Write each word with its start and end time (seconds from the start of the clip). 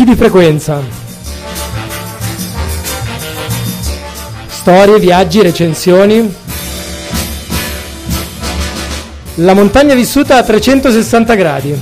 picchi 0.00 0.04
di 0.04 0.16
frequenza. 0.16 0.82
Storie, 4.46 4.98
viaggi, 4.98 5.42
recensioni. 5.42 6.34
La 9.36 9.54
montagna 9.54 9.94
vissuta 9.94 10.36
a 10.36 10.42
360 10.42 11.34
gradi. 11.34 11.80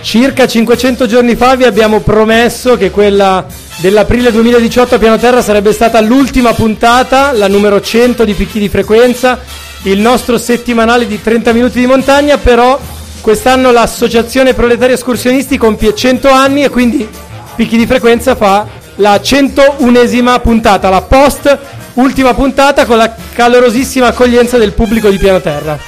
Circa 0.00 0.46
500 0.46 1.06
giorni 1.06 1.36
fa 1.36 1.54
vi 1.56 1.64
abbiamo 1.64 2.00
promesso 2.00 2.76
che 2.76 2.90
quella 2.90 3.46
dell'aprile 3.76 4.32
2018 4.32 4.94
a 4.94 4.98
Piano 4.98 5.18
Terra 5.18 5.42
sarebbe 5.42 5.72
stata 5.72 6.00
l'ultima 6.00 6.52
puntata, 6.52 7.32
la 7.32 7.48
numero 7.48 7.80
100 7.80 8.24
di 8.24 8.34
picchi 8.34 8.58
di 8.58 8.68
frequenza, 8.68 9.38
il 9.84 10.00
nostro 10.00 10.36
settimanale 10.36 11.06
di 11.06 11.20
30 11.20 11.52
minuti 11.52 11.78
di 11.78 11.86
montagna, 11.86 12.36
però 12.38 12.78
quest'anno 13.20 13.70
l'associazione 13.70 14.54
Proletari 14.54 14.92
Escursionisti 14.92 15.58
compie 15.58 15.94
100 15.94 16.28
anni 16.30 16.64
e 16.64 16.70
quindi 16.70 17.08
picchi 17.54 17.76
di 17.76 17.86
frequenza 17.86 18.34
fa 18.34 18.66
la 18.96 19.16
101esima 19.16 20.40
puntata, 20.40 20.88
la 20.88 21.02
post 21.02 21.58
ultima 21.94 22.34
puntata 22.34 22.86
con 22.86 22.96
la 22.96 23.14
calorosissima 23.32 24.08
accoglienza 24.08 24.58
del 24.58 24.72
pubblico 24.72 25.08
di 25.08 25.18
Piano 25.18 25.40
Terra. 25.40 25.78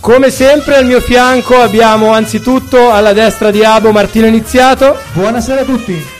Come 0.00 0.30
sempre 0.30 0.76
al 0.76 0.86
mio 0.86 1.00
fianco 1.00 1.60
abbiamo 1.60 2.12
anzitutto 2.12 2.90
alla 2.90 3.12
destra 3.12 3.50
di 3.50 3.62
Abo 3.62 3.92
Martino 3.92 4.26
Iniziato. 4.26 4.98
Buonasera 5.12 5.60
a 5.60 5.64
tutti. 5.64 6.19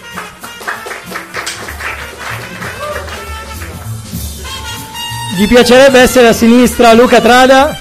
Gli 5.40 5.48
piacerebbe 5.48 6.00
essere 6.00 6.28
a 6.28 6.32
sinistra 6.34 6.92
Luca 6.92 7.18
Trada. 7.18 7.74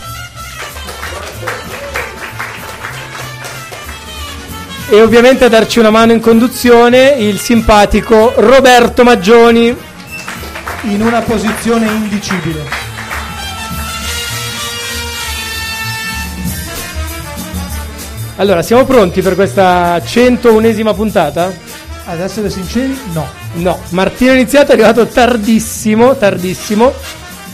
E 4.88 5.02
ovviamente 5.02 5.44
a 5.44 5.50
darci 5.50 5.80
una 5.80 5.90
mano 5.90 6.14
in 6.14 6.22
conduzione 6.22 7.16
il 7.18 7.38
simpatico 7.38 8.32
Roberto 8.38 9.04
Maggioni. 9.04 9.76
In 10.84 11.02
una 11.02 11.20
posizione 11.20 11.86
indicibile. 11.88 12.64
Allora, 18.38 18.62
siamo 18.62 18.86
pronti 18.86 19.22
per 19.22 19.36
questa 19.36 19.98
101esima 19.98 20.96
puntata? 20.96 21.52
Ad 22.06 22.22
essere 22.22 22.50
sinceri, 22.50 22.98
no. 23.12 23.28
No, 23.56 23.78
Martino 23.90 24.32
Iniziato 24.32 24.72
è 24.72 24.76
arrivato 24.76 25.08
tardissimo, 25.08 26.16
tardissimo. 26.16 26.94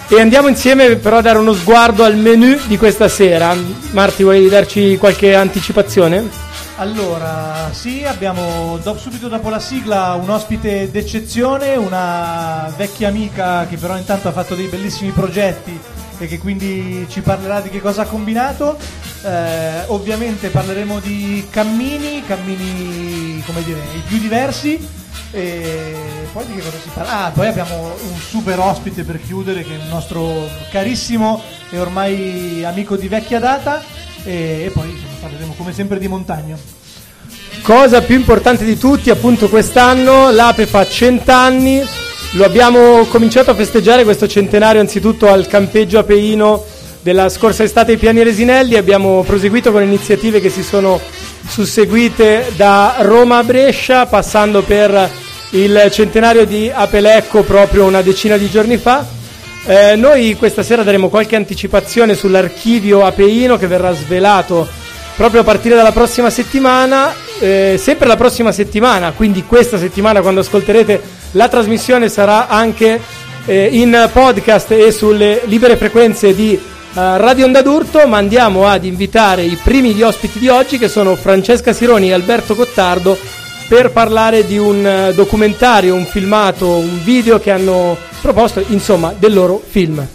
E 0.08 0.22
andiamo 0.22 0.48
insieme 0.48 0.98
però 0.98 1.18
a 1.18 1.22
dare 1.22 1.40
uno 1.40 1.54
sguardo 1.54 2.04
al 2.04 2.16
menu 2.16 2.58
di 2.68 2.78
questa 2.78 3.08
sera. 3.08 3.56
Marti, 3.92 4.22
vuoi 4.22 4.48
darci 4.48 4.98
qualche 4.98 5.34
anticipazione? 5.34 6.44
Allora, 6.78 7.70
sì, 7.72 8.04
abbiamo 8.06 8.78
do, 8.84 8.98
subito 8.98 9.28
dopo 9.28 9.50
la 9.50 9.60
sigla 9.60 10.14
un 10.14 10.30
ospite 10.30 10.92
d'eccezione, 10.92 11.76
una 11.76 12.72
vecchia 12.78 13.08
amica 13.08 13.66
che 13.66 13.78
però 13.78 13.98
intanto 13.98 14.28
ha 14.28 14.32
fatto 14.32 14.54
dei 14.54 14.68
bellissimi 14.68 15.10
progetti 15.10 15.80
e 16.20 16.28
che 16.28 16.38
quindi 16.38 17.08
ci 17.10 17.22
parlerà 17.22 17.62
di 17.62 17.70
che 17.70 17.82
cosa 17.82 18.04
ha 18.04 18.06
combinato. 18.06 18.78
Eh, 19.24 19.86
ovviamente 19.88 20.50
parleremo 20.50 21.00
di 21.00 21.48
cammini, 21.50 22.24
cammini 22.28 23.42
come 23.44 23.64
dire, 23.64 23.80
i 23.96 24.04
più 24.06 24.20
diversi. 24.20 25.04
E 25.36 25.94
poi 26.32 26.46
di 26.46 26.54
che 26.54 26.62
cosa 26.62 26.78
si 26.82 26.90
parla? 26.94 27.26
Ah, 27.26 27.32
poi 27.32 27.48
abbiamo 27.48 27.94
un 28.10 28.18
super 28.18 28.58
ospite 28.58 29.04
per 29.04 29.20
chiudere 29.22 29.64
che 29.64 29.72
è 29.72 29.84
il 29.84 29.90
nostro 29.90 30.48
carissimo 30.72 31.44
e 31.70 31.78
ormai 31.78 32.64
amico 32.64 32.96
di 32.96 33.10
vecchia 33.10 33.40
data. 33.40 33.84
E, 34.24 34.64
e 34.66 34.72
poi 34.74 34.92
insomma, 34.92 35.12
parleremo 35.20 35.54
come 35.58 35.74
sempre 35.74 36.00
di 36.00 36.08
montagna. 36.08 36.58
Cosa 37.64 38.02
più 38.02 38.16
importante 38.16 38.64
di 38.64 38.78
tutti, 38.78 39.10
appunto 39.10 39.50
quest'anno 39.50 40.32
l'Ape 40.32 40.68
fa 40.68 40.88
100 40.88 41.32
anni, 41.34 41.86
lo 42.32 42.46
abbiamo 42.46 43.04
cominciato 43.04 43.52
a 43.52 43.56
festeggiare 43.56 44.06
questo 44.06 44.30
centenario 44.30 44.80
anzitutto 44.80 45.28
al 45.30 45.48
campeggio 45.48 46.00
apeino 46.00 46.64
della 47.02 47.28
scorsa 47.28 47.64
estate 47.64 47.92
ai 47.92 47.98
Piani 47.98 48.24
Resinelli, 48.24 48.78
abbiamo 48.78 49.22
proseguito 49.24 49.74
con 49.74 49.84
iniziative 49.84 50.40
che 50.40 50.50
si 50.50 50.64
sono 50.64 51.02
susseguite 51.46 52.54
da 52.56 52.96
Roma 53.00 53.40
a 53.40 53.44
Brescia, 53.44 54.06
passando 54.06 54.62
per 54.62 55.24
il 55.52 55.88
centenario 55.92 56.46
di 56.46 56.72
Apelecco 56.74 57.44
proprio 57.44 57.86
una 57.86 58.02
decina 58.02 58.38
di 58.38 58.50
giorni 58.50 58.78
fa. 58.78 59.06
Eh, 59.66 59.96
noi 59.96 60.36
questa 60.36 60.64
sera 60.64 60.84
daremo 60.84 61.10
qualche 61.10 61.36
anticipazione 61.36 62.14
sull'archivio 62.14 63.04
apeino 63.06 63.58
che 63.58 63.68
verrà 63.68 63.94
svelato 63.94 64.68
proprio 65.16 65.42
a 65.42 65.44
partire 65.44 65.76
dalla 65.76 65.92
prossima 65.92 66.30
settimana, 66.30 67.14
eh, 67.40 67.80
sempre 67.82 68.08
la 68.08 68.18
prossima 68.18 68.52
settimana, 68.52 69.12
quindi 69.12 69.44
questa 69.46 69.78
settimana 69.78 70.22
quando 70.22 70.42
ascolterete 70.42 71.02
la 71.32 71.48
trasmissione 71.48 72.10
sarà 72.10 72.48
anche 72.48 73.00
eh, 73.46 73.70
in 73.72 74.10
podcast 74.12 74.72
e 74.72 74.92
sulle 74.92 75.42
libere 75.46 75.78
frequenze 75.78 76.36
di 76.36 76.74
Uh, 76.96 77.18
Radio 77.18 77.44
Onda 77.44 77.62
d'Urto, 77.62 78.08
ma 78.08 78.16
andiamo 78.16 78.70
ad 78.70 78.86
invitare 78.86 79.42
i 79.42 79.60
primi 79.62 79.94
di 79.94 80.02
ospiti 80.02 80.40
di 80.40 80.48
oggi 80.48 80.78
che 80.78 80.88
sono 80.88 81.18
Francesca 81.18 81.74
Sironi 81.74 82.08
e 82.08 82.14
Alberto 82.14 82.56
Cottardo 82.56 83.20
per 83.68 83.92
parlare 83.92 84.46
di 84.46 84.58
un 84.58 85.10
uh, 85.10 85.14
documentario, 85.14 85.96
un 85.96 86.06
filmato, 86.06 86.68
un 86.68 87.04
video 87.04 87.40
che 87.40 87.52
hanno 87.52 87.98
proposto, 88.22 88.64
insomma, 88.68 89.14
del 89.18 89.34
loro 89.34 89.62
film. 89.66 90.06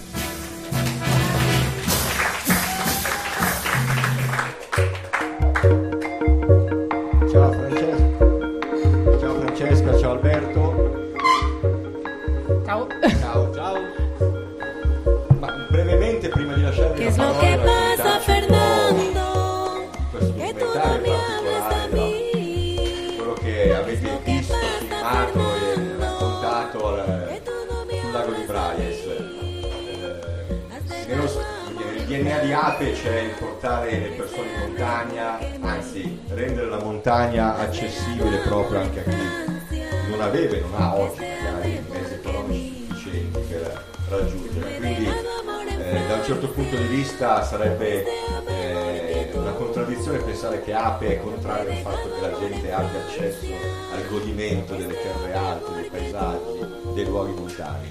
Ape 32.63 32.93
c'è 32.93 33.21
il 33.21 33.31
portare 33.39 33.99
le 33.99 34.09
persone 34.09 34.49
in 34.53 34.59
montagna, 34.61 35.39
anzi 35.61 36.21
rendere 36.29 36.69
la 36.69 36.79
montagna 36.79 37.57
accessibile 37.57 38.39
proprio 38.39 38.81
anche 38.81 39.01
a 39.01 39.03
chi 39.03 40.11
non 40.11 40.21
aveva 40.21 40.57
e 40.57 40.61
non 40.61 40.75
ha 40.75 40.95
oggi 40.95 41.21
magari 41.21 41.75
i 41.75 41.83
mezzi 41.91 42.15
economici 42.15 42.81
sufficienti 43.01 43.39
per 43.49 43.85
raggiungere. 44.09 44.77
Quindi 44.77 45.07
eh, 45.07 46.07
da 46.07 46.15
un 46.15 46.25
certo 46.25 46.49
punto 46.51 46.77
di 46.77 46.87
vista 46.87 47.43
sarebbe 47.43 48.05
eh, 48.47 48.90
una 49.39 49.53
contraddizione 49.53 50.19
pensare 50.19 50.63
che 50.63 50.73
ape 50.73 51.19
è 51.19 51.21
contrario 51.21 51.71
al 51.71 51.79
fatto 51.79 52.11
che 52.11 52.21
la 52.21 52.39
gente 52.39 52.73
abbia 52.73 53.01
accesso 53.01 53.47
al 53.93 54.09
godimento 54.09 54.75
delle 54.75 54.95
terre 55.01 55.35
alte, 55.35 55.73
dei 55.75 55.91
paesaggi, 55.91 56.67
dei 56.95 57.05
luoghi 57.05 57.33
montani. 57.33 57.89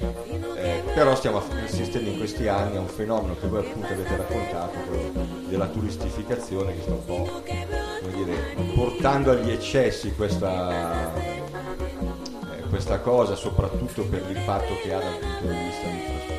Eh, 0.55 0.81
però 0.93 1.15
stiamo 1.15 1.41
assistendo 1.63 2.09
in 2.09 2.17
questi 2.17 2.47
anni 2.47 2.77
a 2.77 2.81
un 2.81 2.87
fenomeno 2.87 3.35
che 3.39 3.47
voi 3.47 3.59
appunto 3.59 3.87
avete 3.87 4.15
raccontato, 4.15 4.77
quello 4.87 5.27
della 5.47 5.67
turistificazione 5.67 6.75
che 6.75 6.81
sta 6.81 6.91
un 6.91 7.05
po' 7.05 7.41
dire, 8.23 8.55
portando 8.75 9.31
agli 9.31 9.51
eccessi 9.51 10.13
questa, 10.13 11.13
eh, 11.15 11.41
questa 12.69 12.99
cosa, 12.99 13.35
soprattutto 13.35 14.03
per 14.03 14.25
l'impatto 14.25 14.77
che 14.81 14.93
ha 14.93 14.99
dal 14.99 15.17
punto 15.17 15.47
di 15.47 15.57
vista 15.57 15.87
di 15.87 15.95
infrastrutture, 15.95 16.38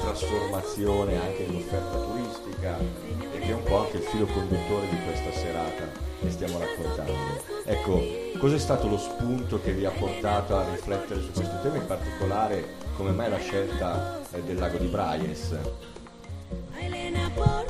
trasformazione 0.00 1.20
anche 1.20 1.46
dell'offerta 1.46 1.98
turistica 1.98 2.78
e 2.78 3.38
che 3.38 3.48
è 3.48 3.54
un 3.54 3.62
po' 3.62 3.84
anche 3.84 3.98
il 3.98 4.02
filo 4.02 4.26
conduttore 4.26 4.88
di 4.88 4.96
questa 5.04 5.32
serata 5.32 6.08
che 6.20 6.30
stiamo 6.30 6.58
raccontando. 6.58 7.12
Ecco, 7.64 8.02
cos'è 8.38 8.58
stato 8.58 8.88
lo 8.88 8.98
spunto 8.98 9.60
che 9.60 9.72
vi 9.72 9.84
ha 9.84 9.90
portato 9.90 10.56
a 10.56 10.68
riflettere 10.70 11.20
su 11.20 11.30
questo 11.32 11.60
tema, 11.62 11.76
in 11.76 11.86
particolare 11.86 12.76
come 12.96 13.12
mai 13.12 13.30
la 13.30 13.38
scelta 13.38 14.20
eh, 14.32 14.42
del 14.42 14.56
lago 14.56 14.78
di 14.78 14.86
Braies? 14.86 15.56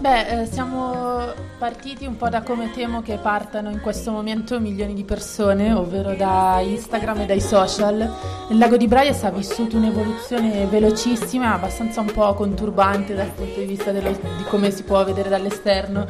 Beh, 0.01 0.43
eh, 0.43 0.47
siamo 0.47 1.33
partiti 1.59 2.07
un 2.07 2.17
po' 2.17 2.31
da 2.31 2.43
come 2.43 2.71
temo 2.71 3.03
che 3.03 3.19
partano 3.19 3.69
in 3.71 3.81
questo 3.81 4.11
momento 4.11 4.59
milioni 4.59 4.95
di 4.95 5.05
persone, 5.05 5.73
ovvero 5.73 6.15
da 6.15 6.59
Instagram 6.61 7.21
e 7.21 7.27
dai 7.27 7.41
social. 7.41 8.11
Il 8.49 8.57
lago 8.57 8.79
di 8.79 8.89
Braies 8.89 9.23
ha 9.25 9.31
vissuto 9.31 9.77
un'evoluzione 9.77 10.65
velocissima, 10.65 11.53
abbastanza 11.53 12.01
un 12.01 12.11
po' 12.13 12.33
conturbante 12.33 13.15
dal 13.15 13.31
punto 13.31 13.61
di 13.61 13.67
vista 13.67 13.93
dello, 13.93 14.11
di 14.11 14.45
come 14.49 14.71
si 14.71 14.85
può 14.85 15.05
vedere 15.05 15.29
dall'esterno 15.29 16.07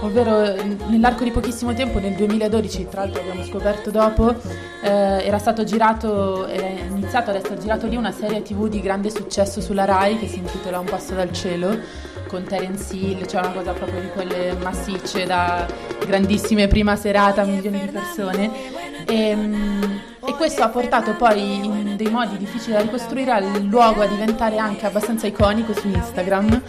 ovvero 0.00 0.54
nell'arco 0.88 1.24
di 1.24 1.30
pochissimo 1.30 1.72
tempo, 1.72 1.98
nel 1.98 2.14
2012, 2.14 2.88
tra 2.88 3.02
l'altro 3.02 3.20
abbiamo 3.20 3.42
scoperto 3.44 3.90
dopo, 3.90 4.34
eh, 4.82 4.88
era 5.24 5.38
stato 5.38 5.64
girato, 5.64 6.46
era 6.46 6.66
iniziato 6.66 7.30
ad 7.30 7.36
essere 7.36 7.58
girato 7.58 7.86
lì 7.86 7.96
una 7.96 8.12
serie 8.12 8.42
tv 8.42 8.68
di 8.68 8.80
grande 8.80 9.10
successo 9.10 9.60
sulla 9.60 9.84
RAI 9.84 10.18
che 10.18 10.26
si 10.26 10.38
intitola 10.38 10.78
Un 10.78 10.86
passo 10.86 11.14
dal 11.14 11.32
cielo 11.32 11.78
con 12.26 12.44
Terence 12.44 12.94
Hill, 12.94 13.26
cioè 13.26 13.40
una 13.40 13.52
cosa 13.52 13.72
proprio 13.72 14.00
di 14.00 14.08
quelle 14.08 14.54
massicce 14.54 15.24
da 15.24 15.66
grandissime 16.06 16.68
prima 16.68 16.96
serata, 16.96 17.44
milioni 17.44 17.80
di 17.80 17.88
persone. 17.88 18.50
E, 19.06 19.28
ehm, 19.28 20.00
e, 20.24 20.32
questo 20.34 20.62
ha 20.62 20.68
portato 20.68 21.14
poi 21.14 21.64
in 21.64 21.96
dei 21.96 22.10
modi 22.10 22.36
difficili 22.36 22.72
da 22.72 22.80
ricostruire 22.80 23.38
il 23.38 23.64
luogo 23.64 24.02
a 24.02 24.06
diventare 24.06 24.58
anche 24.58 24.86
abbastanza 24.86 25.26
iconico 25.26 25.72
su 25.72 25.86
Instagram 25.88 26.62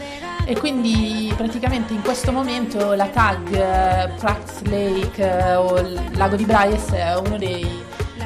e 0.45 0.57
quindi 0.57 1.33
praticamente 1.35 1.93
in 1.93 2.01
questo 2.01 2.31
momento 2.31 2.93
la 2.93 3.07
tag 3.07 3.53
eh, 3.53 4.09
Prax 4.17 4.61
Lake 4.63 5.21
eh, 5.21 5.55
o 5.55 5.81
lago 6.13 6.35
di 6.35 6.45
Bryce 6.45 6.95
è 6.95 7.17
uno 7.17 7.37
dei 7.37 7.83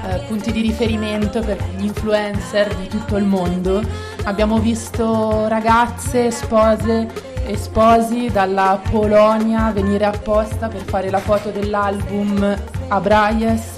eh, 0.07 0.19
punti 0.27 0.51
di 0.51 0.61
riferimento 0.61 1.41
per 1.41 1.57
gli 1.75 1.85
influencer 1.85 2.75
di 2.75 2.87
tutto 2.87 3.17
il 3.17 3.25
mondo. 3.25 3.81
Abbiamo 4.23 4.57
visto 4.59 5.47
ragazze, 5.47 6.31
spose 6.31 7.29
e 7.45 7.57
sposi 7.57 8.29
dalla 8.31 8.79
Polonia 8.89 9.71
venire 9.71 10.05
apposta 10.05 10.67
per 10.67 10.81
fare 10.81 11.09
la 11.09 11.19
foto 11.19 11.49
dell'album 11.49 12.55
a 12.87 12.99
Braies, 12.99 13.77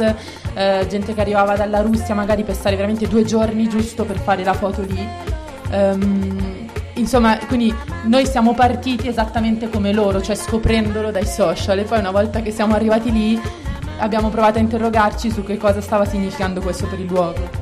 eh, 0.54 0.86
gente 0.90 1.14
che 1.14 1.22
arrivava 1.22 1.56
dalla 1.56 1.81
Russia 1.81 2.14
magari 2.14 2.44
per 2.44 2.56
stare 2.56 2.75
veramente 2.75 3.08
due 3.08 3.24
giorni 3.24 3.68
giusto 3.68 4.04
per 4.06 4.18
fare 4.18 4.44
la 4.44 4.54
foto 4.54 4.81
lì. 4.81 5.08
Um, 5.72 6.68
insomma, 6.96 7.38
quindi 7.48 7.74
noi 8.04 8.25
siamo 8.25 8.54
partiti 8.54 9.08
esattamente 9.08 9.70
come 9.70 9.92
loro, 9.92 10.22
cioè 10.22 10.36
scoprendolo 10.36 11.12
dai 11.12 11.25
social 11.25 11.80
e 11.80 11.84
poi 11.84 12.00
una 12.00 12.12
volta 12.12 12.42
che 12.42 12.52
siamo 12.52 12.75
arrivati 12.75 13.12
lì 13.12 13.42
abbiamo 14.04 14.30
provato 14.30 14.58
a 14.58 14.62
interrogarci 14.62 15.32
su 15.32 15.44
che 15.44 15.58
cosa 15.58 15.80
stava 15.80 16.06
significando 16.06 16.60
questo 16.60 16.86
per 16.88 17.00
il 17.00 17.06
luogo. 17.06 17.62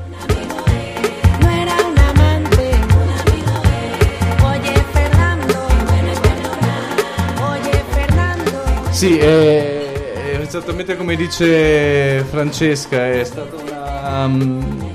Sì, 8.90 9.18
è, 9.18 10.38
esattamente 10.40 10.96
come 10.96 11.16
dice 11.16 12.22
Francesca, 12.24 13.08
è 13.08 13.24
stata 13.24 13.56
una, 13.56 14.24
um, 14.24 14.90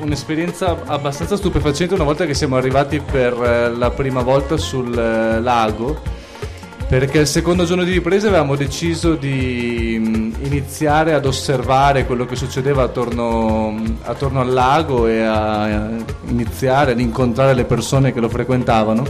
un'esperienza 0.00 0.78
abbastanza 0.86 1.36
stupefacente 1.36 1.94
una 1.94 2.04
volta 2.04 2.24
che 2.24 2.32
siamo 2.32 2.56
arrivati 2.56 3.00
per 3.00 3.32
eh, 3.34 3.70
la 3.70 3.90
prima 3.90 4.22
volta 4.22 4.56
sul 4.56 4.88
uh, 4.88 5.42
lago, 5.42 6.00
perché 6.90 7.18
il 7.18 7.28
secondo 7.28 7.64
giorno 7.64 7.84
di 7.84 7.92
ripresa 7.92 8.26
avevamo 8.26 8.56
deciso 8.56 9.14
di 9.14 9.94
um, 9.96 10.34
iniziare 10.42 11.14
ad 11.14 11.24
osservare 11.24 12.04
quello 12.04 12.26
che 12.26 12.34
succedeva 12.34 12.82
attorno, 12.82 13.80
attorno 14.02 14.40
al 14.40 14.52
lago 14.52 15.06
e 15.06 15.20
a, 15.20 15.88
iniziare 16.26 16.90
ad 16.90 16.98
incontrare 16.98 17.54
le 17.54 17.64
persone 17.64 18.12
che 18.12 18.18
lo 18.18 18.28
frequentavano. 18.28 19.06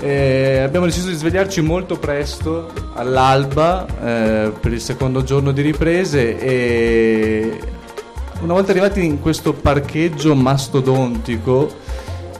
Eh, 0.00 0.62
abbiamo 0.64 0.86
deciso 0.86 1.10
di 1.10 1.14
svegliarci 1.14 1.60
molto 1.60 1.96
presto, 1.96 2.72
all'alba, 2.94 3.86
eh, 3.86 4.52
per 4.60 4.72
il 4.72 4.80
secondo 4.80 5.22
giorno 5.22 5.52
di 5.52 5.62
riprese 5.62 6.40
e 6.40 7.60
una 8.40 8.54
volta 8.54 8.72
arrivati 8.72 9.04
in 9.04 9.20
questo 9.20 9.52
parcheggio 9.52 10.34
mastodontico 10.34 11.72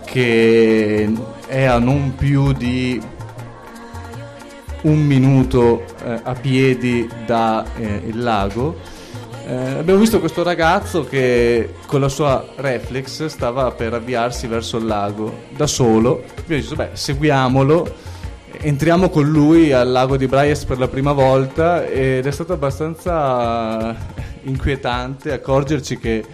che 0.04 1.08
è 1.46 1.62
a 1.62 1.78
non 1.78 2.16
più 2.16 2.52
di 2.52 3.00
un 4.82 5.04
minuto 5.04 5.84
eh, 6.04 6.20
a 6.22 6.34
piedi 6.34 7.08
dal 7.26 7.64
eh, 7.76 8.02
lago, 8.12 8.76
eh, 9.46 9.78
abbiamo 9.78 9.98
visto 9.98 10.20
questo 10.20 10.42
ragazzo 10.42 11.04
che 11.04 11.74
con 11.86 12.00
la 12.00 12.08
sua 12.08 12.46
reflex 12.56 13.26
stava 13.26 13.70
per 13.72 13.94
avviarsi 13.94 14.46
verso 14.46 14.76
il 14.76 14.86
lago 14.86 15.46
da 15.56 15.66
solo. 15.66 16.22
Abbiamo 16.38 16.62
detto, 16.62 16.76
beh, 16.76 16.90
seguiamolo, 16.92 17.94
entriamo 18.52 19.08
con 19.08 19.28
lui 19.28 19.72
al 19.72 19.90
lago 19.90 20.16
di 20.16 20.26
Bryce 20.26 20.66
per 20.66 20.78
la 20.78 20.88
prima 20.88 21.12
volta 21.12 21.84
ed 21.84 22.26
è 22.26 22.30
stato 22.30 22.52
abbastanza 22.52 23.96
inquietante 24.42 25.32
accorgerci 25.32 25.98
che 25.98 26.24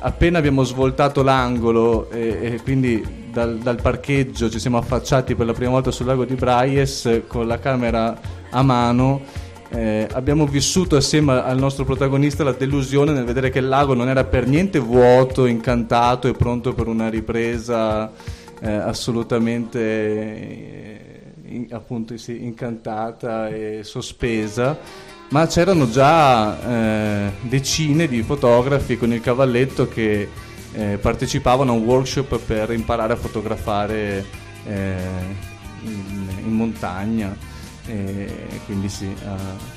appena 0.00 0.38
abbiamo 0.38 0.64
svoltato 0.64 1.22
l'angolo 1.22 2.10
e, 2.10 2.38
e 2.42 2.60
quindi 2.62 3.21
dal, 3.32 3.58
dal, 3.58 3.80
parcheggio 3.80 4.50
ci 4.50 4.60
siamo 4.60 4.76
affacciati 4.76 5.34
per 5.34 5.46
la 5.46 5.54
prima 5.54 5.70
volta 5.70 5.90
sul 5.90 6.06
lago 6.06 6.24
di 6.24 6.34
Bryce 6.34 7.26
con 7.26 7.46
la 7.46 7.58
camera 7.58 8.20
a 8.50 8.62
mano. 8.62 9.22
Eh, 9.70 10.06
abbiamo 10.12 10.46
vissuto 10.46 10.96
assieme 10.96 11.40
al 11.40 11.58
nostro 11.58 11.86
protagonista 11.86 12.44
la 12.44 12.52
delusione 12.52 13.12
nel 13.12 13.24
vedere 13.24 13.48
che 13.48 13.60
il 13.60 13.68
lago 13.68 13.94
non 13.94 14.10
era 14.10 14.24
per 14.24 14.46
niente 14.46 14.78
vuoto, 14.78 15.46
incantato 15.46 16.28
e 16.28 16.32
pronto 16.32 16.74
per 16.74 16.88
una 16.88 17.08
ripresa 17.08 18.12
eh, 18.60 18.70
assolutamente 18.70 19.80
eh, 19.80 21.66
appunto, 21.70 22.16
sì, 22.18 22.44
incantata 22.44 23.48
e 23.48 23.80
sospesa, 23.82 24.78
ma 25.30 25.46
c'erano 25.46 25.88
già 25.88 26.60
eh, 26.60 27.32
decine 27.40 28.06
di 28.06 28.22
fotografi 28.22 28.98
con 28.98 29.10
il 29.10 29.22
cavalletto 29.22 29.88
che 29.88 30.28
eh, 30.72 30.98
partecipavano 30.98 31.72
a 31.72 31.74
un 31.74 31.84
workshop 31.84 32.38
per 32.38 32.72
imparare 32.72 33.12
a 33.12 33.16
fotografare 33.16 34.24
eh, 34.64 34.96
in, 35.82 36.28
in 36.44 36.52
montagna. 36.52 37.36
E 37.86 38.60
quindi 38.64 38.88
sì, 38.88 39.06
uh, 39.06 39.72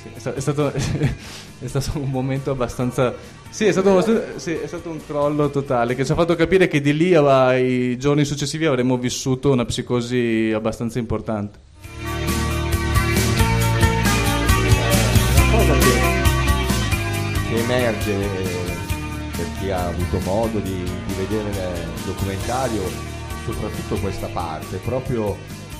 sì, 0.00 0.30
è, 0.34 0.40
stato, 0.40 0.70
è, 0.72 1.66
stato, 1.66 1.98
un 1.98 2.10
momento 2.10 2.52
abbastanza 2.52 3.12
sì 3.50 3.64
è, 3.64 3.72
stato, 3.72 4.00
sì, 4.36 4.52
è 4.52 4.66
stato 4.66 4.90
un 4.90 5.04
crollo 5.04 5.50
totale 5.50 5.96
che 5.96 6.04
ci 6.04 6.12
ha 6.12 6.14
fatto 6.14 6.36
capire 6.36 6.68
che 6.68 6.80
di 6.80 6.96
lì 6.96 7.14
ai 7.14 7.98
giorni 7.98 8.24
successivi 8.24 8.66
avremmo 8.66 8.98
vissuto 8.98 9.50
una 9.50 9.64
psicosi 9.64 10.52
abbastanza 10.54 11.00
importante. 11.00 11.66
Che, 17.48 17.56
emerge 17.58 18.47
ha 19.72 19.86
avuto 19.86 20.18
modo 20.20 20.58
di, 20.60 20.82
di 20.82 21.14
vedere 21.14 21.50
il 21.94 22.02
documentario 22.04 22.82
soprattutto 23.44 23.96
questa 23.96 24.26
parte 24.28 24.76
proprio 24.78 25.36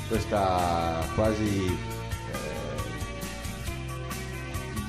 questa 0.09 1.05
quasi 1.15 1.67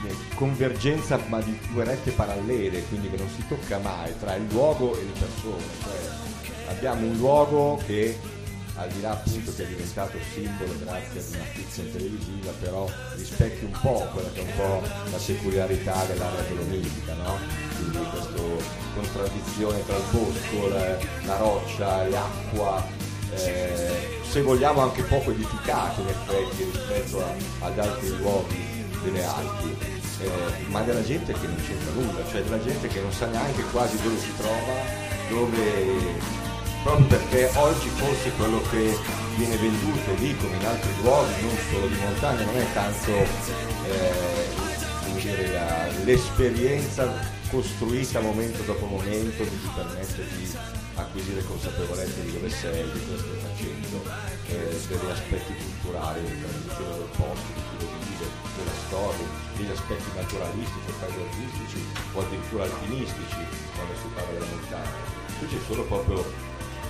eh, 0.06 0.36
convergenza 0.36 1.20
ma 1.28 1.42
di 1.42 1.58
due 1.72 1.84
rette 1.84 2.12
parallele, 2.12 2.84
quindi 2.86 3.10
che 3.10 3.18
non 3.18 3.28
si 3.30 3.46
tocca 3.48 3.80
mai 3.80 4.18
tra 4.18 4.36
il 4.36 4.48
luogo 4.50 4.98
e 4.98 5.04
le 5.04 5.12
persone. 5.12 5.64
Cioè, 5.84 6.70
abbiamo 6.70 7.06
un 7.06 7.18
luogo 7.18 7.82
che 7.86 8.18
al 8.80 8.90
di 8.90 9.02
là 9.02 9.12
appunto 9.12 9.54
che 9.54 9.64
è 9.64 9.68
diventato 9.68 10.18
simbolo 10.34 10.74
grazie 10.80 11.20
ad 11.20 11.26
una 11.34 11.44
fiction 11.54 11.92
televisiva, 11.92 12.52
però 12.62 12.90
rispecchia 13.16 13.68
un 13.68 13.78
po' 13.82 14.08
quella 14.14 14.30
che 14.32 14.40
è 14.40 14.44
un 14.44 14.56
po' 14.56 14.82
la 15.12 15.18
peculiarità 15.18 16.06
dell'area 16.06 16.42
dolomitica, 16.44 17.14
no? 17.16 17.38
Quindi 17.76 18.10
questa 18.10 18.78
contraddizione 18.94 19.86
tra 19.86 19.98
il 19.98 20.04
bosco, 20.12 20.68
la, 20.70 20.98
la 21.26 21.38
roccia, 21.38 22.08
l'acqua, 22.08 22.88
eh, 23.36 24.20
se 24.30 24.42
vogliamo 24.42 24.82
anche 24.82 25.04
poco 25.04 25.32
edificato 25.32 26.02
in 26.02 26.08
effetti 26.08 26.64
rispetto 26.64 27.24
a, 27.24 27.66
ad 27.66 27.80
altri 27.80 28.18
luoghi 28.18 28.86
delle 29.04 29.24
Alpi, 29.26 29.76
eh, 30.22 30.30
ma 30.68 30.82
della 30.84 31.04
gente 31.04 31.34
che 31.34 31.48
non 31.48 31.58
c'entra 31.58 31.92
nulla, 31.92 32.26
cioè 32.30 32.42
della 32.44 32.64
gente 32.64 32.88
che 32.88 33.02
non 33.02 33.12
sa 33.12 33.26
neanche 33.28 33.62
quasi 33.72 34.02
dove 34.02 34.18
si 34.18 34.34
trova, 34.38 34.74
dove 35.30 36.48
proprio 36.84 37.08
perché 37.08 37.50
oggi 37.56 37.90
forse 37.90 38.32
quello 38.34 38.62
che 38.70 38.96
viene 39.36 39.58
venduto 39.58 40.14
lì 40.18 40.38
come 40.38 40.56
in 40.56 40.66
altri 40.66 40.92
luoghi, 41.02 41.42
non 41.42 41.58
solo 41.72 41.88
di 41.88 41.96
montagna, 41.96 42.44
non 42.44 42.58
è 42.58 42.72
tanto 42.74 43.12
eh, 43.12 43.28
la, 45.52 45.88
l'esperienza 46.04 47.38
costruita 47.50 48.22
momento 48.22 48.62
dopo 48.64 48.86
momento 48.86 49.44
che 49.44 49.50
ti 49.50 49.70
permette 49.74 50.24
di 50.38 50.48
acquisire 50.96 51.44
consapevolezza 51.44 52.22
di 52.22 52.32
dove 52.32 52.50
sei, 52.50 52.90
di 52.92 53.06
cosa 53.06 53.18
stai 53.18 53.40
facendo, 53.42 54.04
eh, 54.48 54.80
degli 54.88 55.10
aspetti 55.10 55.54
culturali, 55.56 56.22
del 56.22 57.10
posto, 57.16 57.48
di 57.56 57.62
chi 57.70 57.78
lo 57.80 57.88
vive, 58.06 58.28
della 58.56 58.78
storia, 58.88 59.28
degli 59.56 59.72
aspetti 59.72 60.10
naturalistici, 60.16 60.94
paesaggistici 61.00 61.80
o 62.14 62.20
addirittura 62.22 62.64
alpinistici 62.64 63.42
quando 63.74 63.94
si 63.96 64.08
parla 64.14 64.32
della 64.34 64.52
montagna. 64.54 64.98
Qui 65.40 65.48
c'è 65.48 65.60
solo 65.66 65.84
proprio 65.84 66.24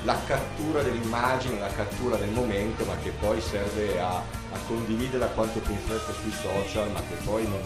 la 0.04 0.18
cattura 0.26 0.82
dell'immagine, 0.82 1.60
la 1.60 1.74
cattura 1.74 2.16
del 2.16 2.30
momento, 2.30 2.86
ma 2.86 2.96
che 3.04 3.12
poi 3.12 3.42
serve 3.42 4.00
a, 4.00 4.18
a 4.18 4.58
condividerla 4.68 5.28
quanto 5.28 5.60
più 5.60 5.74
in 5.74 5.80
fretta 5.80 6.14
sui 6.14 6.32
social, 6.32 6.92
ma 6.92 7.00
che 7.02 7.16
poi 7.24 7.48
non, 7.48 7.62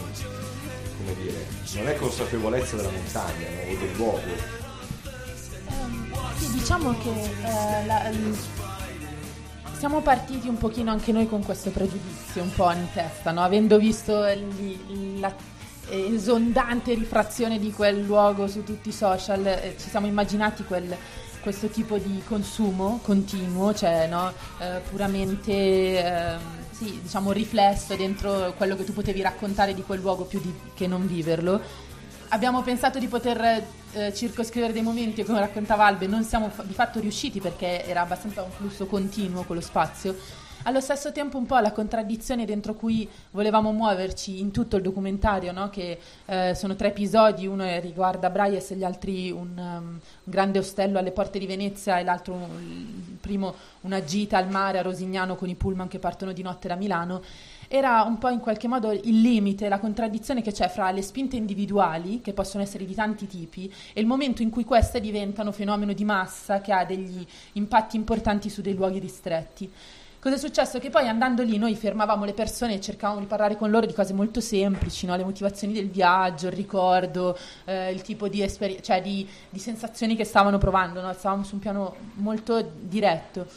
dire, 1.22 1.46
non 1.76 1.88
è 1.88 1.96
consapevolezza 1.96 2.76
della 2.76 2.90
montagna 2.90 3.48
no? 3.50 3.72
o 3.72 3.78
del 3.78 3.96
luogo, 3.96 4.62
sì, 6.38 6.52
diciamo 6.52 6.96
che 7.00 7.10
eh, 7.10 7.86
la, 7.86 8.12
siamo 9.78 10.02
partiti 10.02 10.48
un 10.48 10.58
pochino 10.58 10.92
anche 10.92 11.12
noi 11.12 11.28
con 11.28 11.44
questo 11.44 11.70
pregiudizio 11.70 12.42
un 12.42 12.54
po' 12.54 12.72
in 12.72 12.88
testa, 12.94 13.32
no? 13.32 13.44
avendo 13.44 13.78
visto 13.78 14.24
l- 14.24 15.20
la 15.20 15.34
esondante 15.90 16.94
rifrazione 16.94 17.60
di 17.60 17.72
quel 17.72 18.02
luogo 18.02 18.48
su 18.48 18.64
tutti 18.64 18.90
i 18.90 18.94
social, 18.94 19.46
eh, 19.46 19.76
ci 19.78 19.90
siamo 19.90 20.08
immaginati 20.08 20.64
quel, 20.64 20.96
questo 21.44 21.68
tipo 21.68 21.98
di 21.98 22.24
consumo 22.26 23.00
continuo, 23.04 23.74
cioè 23.76 24.08
no? 24.08 24.32
eh, 24.60 24.80
puramente 24.90 25.52
eh, 25.52 26.38
sì, 26.72 27.02
diciamo 27.02 27.34
riflesso 27.34 27.96
dentro 27.96 28.54
quello 28.56 28.76
che 28.78 28.86
tu 28.86 28.94
potevi 28.94 29.22
raccontare 29.22 29.74
di 29.74 29.84
quel 29.84 30.00
luogo 30.00 30.24
più 30.24 30.40
di, 30.40 30.52
che 30.74 30.88
non 30.88 31.06
viverlo. 31.06 31.62
Abbiamo 32.30 32.64
pensato 32.64 32.98
di 32.98 33.08
poter 33.08 33.64
eh, 33.92 34.14
circoscrivere 34.14 34.74
dei 34.74 34.82
momenti 34.82 35.24
come 35.24 35.40
raccontava 35.40 35.86
Albe 35.86 36.08
non 36.08 36.24
siamo 36.24 36.50
fa- 36.50 36.64
di 36.64 36.74
fatto 36.74 37.00
riusciti 37.00 37.40
perché 37.40 37.86
era 37.86 38.02
abbastanza 38.02 38.42
un 38.42 38.50
flusso 38.50 38.88
continuo 38.88 39.44
quello 39.44 39.62
spazio 39.62 40.16
allo 40.64 40.82
stesso 40.82 41.12
tempo 41.12 41.38
un 41.38 41.46
po' 41.46 41.58
la 41.58 41.72
contraddizione 41.72 42.46
dentro 42.46 42.74
cui 42.74 43.08
volevamo 43.32 43.72
muoverci 43.72 44.40
in 44.40 44.52
tutto 44.52 44.78
il 44.78 44.82
documentario, 44.82 45.52
no? 45.52 45.70
che 45.70 46.00
eh, 46.26 46.54
sono 46.56 46.76
tre 46.76 46.90
episodi, 46.90 47.48
uno 47.48 47.80
riguarda 47.80 48.30
Braies 48.30 48.72
e 48.72 48.76
gli 48.76 48.84
altri 48.84 49.32
un, 49.32 49.52
um, 49.58 49.64
un, 49.64 50.00
grande 50.24 50.60
ostello 50.60 51.00
alle 51.00 51.12
porte 51.12 51.40
di 51.40 51.46
Venezia 51.46 52.00
e 52.00 52.04
l'altro, 52.04 52.36
il 52.60 53.18
primo, 53.20 53.54
una 53.82 54.04
gita 54.04 54.38
al 54.38 54.50
mare 54.50 54.80
a 54.80 54.82
Rosignano 54.82 55.36
con 55.36 55.50
i 55.50 55.56
pullman 55.56 55.88
che 55.88 56.00
partono 56.00 56.32
di 56.32 56.42
notte 56.42 56.68
da 56.68 56.76
Milano 56.76 57.22
era 57.68 58.04
un 58.04 58.20
po' 58.20 58.30
in 58.30 58.40
qualche 58.40 58.68
modo 58.68 58.92
il 58.92 59.20
limite, 59.20 59.68
la 59.68 59.80
contraddizione 59.80 60.44
che 60.44 60.52
c'è 60.52 60.70
fra 60.70 60.92
le 60.92 61.02
spinte 61.02 61.38
individuali, 61.38 62.22
che 62.22 62.32
possono 62.32 62.62
essere 62.62 62.86
di 62.86 62.94
tanti 62.94 63.26
tipi, 63.26 63.74
e 63.94 64.00
il 64.00 64.06
momento 64.06 64.44
in 64.44 64.52
cui 64.52 64.64
queste 64.64 65.00
diventano 65.00 65.52
fenomeno 65.52 65.92
di 65.94 66.04
massa 66.04 66.62
che 66.62 66.72
ha 66.72 66.86
degli 66.86 67.26
impatti 67.54 67.96
importanti 67.96 68.52
su 68.52 68.62
dei 68.62 68.76
luoghi 68.76 69.00
ristretti. 69.00 69.72
Cosa 70.24 70.36
è 70.36 70.40
successo? 70.40 70.80
Che 70.80 70.90
poi 70.90 71.10
andando 71.10 71.44
lì 71.44 71.58
noi 71.58 71.76
fermavamo 71.76 72.24
le 72.24 72.32
persone 72.32 72.76
e 72.76 72.80
cercavamo 72.80 73.20
di 73.20 73.26
parlare 73.26 73.58
con 73.58 73.70
loro 73.70 73.86
di 73.86 73.92
cose 73.92 74.14
molto 74.14 74.40
semplici, 74.40 75.06
no? 75.06 75.18
le 75.18 75.26
motivazioni 75.26 75.74
del 75.74 75.90
viaggio, 75.90 76.48
il 76.48 76.54
ricordo, 76.54 77.38
eh, 77.66 77.92
il 77.92 78.02
tipo 78.04 78.30
di, 78.30 78.42
esperi- 78.42 78.82
cioè 78.82 79.02
di, 79.02 79.28
di, 79.50 79.60
sensazioni 79.60 80.16
che 80.16 80.24
stavano 80.24 80.58
provando, 80.58 81.02
no? 81.02 81.12
stavamo 81.12 81.44
su 81.44 81.56
un 81.56 81.60
piano 81.60 81.96
molto 82.14 82.66
diretto. 82.80 83.48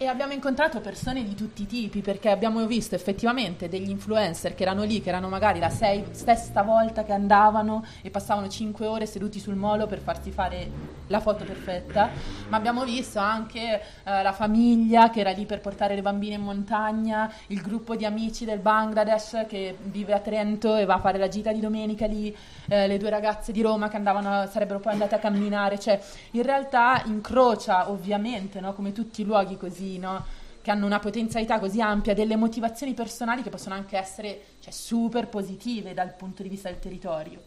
E 0.00 0.06
abbiamo 0.06 0.32
incontrato 0.32 0.78
persone 0.78 1.24
di 1.24 1.34
tutti 1.34 1.62
i 1.62 1.66
tipi 1.66 2.02
perché 2.02 2.30
abbiamo 2.30 2.64
visto 2.66 2.94
effettivamente 2.94 3.68
degli 3.68 3.90
influencer 3.90 4.54
che 4.54 4.62
erano 4.62 4.84
lì, 4.84 5.00
che 5.00 5.08
erano 5.08 5.28
magari 5.28 5.58
la 5.58 5.70
sei, 5.70 6.04
stessa 6.12 6.62
volta 6.62 7.02
che 7.02 7.10
andavano 7.10 7.84
e 8.00 8.08
passavano 8.08 8.48
cinque 8.48 8.86
ore 8.86 9.06
seduti 9.06 9.40
sul 9.40 9.56
molo 9.56 9.88
per 9.88 9.98
farsi 9.98 10.30
fare 10.30 10.70
la 11.08 11.18
foto 11.18 11.44
perfetta, 11.44 12.10
ma 12.48 12.56
abbiamo 12.56 12.84
visto 12.84 13.18
anche 13.18 13.82
eh, 14.04 14.22
la 14.22 14.30
famiglia 14.30 15.10
che 15.10 15.18
era 15.18 15.32
lì 15.32 15.46
per 15.46 15.60
portare 15.60 15.96
le 15.96 16.02
bambine 16.02 16.36
in 16.36 16.42
montagna, 16.42 17.28
il 17.48 17.60
gruppo 17.60 17.96
di 17.96 18.04
amici 18.04 18.44
del 18.44 18.60
Bangladesh 18.60 19.46
che 19.48 19.76
vive 19.82 20.12
a 20.12 20.20
Trento 20.20 20.76
e 20.76 20.84
va 20.84 20.94
a 20.94 21.00
fare 21.00 21.18
la 21.18 21.26
gita 21.26 21.50
di 21.50 21.58
domenica 21.58 22.06
lì, 22.06 22.32
eh, 22.68 22.86
le 22.86 22.98
due 22.98 23.10
ragazze 23.10 23.50
di 23.50 23.62
Roma 23.62 23.88
che 23.88 23.96
andavano, 23.96 24.46
sarebbero 24.46 24.78
poi 24.78 24.92
andate 24.92 25.16
a 25.16 25.18
camminare, 25.18 25.76
cioè 25.80 25.98
in 26.32 26.44
realtà 26.44 27.02
incrocia 27.06 27.90
ovviamente, 27.90 28.60
no, 28.60 28.74
come 28.74 28.92
tutti 28.92 29.22
i 29.22 29.24
luoghi 29.24 29.56
così 29.56 29.86
no? 29.96 30.36
che 30.68 30.74
hanno 30.74 30.84
una 30.84 30.98
potenzialità 30.98 31.58
così 31.58 31.80
ampia, 31.80 32.12
delle 32.12 32.36
motivazioni 32.36 32.92
personali 32.92 33.42
che 33.42 33.48
possono 33.48 33.74
anche 33.74 33.96
essere 33.96 34.40
cioè, 34.60 34.70
super 34.70 35.26
positive 35.28 35.94
dal 35.94 36.12
punto 36.14 36.42
di 36.42 36.50
vista 36.50 36.68
del 36.68 36.78
territorio. 36.78 37.40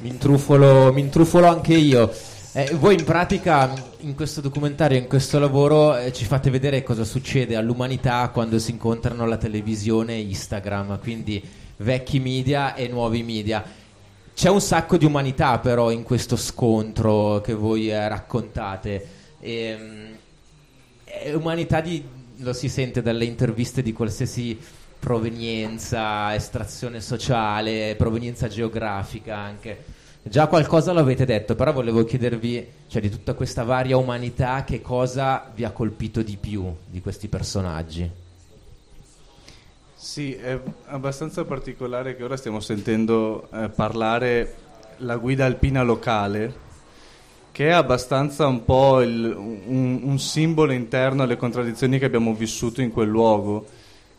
Mi 0.00 0.08
intrufolo, 0.08 0.92
mi 0.92 1.00
intrufolo 1.00 1.46
anche 1.46 1.74
io. 1.74 2.12
Eh, 2.52 2.74
voi 2.74 2.96
in 2.98 3.04
pratica 3.04 3.72
in 4.00 4.16
questo 4.16 4.40
documentario, 4.40 4.98
in 4.98 5.06
questo 5.06 5.38
lavoro 5.38 5.96
eh, 5.96 6.12
ci 6.12 6.24
fate 6.24 6.50
vedere 6.50 6.82
cosa 6.82 7.04
succede 7.04 7.54
all'umanità 7.54 8.28
quando 8.30 8.58
si 8.58 8.72
incontrano 8.72 9.24
la 9.24 9.36
televisione 9.36 10.14
e 10.14 10.22
Instagram, 10.22 10.98
quindi 10.98 11.40
vecchi 11.76 12.18
media 12.18 12.74
e 12.74 12.88
nuovi 12.88 13.22
media. 13.22 13.62
C'è 14.34 14.48
un 14.48 14.60
sacco 14.60 14.96
di 14.96 15.04
umanità 15.04 15.60
però 15.60 15.92
in 15.92 16.02
questo 16.02 16.34
scontro 16.34 17.40
che 17.40 17.54
voi 17.54 17.88
eh, 17.88 18.08
raccontate. 18.08 19.06
E, 19.38 20.18
um, 21.24 21.34
umanità 21.34 21.80
di, 21.80 22.02
lo 22.38 22.52
si 22.52 22.68
sente 22.68 23.00
dalle 23.00 23.26
interviste 23.26 23.80
di 23.80 23.92
qualsiasi 23.92 24.58
provenienza, 24.98 26.34
estrazione 26.34 27.00
sociale, 27.00 27.94
provenienza 27.96 28.48
geografica 28.48 29.36
anche. 29.36 29.99
Già 30.22 30.48
qualcosa 30.48 30.92
l'avete 30.92 31.24
detto, 31.24 31.54
però 31.54 31.72
volevo 31.72 32.04
chiedervi, 32.04 32.66
cioè 32.88 33.00
di 33.00 33.08
tutta 33.08 33.32
questa 33.32 33.64
varia 33.64 33.96
umanità, 33.96 34.64
che 34.64 34.82
cosa 34.82 35.50
vi 35.54 35.64
ha 35.64 35.70
colpito 35.70 36.20
di 36.22 36.36
più 36.36 36.70
di 36.86 37.00
questi 37.00 37.28
personaggi? 37.28 38.10
Sì, 39.94 40.34
è 40.34 40.60
abbastanza 40.86 41.44
particolare 41.44 42.16
che 42.16 42.24
ora 42.24 42.36
stiamo 42.36 42.60
sentendo 42.60 43.48
eh, 43.50 43.70
parlare 43.70 44.54
la 44.98 45.16
guida 45.16 45.46
alpina 45.46 45.82
locale, 45.82 46.68
che 47.50 47.68
è 47.68 47.72
abbastanza 47.72 48.46
un 48.46 48.64
po' 48.64 49.00
il, 49.00 49.34
un, 49.34 50.00
un, 50.02 50.18
simbolo 50.18 50.72
interno 50.72 51.22
alle 51.22 51.36
contraddizioni 51.36 51.98
che 51.98 52.04
abbiamo 52.04 52.34
vissuto 52.34 52.82
in 52.82 52.90
quel 52.92 53.08
luogo. 53.08 53.66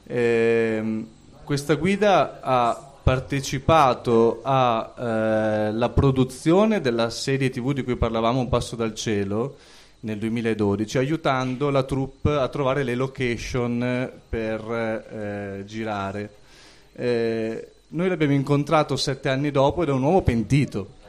Eh, 0.05 1.05
questa 1.43 1.75
guida 1.75 2.39
ha 2.41 2.90
partecipato 3.03 4.41
alla 4.43 5.85
eh, 5.85 5.89
produzione 5.89 6.81
della 6.81 7.09
serie 7.09 7.49
tv 7.49 7.73
di 7.73 7.83
cui 7.83 7.95
parlavamo 7.95 8.39
Un 8.39 8.49
passo 8.49 8.75
dal 8.75 8.93
cielo 8.93 9.55
nel 10.01 10.17
2012, 10.17 10.97
aiutando 10.97 11.69
la 11.69 11.83
troupe 11.83 12.31
a 12.31 12.47
trovare 12.47 12.83
le 12.83 12.95
location 12.95 14.11
per 14.27 14.61
eh, 14.61 15.63
girare. 15.65 16.29
Eh, 16.93 17.67
noi 17.89 18.07
l'abbiamo 18.09 18.33
incontrato 18.33 18.95
sette 18.95 19.29
anni 19.29 19.51
dopo 19.51 19.83
ed 19.83 19.89
è 19.89 19.91
un 19.91 20.03
uomo 20.03 20.21
pentito. 20.21 20.99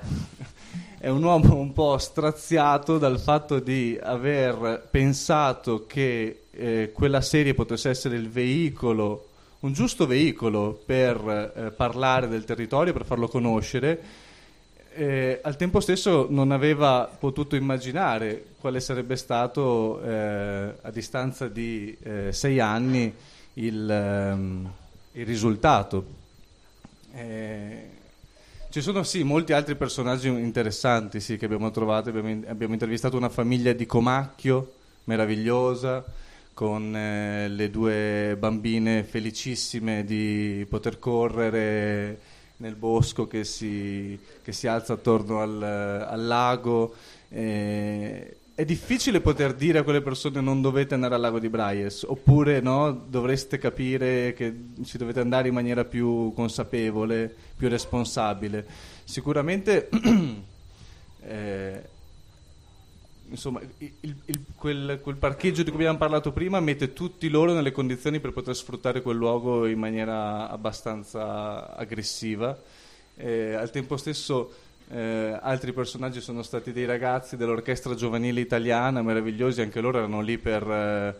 è 0.99 1.09
un 1.09 1.23
uomo 1.23 1.57
un 1.57 1.73
po' 1.73 1.97
straziato 1.99 2.99
dal 2.99 3.19
fatto 3.19 3.59
di 3.59 3.99
aver 4.01 4.87
pensato 4.91 5.85
che 5.87 6.43
eh, 6.51 6.91
quella 6.93 7.21
serie 7.21 7.55
potesse 7.55 7.91
essere 7.91 8.17
il 8.17 8.29
veicolo 8.29 9.29
un 9.63 9.73
giusto 9.73 10.07
veicolo 10.07 10.81
per 10.85 11.53
eh, 11.55 11.71
parlare 11.71 12.29
del 12.29 12.45
territorio, 12.45 12.93
per 12.93 13.05
farlo 13.05 13.29
conoscere, 13.29 14.01
eh, 14.95 15.41
al 15.43 15.57
tempo 15.57 15.81
stesso 15.81 16.27
non 16.29 16.51
aveva 16.51 17.09
potuto 17.19 17.57
immaginare 17.57 18.45
quale 18.61 18.81
sarebbe 18.81 19.17
stato 19.17 20.03
eh, 20.03 20.75
a 20.81 20.91
distanza 20.91 21.49
di 21.49 21.97
eh, 22.03 22.33
sei 22.33 22.61
anni 22.61 23.13
il, 23.55 23.91
ehm, 23.91 24.73
il 25.13 25.27
risultato. 25.27 26.05
Eh, 27.15 27.89
ci 28.69 28.81
sono 28.81 29.03
sì 29.03 29.23
molti 29.23 29.53
altri 29.53 29.77
personaggi 29.77 30.29
interessanti 30.29 31.21
sì, 31.21 31.37
che 31.37 31.45
abbiamo 31.45 31.71
trovato, 31.71 32.09
abbiamo, 32.09 32.43
abbiamo 32.47 32.73
intervistato 32.73 33.17
una 33.17 33.29
famiglia 33.29 33.73
di 33.73 33.87
Comacchio 33.87 34.73
meravigliosa, 35.05 36.05
con 36.55 36.95
eh, 36.95 37.49
le 37.49 37.71
due 37.71 38.37
bambine 38.39 39.05
felicissime 39.05 40.05
di 40.05 40.67
poter 40.69 40.99
correre 40.99 42.21
nel 42.59 42.77
bosco 42.77 43.27
che 43.27 43.45
si, 43.45 44.19
che 44.43 44.53
si 44.53 44.67
alza 44.67 44.95
attorno 44.95 45.41
al, 45.41 45.63
al 45.63 46.27
lago. 46.27 46.95
Eh, 47.29 48.37
è 48.55 48.65
difficile 48.65 49.21
poter 49.21 49.55
dire 49.55 49.79
a 49.79 49.83
quelle 49.83 50.03
persone 50.03 50.41
non 50.41 50.61
dovete 50.61 50.95
andare 50.95 51.15
al 51.15 51.21
lago 51.23 51.39
di 51.39 51.49
Braies, 51.49 52.05
oppure 52.07 52.61
no, 52.61 52.93
dovreste 52.93 53.59
capire 53.59 54.35
che 54.35 54.55
ci 54.85 54.99
dovete 54.99 55.21
andare 55.21 55.49
in 55.49 55.55
maniera 55.55 55.85
più 55.85 56.33
consapevole, 56.35 57.35
più 57.57 57.69
responsabile. 57.69 58.67
Sicuramente 59.05 59.89
eh, 61.25 61.83
insomma, 63.33 63.61
il, 63.79 64.15
il, 64.27 64.41
quel, 64.55 65.01
quel, 65.03 65.17
parcheggio 65.17 65.63
di 65.63 65.71
cui 65.71 65.81
abbiamo 65.81 65.99
parlato 65.99 66.33
prima 66.33 66.61
mette 66.61 66.93
tutti 66.93 67.29
loro 67.29 67.53
nelle 67.53 67.73
condizioni 67.73 68.21
per 68.21 68.33
poter 68.33 68.55
sfruttare 68.55 69.03
quel 69.03 69.17
luogo 69.17 69.67
in 69.67 69.79
maniera 69.79 70.49
abbastanza 70.49 71.75
aggressiva. 71.75 72.57
Eh, 73.17 73.55
al 73.55 73.71
tempo 73.71 73.97
stesso 73.97 74.53
eh, 74.91 75.39
altri 75.41 75.73
personaggi 75.73 76.21
sono 76.21 76.43
stati 76.43 76.73
dei 76.73 76.85
ragazzi 76.85 77.37
dell'orchestra 77.37 77.95
giovanile 77.95 78.41
italiana, 78.41 79.03
meravigliosi, 79.03 79.63
anche 79.63 79.81
loro 79.81 79.99
erano 79.99 80.21
lì 80.21 80.37
per, 80.39 80.63
eh, 80.69 81.15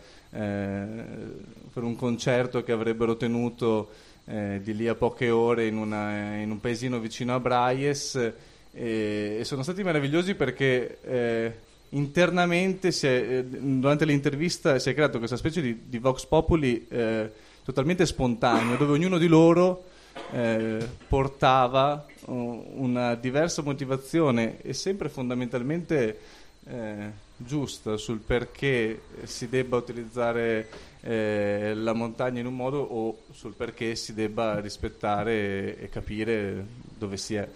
per 1.73 1.83
un 1.83 1.95
concerto 1.95 2.63
che 2.63 2.71
avrebbero 2.71 3.17
tenuto 3.17 3.89
eh, 4.25 4.61
di 4.63 4.75
lì 4.75 4.87
a 4.87 4.95
poche 4.95 5.29
ore 5.29 5.65
in, 5.65 5.77
una, 5.77 6.35
in 6.37 6.51
un 6.51 6.59
paesino 6.59 6.99
vicino 6.99 7.33
a 7.33 7.39
Braies 7.39 8.15
e, 8.15 9.37
e 9.39 9.43
sono 9.43 9.63
stati 9.63 9.83
meravigliosi 9.83 10.35
perché 10.35 10.99
eh, 11.01 11.53
internamente 11.93 12.89
è, 12.89 13.05
eh, 13.05 13.45
durante 13.45 14.05
l'intervista 14.05 14.77
si 14.79 14.89
è 14.89 14.93
creato 14.93 15.17
questa 15.17 15.37
specie 15.37 15.61
di, 15.61 15.83
di 15.87 15.97
Vox 15.97 16.25
Populi 16.25 16.85
eh, 16.89 17.31
totalmente 17.63 18.05
spontaneo, 18.05 18.77
dove 18.77 18.93
ognuno 18.93 19.17
di 19.17 19.27
loro 19.27 19.85
eh, 20.31 20.87
portava 21.07 22.05
uh, 22.25 22.71
una 22.75 23.15
diversa 23.15 23.61
motivazione 23.61 24.61
e 24.61 24.73
sempre 24.73 25.09
fondamentalmente 25.09 26.19
eh, 26.65 27.11
giusta 27.35 27.97
sul 27.97 28.19
perché 28.19 29.01
si 29.23 29.49
debba 29.49 29.77
utilizzare 29.77 30.69
eh, 31.01 31.73
la 31.75 31.93
montagna 31.93 32.39
in 32.39 32.45
un 32.45 32.55
modo 32.55 32.79
o 32.79 33.17
sul 33.31 33.53
perché 33.53 33.95
si 33.95 34.13
debba 34.13 34.59
rispettare 34.59 35.77
e, 35.77 35.83
e 35.83 35.89
capire 35.89 36.65
dove 36.97 37.17
si 37.17 37.35
è. 37.35 37.47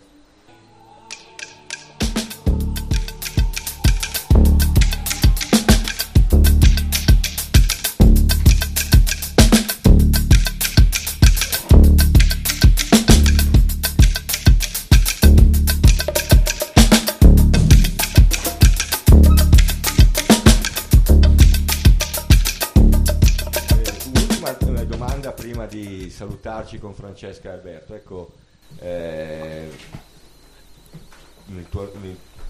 Salutarci 26.17 26.79
con 26.79 26.93
Francesca 26.93 27.49
e 27.49 27.53
Alberto. 27.53 27.93
Ecco, 27.93 28.31
eh, 28.79 29.69
tuo, 31.69 31.91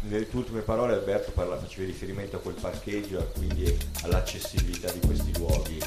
nelle 0.02 0.30
tue 0.30 0.40
ultime 0.40 0.62
parole 0.62 0.94
Alberto 0.94 1.32
parla, 1.32 1.58
facevi 1.58 1.86
riferimento 1.86 2.38
a 2.38 2.40
quel 2.40 2.56
parcheggio 2.56 3.20
e 3.20 3.32
quindi 3.34 3.78
all'accessibilità 4.04 4.92
di 4.92 5.00
questi 5.06 5.38
luoghi. 5.38 5.80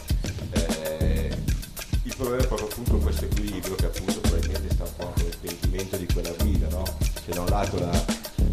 Eh, 0.52 1.36
il 2.02 2.14
problema 2.16 2.42
è 2.42 2.46
proprio 2.46 2.68
appunto 2.68 2.96
questo 2.98 3.24
equilibrio 3.24 3.74
che 3.74 3.86
appunto 3.86 4.20
probabilmente 4.20 4.74
sta 4.74 4.84
un 4.84 4.96
po' 4.96 5.06
anche 5.06 5.22
nel 5.22 5.36
pentimento 5.40 5.96
di 5.96 6.06
quella 6.06 6.32
guida, 6.38 6.68
no? 6.68 6.82
C'è 7.24 7.32
da 7.32 7.40
un 7.40 7.48
lato 7.48 7.78
la, 7.78 8.04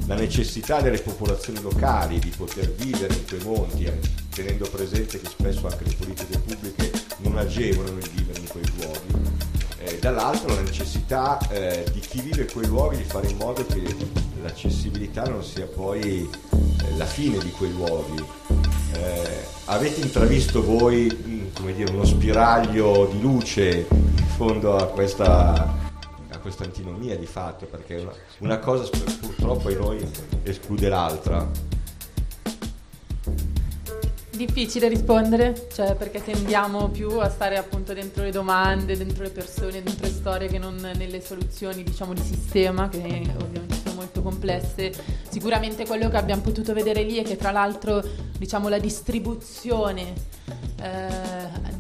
la 0.05 0.15
necessità 0.15 0.81
delle 0.81 0.99
popolazioni 0.99 1.61
locali 1.61 2.19
di 2.19 2.29
poter 2.29 2.71
vivere 2.73 3.13
in 3.13 3.25
quei 3.27 3.43
monti, 3.43 3.85
eh, 3.85 3.99
tenendo 4.29 4.69
presente 4.69 5.19
che 5.19 5.27
spesso 5.27 5.67
anche 5.67 5.83
le 5.83 5.95
politiche 5.95 6.37
pubbliche 6.39 7.06
non 7.17 7.38
agevolano 7.38 7.97
il 7.97 8.09
vivere 8.13 8.39
in 8.39 8.47
quei 8.47 8.63
luoghi, 8.77 9.27
eh, 9.79 10.00
dall'altro 10.00 10.53
la 10.53 10.62
necessità 10.62 11.38
eh, 11.50 11.86
di 11.91 12.00
chi 12.00 12.21
vive 12.21 12.45
quei 12.51 12.67
luoghi 12.67 12.97
di 12.97 13.03
fare 13.03 13.27
in 13.27 13.38
modo 13.38 13.65
che 13.65 13.81
l'accessibilità 14.41 15.24
non 15.24 15.43
sia 15.43 15.65
poi 15.65 16.29
eh, 16.29 16.97
la 16.97 17.05
fine 17.05 17.38
di 17.39 17.51
quei 17.51 17.71
luoghi. 17.71 18.24
Eh, 18.93 19.45
avete 19.65 20.01
intravisto 20.01 20.63
voi 20.63 21.05
mm, 21.05 21.71
dire, 21.71 21.91
uno 21.91 22.05
spiraglio 22.05 23.07
di 23.12 23.21
luce 23.21 23.88
in 23.89 24.27
fondo 24.36 24.75
a 24.75 24.88
questa, 24.88 25.75
a 26.29 26.38
questa 26.39 26.63
antinomia 26.63 27.17
di 27.17 27.25
fatto, 27.25 27.65
perché 27.65 27.95
una, 27.95 28.13
una 28.39 28.59
cosa 28.59 28.89
purtroppo 29.19 29.69
in 29.69 29.77
noi 29.77 30.12
esclude 30.43 30.89
l'altra. 30.89 31.66
Difficile 34.38 34.88
rispondere, 34.88 35.67
cioè 35.74 35.96
perché 35.96 36.24
tendiamo 36.24 36.89
più 36.89 37.10
a 37.17 37.27
stare 37.27 37.58
appunto 37.58 37.94
dentro 37.94 38.22
le 38.22 38.29
domande, 38.29 38.96
dentro 38.96 39.24
le 39.24 39.32
persone, 39.32 39.82
dentro 39.82 40.06
le 40.06 40.12
storie 40.12 40.48
che 40.48 40.60
non 40.60 40.75
nelle 40.75 41.22
soluzioni 41.22 41.82
diciamo 41.82 42.13
di 42.13 42.22
sistema 42.22 42.88
che 42.88 43.00
ovviamente 43.41 43.77
sono 43.84 43.96
molto 43.96 44.22
complesse. 44.22 44.94
Sicuramente 45.27 45.88
quello 45.88 46.08
che 46.10 46.17
abbiamo 46.17 46.44
potuto 46.44 46.74
vedere 46.74 47.01
lì 47.01 47.15
è 47.15 47.24
che 47.24 47.36
tra 47.36 47.50
l'altro 47.50 48.03
diciamo 48.38 48.70
la 48.70 48.77
distribuzione 48.77 50.13
eh, 50.82 51.08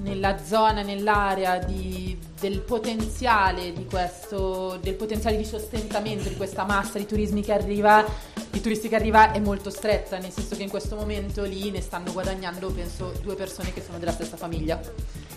nella 0.01 0.43
zona, 0.43 0.81
nell'area 0.81 1.59
di, 1.59 2.16
del 2.39 2.59
potenziale 2.59 3.73
di 3.73 3.85
questo, 3.85 4.77
del 4.81 4.93
potenziale 4.93 5.37
di 5.37 5.45
sostentamento 5.45 6.29
di 6.29 6.35
questa 6.35 6.65
massa 6.65 6.97
di 6.97 7.05
turismi 7.05 7.41
che 7.41 7.53
arriva, 7.53 8.05
di 8.49 8.61
turisti 8.61 8.89
che 8.89 8.95
arriva 8.95 9.31
è 9.31 9.39
molto 9.39 9.69
stretta, 9.69 10.17
nel 10.17 10.31
senso 10.31 10.55
che 10.55 10.63
in 10.63 10.69
questo 10.69 10.95
momento 10.95 11.43
lì 11.43 11.71
ne 11.71 11.81
stanno 11.81 12.11
guadagnando 12.11 12.69
penso 12.71 13.13
due 13.21 13.35
persone 13.35 13.73
che 13.73 13.81
sono 13.83 13.97
della 13.97 14.11
stessa 14.11 14.37
famiglia, 14.37 14.79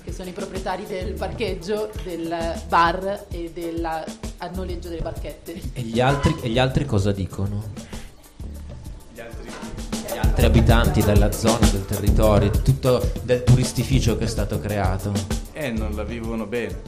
che 0.05 0.12
sono 0.12 0.29
i 0.29 0.33
proprietari 0.33 0.85
del 0.87 1.14
parcheggio, 1.14 1.90
del 2.05 2.62
bar 2.68 3.27
e 3.31 3.51
del 3.53 4.05
noleggio 4.53 4.88
delle 4.88 5.03
barchette. 5.03 5.61
E 5.72 5.83
gli 5.83 6.01
altri, 6.01 6.37
e 6.42 6.48
gli 6.48 6.59
altri 6.59 6.85
cosa 6.85 7.12
dicono? 7.12 7.98
altri 10.20 10.44
abitanti 10.44 11.03
della 11.03 11.33
zona, 11.33 11.66
del 11.70 11.85
territorio, 11.85 12.51
di 12.51 12.62
tutto 12.62 13.11
del 13.22 13.42
turistificio 13.42 14.16
che 14.16 14.25
è 14.25 14.29
stato 14.29 14.59
creato. 14.59 15.39
E 15.61 15.70
non 15.70 15.94
la 15.94 16.05
vivono 16.05 16.46
bene, 16.46 16.81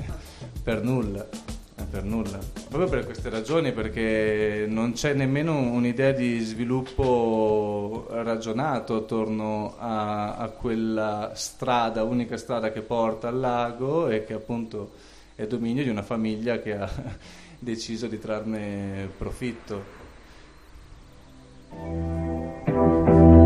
per 0.64 0.82
nulla, 0.82 1.28
eh, 1.28 1.82
per 1.90 2.04
nulla. 2.04 2.38
Proprio 2.66 2.88
per 2.88 3.04
queste 3.04 3.28
ragioni, 3.28 3.72
perché 3.72 4.64
non 4.66 4.92
c'è 4.92 5.12
nemmeno 5.12 5.58
un'idea 5.58 6.12
di 6.12 6.38
sviluppo 6.38 8.06
ragionato 8.10 8.96
attorno 8.96 9.74
a, 9.78 10.36
a 10.36 10.48
quella 10.48 11.32
strada, 11.34 12.02
unica 12.02 12.38
strada 12.38 12.72
che 12.72 12.80
porta 12.80 13.28
al 13.28 13.40
lago 13.40 14.08
e 14.08 14.24
che 14.24 14.32
appunto 14.32 14.92
è 15.34 15.46
dominio 15.46 15.82
di 15.82 15.90
una 15.90 16.02
famiglia 16.02 16.60
che 16.60 16.78
ha 16.78 16.90
deciso 17.60 18.06
di 18.06 18.18
trarne 18.18 19.10
profitto 19.18 19.96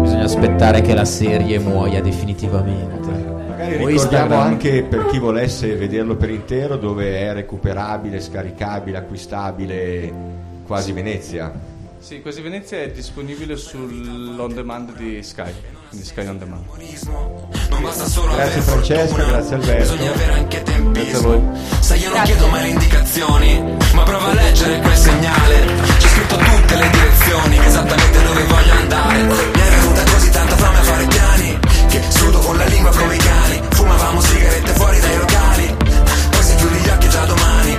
bisogna 0.02 0.24
aspettare 0.24 0.82
che 0.82 0.94
la 0.94 1.04
serie 1.04 1.58
muoia 1.58 2.00
definitivamente. 2.00 3.31
Magari 3.62 3.86
ricordiamo 3.86 3.90
Instagram. 3.90 4.40
anche 4.40 4.82
per 4.82 5.06
chi 5.06 5.18
volesse 5.18 5.74
vederlo 5.76 6.16
per 6.16 6.30
intero 6.30 6.76
dove 6.76 7.18
è 7.18 7.32
recuperabile, 7.32 8.20
scaricabile, 8.20 8.98
acquistabile 8.98 10.12
quasi 10.66 10.92
Venezia. 10.92 11.52
Sì, 11.98 12.20
quasi 12.20 12.40
Venezia 12.40 12.78
è 12.78 12.90
disponibile 12.90 13.56
sull'on 13.56 14.52
demand 14.52 14.96
di 14.96 15.22
Sky, 15.22 15.52
quindi 15.88 16.04
Sky 16.04 16.26
on 16.26 16.38
demand. 16.38 16.64
Grazie 18.34 18.60
Francesco, 18.60 19.14
grazie 19.14 19.54
Alberto. 19.54 19.94
Grazie 19.96 21.16
a 21.16 21.20
voi. 21.20 21.40
Sai 21.78 22.00
io 22.00 22.10
non 22.12 22.22
chiedo 22.24 22.48
mai 22.48 22.62
le 22.62 22.68
indicazioni, 22.68 23.76
ma 23.94 24.02
prova 24.02 24.30
a 24.30 24.34
leggere 24.34 24.80
quel 24.80 24.96
segnale. 24.96 25.64
C'è 25.98 26.08
scritto 26.08 26.36
tutte 26.36 26.74
le 26.74 26.90
direzioni, 26.90 27.58
esattamente 27.64 28.22
dove 28.24 28.42
voglio 28.44 28.72
andare. 28.72 29.22
Mi 29.22 29.60
è 29.60 29.70
venuta 29.70 30.02
così 30.10 30.30
tanta 30.30 30.56
fame 30.56 30.78
a 30.78 30.82
fare 30.82 31.06
piani, 31.06 31.21
che 31.92 32.00
sudo 32.08 32.38
con 32.38 32.56
la 32.56 32.64
lingua 32.64 32.90
come 32.90 33.14
i 33.14 33.18
cani. 33.18 33.60
Fumavamo 33.70 34.20
sigarette 34.22 34.72
fuori 34.72 34.98
dai 34.98 35.16
locali, 35.18 35.76
poi 36.30 36.42
se 36.42 36.54
chiudi 36.56 36.76
gli 36.76 36.88
occhi 36.88 37.08
già 37.10 37.24
domani. 37.26 37.76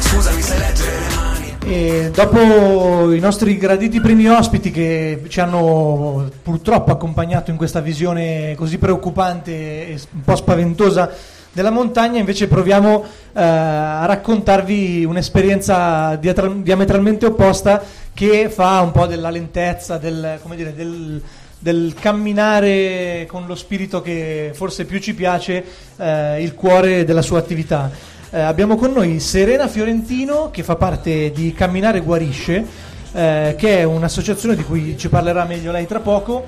Scusami 0.00 0.42
se 0.42 0.58
leggere 0.58 0.98
le 0.98 1.14
mani. 1.14 1.56
E 1.64 2.10
dopo 2.14 3.12
i 3.12 3.18
nostri 3.18 3.56
graditi 3.56 3.98
primi 4.00 4.28
ospiti 4.28 4.70
che 4.70 5.22
ci 5.28 5.40
hanno 5.40 6.30
purtroppo 6.42 6.92
accompagnato 6.92 7.50
in 7.50 7.56
questa 7.56 7.80
visione 7.80 8.54
così 8.56 8.76
preoccupante 8.76 9.88
e 9.88 10.00
un 10.12 10.20
po' 10.22 10.36
spaventosa 10.36 11.10
della 11.50 11.70
montagna, 11.70 12.18
invece 12.18 12.48
proviamo 12.48 13.02
eh, 13.02 13.42
a 13.42 14.04
raccontarvi 14.04 15.06
un'esperienza 15.06 16.14
diametralmente 16.16 17.24
opposta 17.24 17.82
che 18.12 18.50
fa 18.50 18.82
un 18.82 18.92
po' 18.92 19.06
della 19.06 19.30
lentezza, 19.30 19.96
del, 19.96 20.38
dire, 20.54 20.74
del, 20.74 21.22
del 21.58 21.94
camminare 21.98 23.24
con 23.28 23.46
lo 23.46 23.54
spirito 23.54 24.02
che 24.02 24.50
forse 24.54 24.84
più 24.84 24.98
ci 24.98 25.14
piace, 25.14 25.64
eh, 25.96 26.42
il 26.42 26.54
cuore 26.54 27.04
della 27.04 27.22
sua 27.22 27.38
attività. 27.38 27.90
Eh, 28.30 28.40
abbiamo 28.40 28.76
con 28.76 28.92
noi 28.92 29.20
Serena 29.20 29.68
Fiorentino 29.68 30.50
che 30.50 30.62
fa 30.62 30.76
parte 30.76 31.30
di 31.30 31.52
Camminare 31.52 32.00
Guarisce, 32.00 32.64
eh, 33.12 33.54
che 33.56 33.78
è 33.78 33.82
un'associazione 33.84 34.54
di 34.54 34.64
cui 34.64 34.98
ci 34.98 35.08
parlerà 35.08 35.44
meglio 35.44 35.72
lei 35.72 35.86
tra 35.86 36.00
poco. 36.00 36.44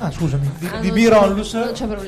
Ah, 0.00 0.10
scusami, 0.12 0.50
di, 0.58 0.68
ah, 0.72 0.78
di 0.78 0.92
Birollus, 0.92 1.56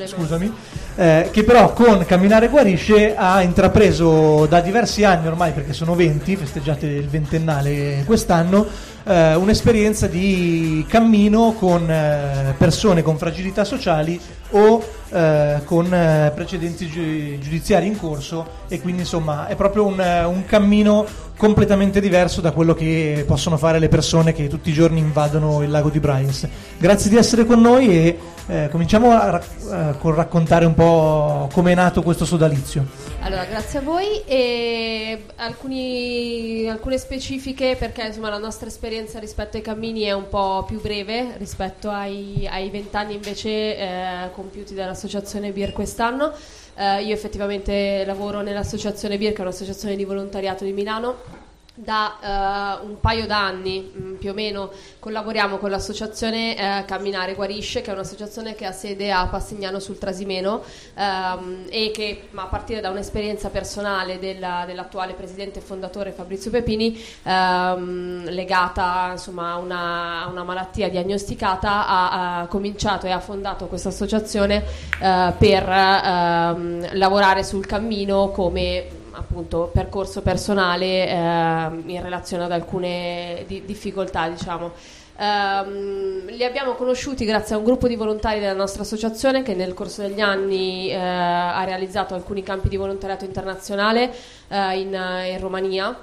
scusami, 0.05 0.53
eh, 0.95 1.29
che 1.31 1.43
però 1.43 1.73
con 1.73 2.05
Camminare 2.05 2.49
Guarisce 2.49 3.15
ha 3.15 3.41
intrapreso 3.41 4.45
da 4.47 4.59
diversi 4.59 5.03
anni 5.03 5.27
ormai, 5.27 5.51
perché 5.51 5.73
sono 5.73 5.95
20, 5.95 6.35
festeggiate 6.35 6.85
il 6.85 7.07
ventennale 7.07 8.03
quest'anno, 8.05 8.67
eh, 9.03 9.35
un'esperienza 9.35 10.07
di 10.07 10.85
cammino 10.87 11.55
con 11.57 11.89
eh, 11.89 12.53
persone 12.57 13.01
con 13.01 13.17
fragilità 13.17 13.63
sociali 13.63 14.19
o 14.51 14.83
eh, 15.09 15.61
con 15.65 15.93
eh, 15.93 16.31
precedenti 16.35 16.87
gi- 16.87 17.39
giudiziari 17.39 17.87
in 17.87 17.97
corso 17.97 18.59
e 18.67 18.79
quindi 18.81 19.01
insomma 19.01 19.47
è 19.47 19.55
proprio 19.55 19.85
un, 19.85 19.99
un, 19.99 20.45
cammino 20.45 21.05
completamente 21.35 21.99
diverso 21.99 22.41
da 22.41 22.51
quello 22.51 22.73
che 22.73 23.23
possono 23.25 23.57
fare 23.57 23.79
le 23.79 23.87
persone 23.87 24.33
che 24.33 24.47
tutti 24.47 24.69
i 24.69 24.73
giorni 24.73 24.99
invadono 24.99 25.63
il 25.63 25.71
lago 25.71 25.89
di 25.89 25.99
Bryce. 25.99 26.49
Grazie 26.77 27.09
di 27.09 27.17
essere 27.17 27.45
con 27.45 27.59
noi 27.59 27.89
e 27.89 28.17
Eh, 28.47 28.69
cominciamo 28.69 29.11
a, 29.11 29.39
eh, 29.39 29.97
col 29.99 30.15
raccontare 30.15 30.65
un 30.65 30.73
po' 30.73 31.47
come 31.53 31.71
è 31.71 31.75
nato 31.75 32.01
questo 32.01 32.25
sodalizio. 32.25 32.85
Allora, 33.21 33.45
grazie 33.45 33.79
a 33.79 33.81
voi 33.81 34.23
e 34.25 35.25
alcuni- 35.35 36.67
alcune 36.67 36.97
specifiche 36.97 37.75
perché 37.77 38.07
insomma 38.07 38.29
la 38.29 38.39
nostra 38.39 38.67
esperienza 38.67 39.19
rispetto 39.19 39.57
ai 39.57 39.63
cammini 39.63 40.01
è 40.01 40.11
un 40.11 40.27
po' 40.27 40.63
più 40.67 40.81
breve 40.81 41.35
rispetto 41.37 41.89
ai 41.89 42.47
ai 42.51 42.69
vent'anni 42.69 43.13
invece 43.13 43.77
eh, 43.77 44.31
compiuti 44.33 44.73
dall'associazione 44.73 45.51
BIR 45.51 45.71
quest'anno. 45.71 46.31
Eh, 46.75 47.03
io 47.03 47.13
effettivamente 47.13 48.03
lavoro 48.05 48.41
nell'associazione 48.41 49.17
BIR 49.17 49.33
che 49.33 49.37
è 49.37 49.41
un'associazione 49.41 49.95
di 49.95 50.03
volontariato 50.03 50.63
di 50.63 50.71
Milano 50.71 51.40
da 51.83 52.79
eh, 52.79 52.85
un 52.85 52.99
paio 52.99 53.25
d'anni 53.25 53.91
mh, 53.91 54.13
più 54.19 54.29
o 54.29 54.33
meno 54.33 54.71
collaboriamo 54.99 55.57
con 55.57 55.71
l'associazione 55.71 56.55
eh, 56.55 56.85
Camminare 56.85 57.33
Guarisce, 57.33 57.81
che 57.81 57.89
è 57.89 57.93
un'associazione 57.93 58.53
che 58.53 58.65
ha 58.65 58.71
sede 58.71 59.11
a 59.11 59.25
Passignano 59.25 59.79
sul 59.79 59.97
Trasimeno 59.97 60.63
ehm, 60.93 61.65
e 61.69 61.91
che 61.91 62.27
a 62.35 62.45
partire 62.45 62.81
da 62.81 62.91
un'esperienza 62.91 63.49
personale 63.49 64.19
della- 64.19 64.63
dell'attuale 64.67 65.13
presidente 65.13 65.57
e 65.59 65.61
fondatore 65.63 66.11
Fabrizio 66.11 66.51
Pepini, 66.51 67.03
ehm, 67.23 68.29
legata 68.29 69.09
insomma, 69.13 69.53
a, 69.53 69.57
una, 69.57 70.23
a 70.23 70.27
una 70.27 70.43
malattia 70.43 70.87
diagnosticata, 70.87 71.87
ha, 71.87 72.41
ha 72.41 72.45
cominciato 72.45 73.07
e 73.07 73.11
ha 73.11 73.19
fondato 73.19 73.65
questa 73.65 73.89
associazione 73.89 74.63
eh, 75.01 75.33
per 75.35 75.67
ehm, 75.67 76.95
lavorare 76.95 77.43
sul 77.43 77.65
cammino 77.65 78.29
come 78.29 78.99
appunto 79.21 79.69
percorso 79.73 80.21
personale 80.21 81.07
ehm, 81.07 81.83
in 81.87 82.01
relazione 82.01 82.43
ad 82.43 82.51
alcune 82.51 83.43
di- 83.47 83.63
difficoltà 83.65 84.27
diciamo. 84.27 84.71
Ehm, 85.17 86.25
li 86.29 86.43
abbiamo 86.43 86.73
conosciuti 86.73 87.25
grazie 87.25 87.55
a 87.55 87.57
un 87.57 87.63
gruppo 87.63 87.87
di 87.87 87.95
volontari 87.95 88.39
della 88.39 88.53
nostra 88.53 88.81
associazione 88.81 89.43
che 89.43 89.53
nel 89.53 89.73
corso 89.73 90.01
degli 90.01 90.19
anni 90.19 90.89
eh, 90.89 90.95
ha 90.95 91.63
realizzato 91.63 92.13
alcuni 92.13 92.43
campi 92.43 92.69
di 92.69 92.77
volontariato 92.77 93.25
internazionale 93.25 94.11
eh, 94.47 94.79
in, 94.79 94.87
in 94.89 95.39
Romania 95.39 95.95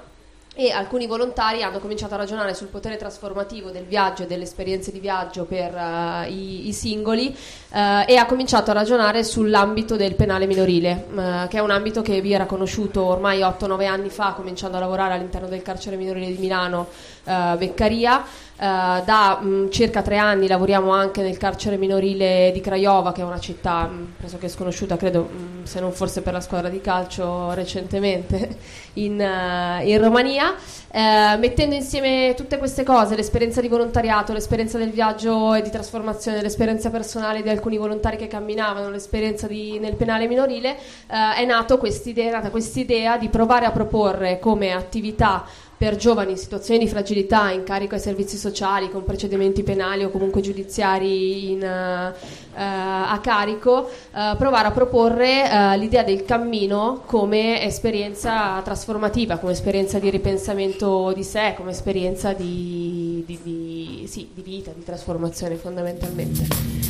e 0.59 0.71
alcuni 0.71 1.07
volontari 1.07 1.63
hanno 1.63 1.79
cominciato 1.79 2.15
a 2.15 2.17
ragionare 2.17 2.53
sul 2.53 2.67
potere 2.67 2.97
trasformativo 2.97 3.69
del 3.69 3.85
viaggio 3.85 4.23
e 4.23 4.25
delle 4.25 4.43
esperienze 4.43 4.91
di 4.91 4.99
viaggio 4.99 5.45
per 5.45 5.73
eh, 5.73 6.29
i, 6.29 6.67
i 6.67 6.73
singoli 6.73 7.33
eh, 7.71 8.03
e 8.05 8.17
ha 8.17 8.25
cominciato 8.25 8.69
a 8.69 8.73
ragionare 8.73 9.23
sull'ambito 9.23 9.95
del 9.95 10.15
penale 10.15 10.47
minorile, 10.47 11.05
eh, 11.15 11.47
che 11.47 11.59
è 11.59 11.61
un 11.61 11.71
ambito 11.71 12.01
che 12.01 12.19
vi 12.19 12.33
era 12.33 12.45
conosciuto 12.45 13.05
ormai 13.05 13.39
8-9 13.39 13.87
anni 13.87 14.09
fa, 14.09 14.33
cominciando 14.33 14.75
a 14.75 14.81
lavorare 14.81 15.13
all'interno 15.13 15.47
del 15.47 15.61
carcere 15.61 15.95
minorile 15.95 16.27
di 16.27 16.37
Milano, 16.37 16.87
eh, 17.29 17.57
Beccaria. 17.57 18.23
Eh, 18.61 19.03
da 19.05 19.39
mh, 19.41 19.69
circa 19.69 20.01
tre 20.01 20.17
anni 20.17 20.45
lavoriamo 20.47 20.91
anche 20.91 21.21
nel 21.21 21.37
carcere 21.37 21.77
minorile 21.77 22.51
di 22.53 22.59
Craiova, 22.59 23.13
che 23.13 23.21
è 23.21 23.23
una 23.23 23.39
città 23.39 23.83
mh, 23.83 24.15
pressoché 24.17 24.49
sconosciuta, 24.49 24.97
credo, 24.97 25.21
mh, 25.21 25.63
se 25.63 25.79
non 25.79 25.93
forse 25.93 26.21
per 26.21 26.33
la 26.33 26.41
squadra 26.41 26.67
di 26.67 26.81
calcio 26.81 27.53
recentemente 27.53 28.57
in, 28.95 29.21
eh, 29.21 29.89
in 29.89 30.01
Romania, 30.01 30.55
eh, 30.91 31.37
mettendo 31.37 31.73
insieme 31.75 32.33
tutte 32.35 32.57
queste 32.57 32.83
cose, 32.83 33.15
l'esperienza 33.15 33.61
di 33.61 33.69
volontariato, 33.69 34.33
l'esperienza 34.33 34.77
del 34.77 34.89
viaggio 34.89 35.53
e 35.53 35.61
di 35.61 35.69
trasformazione, 35.69 36.41
l'esperienza 36.41 36.89
personale 36.89 37.41
di 37.41 37.49
alcuni 37.49 37.77
volontari 37.77 38.17
che 38.17 38.27
camminavano, 38.27 38.89
l'esperienza 38.89 39.47
di- 39.47 39.79
nel 39.79 39.95
penale 39.95 40.27
minorile, 40.27 40.75
è 41.07 41.39
è 41.39 41.45
nata 41.45 41.77
quest'idea 41.77 43.17
di 43.17 43.29
provare 43.29 43.65
a 43.65 43.71
proporre 43.71 44.39
come 44.39 44.73
attività 44.73 45.45
per 45.79 45.95
giovani 45.95 46.31
in 46.31 46.37
situazioni 46.37 46.77
di 46.77 46.89
fragilità 46.89 47.51
in 47.51 47.63
carico 47.63 47.95
ai 47.95 48.01
servizi 48.01 48.35
sociali 48.35 48.89
con 48.89 49.05
procedimenti 49.05 49.63
penali 49.63 50.03
o 50.03 50.09
comunque 50.09 50.41
giudiziari 50.41 51.51
in, 51.51 51.63
eh, 51.63 52.13
a 52.53 53.17
carico, 53.23 53.89
eh, 53.89 54.35
provare 54.37 54.67
a 54.67 54.71
proporre 54.71 55.49
eh, 55.49 55.77
l'idea 55.77 56.03
del 56.03 56.25
cammino 56.25 57.03
come 57.05 57.63
esperienza 57.63 58.61
trasformativa, 58.61 59.37
come 59.37 59.53
esperienza 59.53 59.99
di 59.99 60.09
ripensamento 60.09 61.13
di 61.13 61.23
sé, 61.23 61.53
come 61.55 61.71
esperienza 61.71 62.33
di, 62.33 63.23
di- 63.25 63.39
di- 63.41 64.05
sì, 64.05 64.27
di 64.33 64.41
vita, 64.41 64.71
di 64.75 64.83
trasformazione 64.83 65.55
fondamentalmente. 65.55 66.88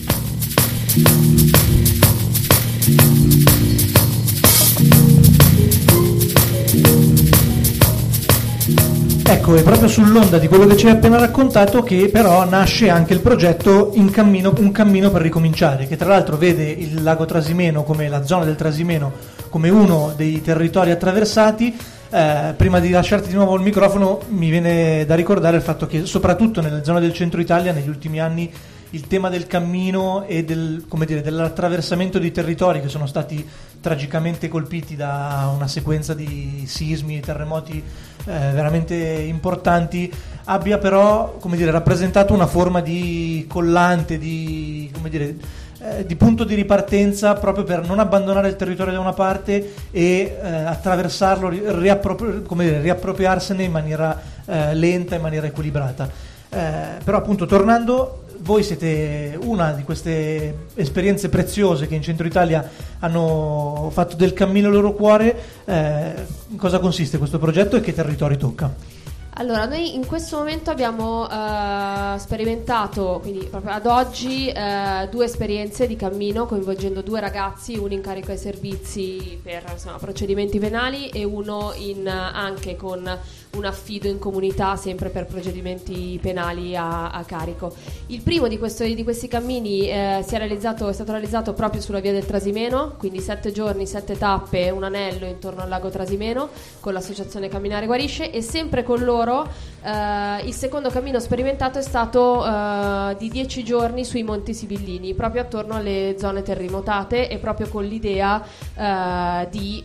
Ecco, 9.32 9.54
è 9.54 9.62
proprio 9.62 9.88
sull'onda 9.88 10.40
di 10.40 10.48
quello 10.48 10.66
che 10.66 10.76
ci 10.76 10.88
hai 10.88 10.94
appena 10.94 11.20
raccontato 11.20 11.84
che 11.84 12.10
però 12.12 12.50
nasce 12.50 12.90
anche 12.90 13.14
il 13.14 13.20
progetto 13.20 13.92
In 13.94 14.10
cammino- 14.10 14.56
Un 14.58 14.72
cammino 14.72 15.12
per 15.12 15.22
ricominciare, 15.22 15.86
che 15.86 15.98
tra 15.98 16.08
l'altro 16.08 16.36
vede 16.36 16.64
il 16.64 17.04
lago 17.04 17.26
Trasimeno 17.26 17.84
come 17.84 18.10
la 18.10 18.26
zona 18.26 18.44
del 18.44 18.56
Trasimeno 18.56 19.12
come 19.50 19.70
uno 19.70 20.14
dei 20.16 20.42
territori 20.42 20.90
attraversati. 20.90 21.78
Eh, 22.10 22.54
prima 22.58 22.80
di 22.80 22.90
lasciarti 22.90 23.30
di 23.30 23.36
nuovo 23.36 23.56
il 23.56 23.62
microfono 23.62 24.20
mi 24.30 24.50
viene 24.50 25.06
da 25.06 25.14
ricordare 25.14 25.58
il 25.58 25.62
fatto 25.62 25.86
che 25.86 26.08
soprattutto 26.08 26.60
nelle 26.60 26.84
zone 26.84 27.00
del 27.00 27.14
centro 27.14 27.40
Italia 27.40 27.72
negli 27.72 27.88
ultimi 27.88 28.20
anni 28.20 28.52
il 28.92 29.06
tema 29.06 29.30
del 29.30 29.46
cammino 29.46 30.24
e 30.24 30.44
del, 30.44 30.84
dire, 31.06 31.22
dell'attraversamento 31.22 32.18
di 32.18 32.32
territori 32.32 32.82
che 32.82 32.90
sono 32.90 33.06
stati 33.06 33.48
tragicamente 33.80 34.48
colpiti 34.48 34.96
da 34.96 35.52
una 35.54 35.68
sequenza 35.68 36.16
di 36.16 36.64
sismi 36.66 37.18
e 37.18 37.22
terremoti 37.22 37.84
veramente 38.26 38.96
importanti 38.96 40.12
abbia 40.46 40.78
però 40.78 41.36
come 41.40 41.58
dire, 41.58 41.72
rappresentato 41.72 42.34
una 42.34 42.48
forma 42.48 42.82
di 42.82 43.46
collante, 43.48 44.18
di, 44.18 44.90
come 44.94 45.10
dire, 45.10 45.36
eh, 45.82 46.06
di 46.06 46.16
punto 46.16 46.44
di 46.44 46.56
ripartenza 46.56 47.36
proprio 47.36 47.64
per 47.64 47.88
non 47.88 48.00
abbandonare 48.00 48.50
il 48.50 48.56
territorio 48.56 48.94
da 48.94 49.00
una 49.00 49.14
parte 49.14 49.74
e 49.92 50.38
eh, 50.42 50.48
attraversarlo, 50.48 51.50
ri- 51.50 51.62
riappropri- 51.66 52.42
dire, 52.58 52.82
riappropriarsene 52.82 53.64
in 53.64 53.72
maniera 53.72 54.20
eh, 54.46 54.74
lenta, 54.74 55.16
in 55.16 55.22
maniera 55.22 55.48
equilibrata. 55.48 56.10
Eh, 56.50 57.04
però 57.04 57.18
appunto 57.18 57.46
tornando, 57.46 58.24
voi 58.42 58.64
siete 58.64 59.38
una 59.42 59.72
di 59.72 59.84
queste 59.84 60.68
esperienze 60.76 61.30
preziose 61.30 61.88
che 61.88 61.96
in 61.96 62.02
centro 62.02 62.26
Italia 62.26 62.70
hanno 63.00 63.90
fatto 63.92 64.16
del 64.16 64.34
cammino 64.34 64.68
il 64.68 64.74
loro 64.74 64.94
cuore. 64.94 65.36
Eh, 65.66 66.14
in 66.50 66.58
cosa 66.58 66.80
consiste 66.80 67.18
questo 67.18 67.40
progetto 67.40 67.76
e 67.76 67.82
che 67.82 67.94
territori 67.94 68.38
tocca? 68.38 68.98
Allora, 69.40 69.66
noi 69.66 69.96
in 69.96 70.06
questo 70.06 70.36
momento 70.36 70.70
abbiamo 70.70 71.26
eh, 71.30 72.20
sperimentato, 72.20 73.20
quindi 73.22 73.46
proprio 73.46 73.72
ad 73.72 73.86
oggi, 73.86 74.50
eh, 74.50 75.08
due 75.10 75.26
esperienze 75.26 75.88
di 75.88 75.96
cammino 75.96 76.46
coinvolgendo 76.46 77.02
due 77.02 77.22
ragazzi, 77.22 77.78
uno 77.78 77.94
in 77.94 78.02
carico 78.02 78.32
ai 78.32 78.38
servizi 78.38 79.40
per 79.42 79.64
insomma, 79.72 79.98
procedimenti 79.98 80.60
penali 80.60 81.08
e 81.08 81.24
uno 81.24 81.72
in, 81.78 82.06
anche 82.06 82.76
con 82.76 83.18
un 83.52 83.66
affido 83.66 84.08
in 84.08 84.20
comunità 84.20 84.76
sempre 84.76 85.10
per 85.10 85.26
procedimenti 85.26 86.20
penali 86.22 86.76
a, 86.76 87.10
a 87.10 87.24
carico. 87.24 87.74
Il 88.08 88.22
primo 88.22 88.48
di, 88.48 88.58
questo- 88.58 88.84
di 88.84 89.04
questi 89.04 89.28
cammini 89.28 89.90
eh, 89.90 90.20
è, 90.20 90.38
realizzato, 90.38 90.88
è 90.88 90.94
stato 90.94 91.12
realizzato 91.12 91.54
proprio 91.54 91.82
sulla 91.82 92.00
via 92.00 92.12
del 92.12 92.26
Trasimeno, 92.26 92.96
quindi 92.98 93.20
sette 93.20 93.52
giorni, 93.52 93.86
sette 93.88 94.18
tappe, 94.18 94.70
un 94.70 94.84
anello 94.84 95.26
intorno 95.26 95.62
al 95.62 95.70
lago 95.70 95.90
Trasimeno 95.90 96.50
con 96.80 96.94
l'associazione 96.94 97.50
Camminare 97.50 97.86
Guarisce 97.86 98.32
e 98.32 98.42
sempre 98.42 98.84
con 98.84 99.04
loro 99.04 99.48
eh, 99.82 100.46
il 100.46 100.54
secondo 100.54 100.90
cammino 100.90 101.20
sperimentato 101.20 101.80
è 101.80 101.82
stato 101.82 102.46
eh, 102.46 103.16
di 103.18 103.30
dieci 103.30 103.64
giorni 103.64 104.04
sui 104.04 104.24
Monti 104.24 104.54
Sibillini, 104.54 105.14
proprio 105.14 105.42
attorno 105.42 105.76
alle 105.76 106.16
zone 106.18 106.42
terremotate 106.42 107.30
e 107.30 107.38
proprio 107.38 107.68
con 107.70 107.84
l'idea 107.84 108.44
eh, 108.76 109.48
di 109.50 109.84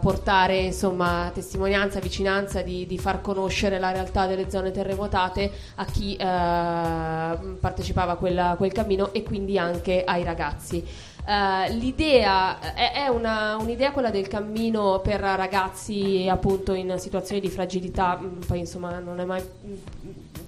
portare 0.00 0.56
insomma 0.56 1.30
testimonianza, 1.32 2.00
vicinanza, 2.00 2.62
di, 2.62 2.86
di 2.86 2.98
far 2.98 3.20
conoscere 3.20 3.78
la 3.78 3.90
realtà 3.90 4.26
delle 4.26 4.50
zone 4.50 4.70
terremotate 4.70 5.50
a 5.76 5.84
chi 5.84 6.16
partecipava 6.16 8.12
a 8.12 8.56
quel 8.56 8.72
cammino 8.72 9.12
e 9.12 9.22
quindi 9.22 9.58
anche 9.58 10.04
ai 10.04 10.24
ragazzi. 10.24 11.12
Eh, 11.26 11.72
l'idea 11.74 12.74
è, 12.74 12.92
è 12.92 13.08
una- 13.08 13.56
un'idea 13.56 13.92
quella 13.92 14.10
del 14.10 14.28
cammino 14.28 15.00
per 15.00 15.20
ragazzi 15.20 16.26
appunto 16.30 16.74
in 16.74 16.96
situazioni 16.98 17.40
di 17.40 17.48
fragilità, 17.48 18.18
mm, 18.20 18.40
poi 18.46 18.58
insomma 18.58 18.98
non 18.98 19.18
è 19.20 19.24
mai 19.24 19.42
mm, 19.42 19.72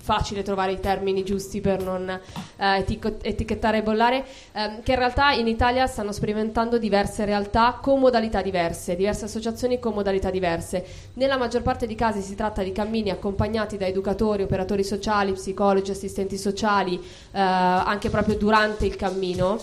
facile 0.06 0.42
trovare 0.42 0.72
i 0.72 0.78
termini 0.78 1.24
giusti 1.24 1.60
per 1.62 1.82
non 1.82 2.08
eh, 2.10 2.78
etico- 2.78 3.16
etichettare 3.22 3.78
e 3.78 3.82
bollare, 3.82 4.24
ehm, 4.52 4.82
che 4.82 4.92
in 4.92 4.98
realtà 4.98 5.32
in 5.32 5.48
Italia 5.48 5.86
stanno 5.86 6.12
sperimentando 6.12 6.78
diverse 6.78 7.24
realtà 7.24 7.78
con 7.80 7.98
modalità 7.98 8.42
diverse, 8.42 8.94
diverse 8.96 9.24
associazioni 9.24 9.78
con 9.80 9.94
modalità 9.94 10.30
diverse. 10.30 10.84
Nella 11.14 11.38
maggior 11.38 11.62
parte 11.62 11.86
dei 11.86 11.96
casi 11.96 12.20
si 12.20 12.34
tratta 12.36 12.62
di 12.62 12.70
cammini 12.72 13.10
accompagnati 13.10 13.78
da 13.78 13.86
educatori, 13.86 14.42
operatori 14.42 14.84
sociali, 14.84 15.32
psicologi, 15.32 15.90
assistenti 15.90 16.36
sociali, 16.36 16.96
eh, 17.32 17.40
anche 17.40 18.10
proprio 18.10 18.36
durante 18.36 18.84
il 18.86 18.94
cammino 18.96 19.58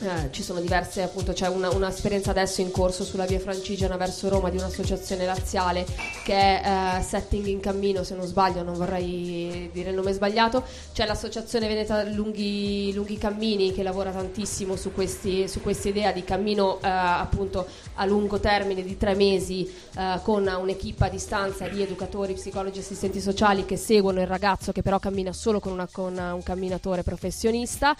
eh, 0.00 0.30
ci 0.30 0.42
sono 0.42 0.60
diverse, 0.60 1.02
appunto, 1.02 1.32
c'è 1.32 1.48
una, 1.48 1.70
un'esperienza 1.70 2.30
adesso 2.30 2.60
in 2.60 2.70
corso 2.70 3.04
sulla 3.04 3.26
via 3.26 3.38
Francigena 3.38 3.96
verso 3.96 4.28
Roma 4.28 4.50
di 4.50 4.56
un'associazione 4.56 5.24
laziale 5.24 5.86
che 6.24 6.34
è 6.34 6.98
eh, 6.98 7.02
Setting 7.02 7.46
in 7.46 7.60
Cammino, 7.60 8.02
se 8.02 8.14
non 8.14 8.26
sbaglio, 8.26 8.62
non 8.62 8.74
vorrei 8.74 9.70
dire 9.72 9.90
il 9.90 9.94
nome 9.94 10.12
sbagliato. 10.12 10.64
C'è 10.92 11.06
l'associazione 11.06 11.68
Veneta 11.68 12.02
Lunghi, 12.04 12.92
Lunghi 12.92 13.18
Cammini 13.18 13.72
che 13.72 13.82
lavora 13.82 14.10
tantissimo 14.10 14.74
su, 14.74 14.92
questa 14.92 15.88
idea 15.88 16.12
di 16.12 16.24
cammino 16.24 16.80
eh, 16.80 16.88
appunto 16.88 17.66
a 17.94 18.04
lungo 18.04 18.40
termine 18.40 18.82
di 18.82 18.96
tre 18.96 19.14
mesi 19.14 19.70
eh, 19.96 20.20
con 20.22 20.46
un'equipe 20.46 21.04
a 21.04 21.08
distanza 21.08 21.68
di 21.68 21.82
educatori, 21.82 22.34
psicologi 22.34 22.80
assistenti 22.80 23.20
sociali 23.20 23.64
che 23.64 23.76
seguono 23.76 24.20
il 24.20 24.26
ragazzo 24.26 24.72
che 24.72 24.82
però 24.82 24.98
cammina 24.98 25.32
solo 25.32 25.60
con, 25.60 25.72
una, 25.72 25.88
con 25.90 26.16
un 26.16 26.42
camminatore 26.42 27.02
professionista. 27.02 27.94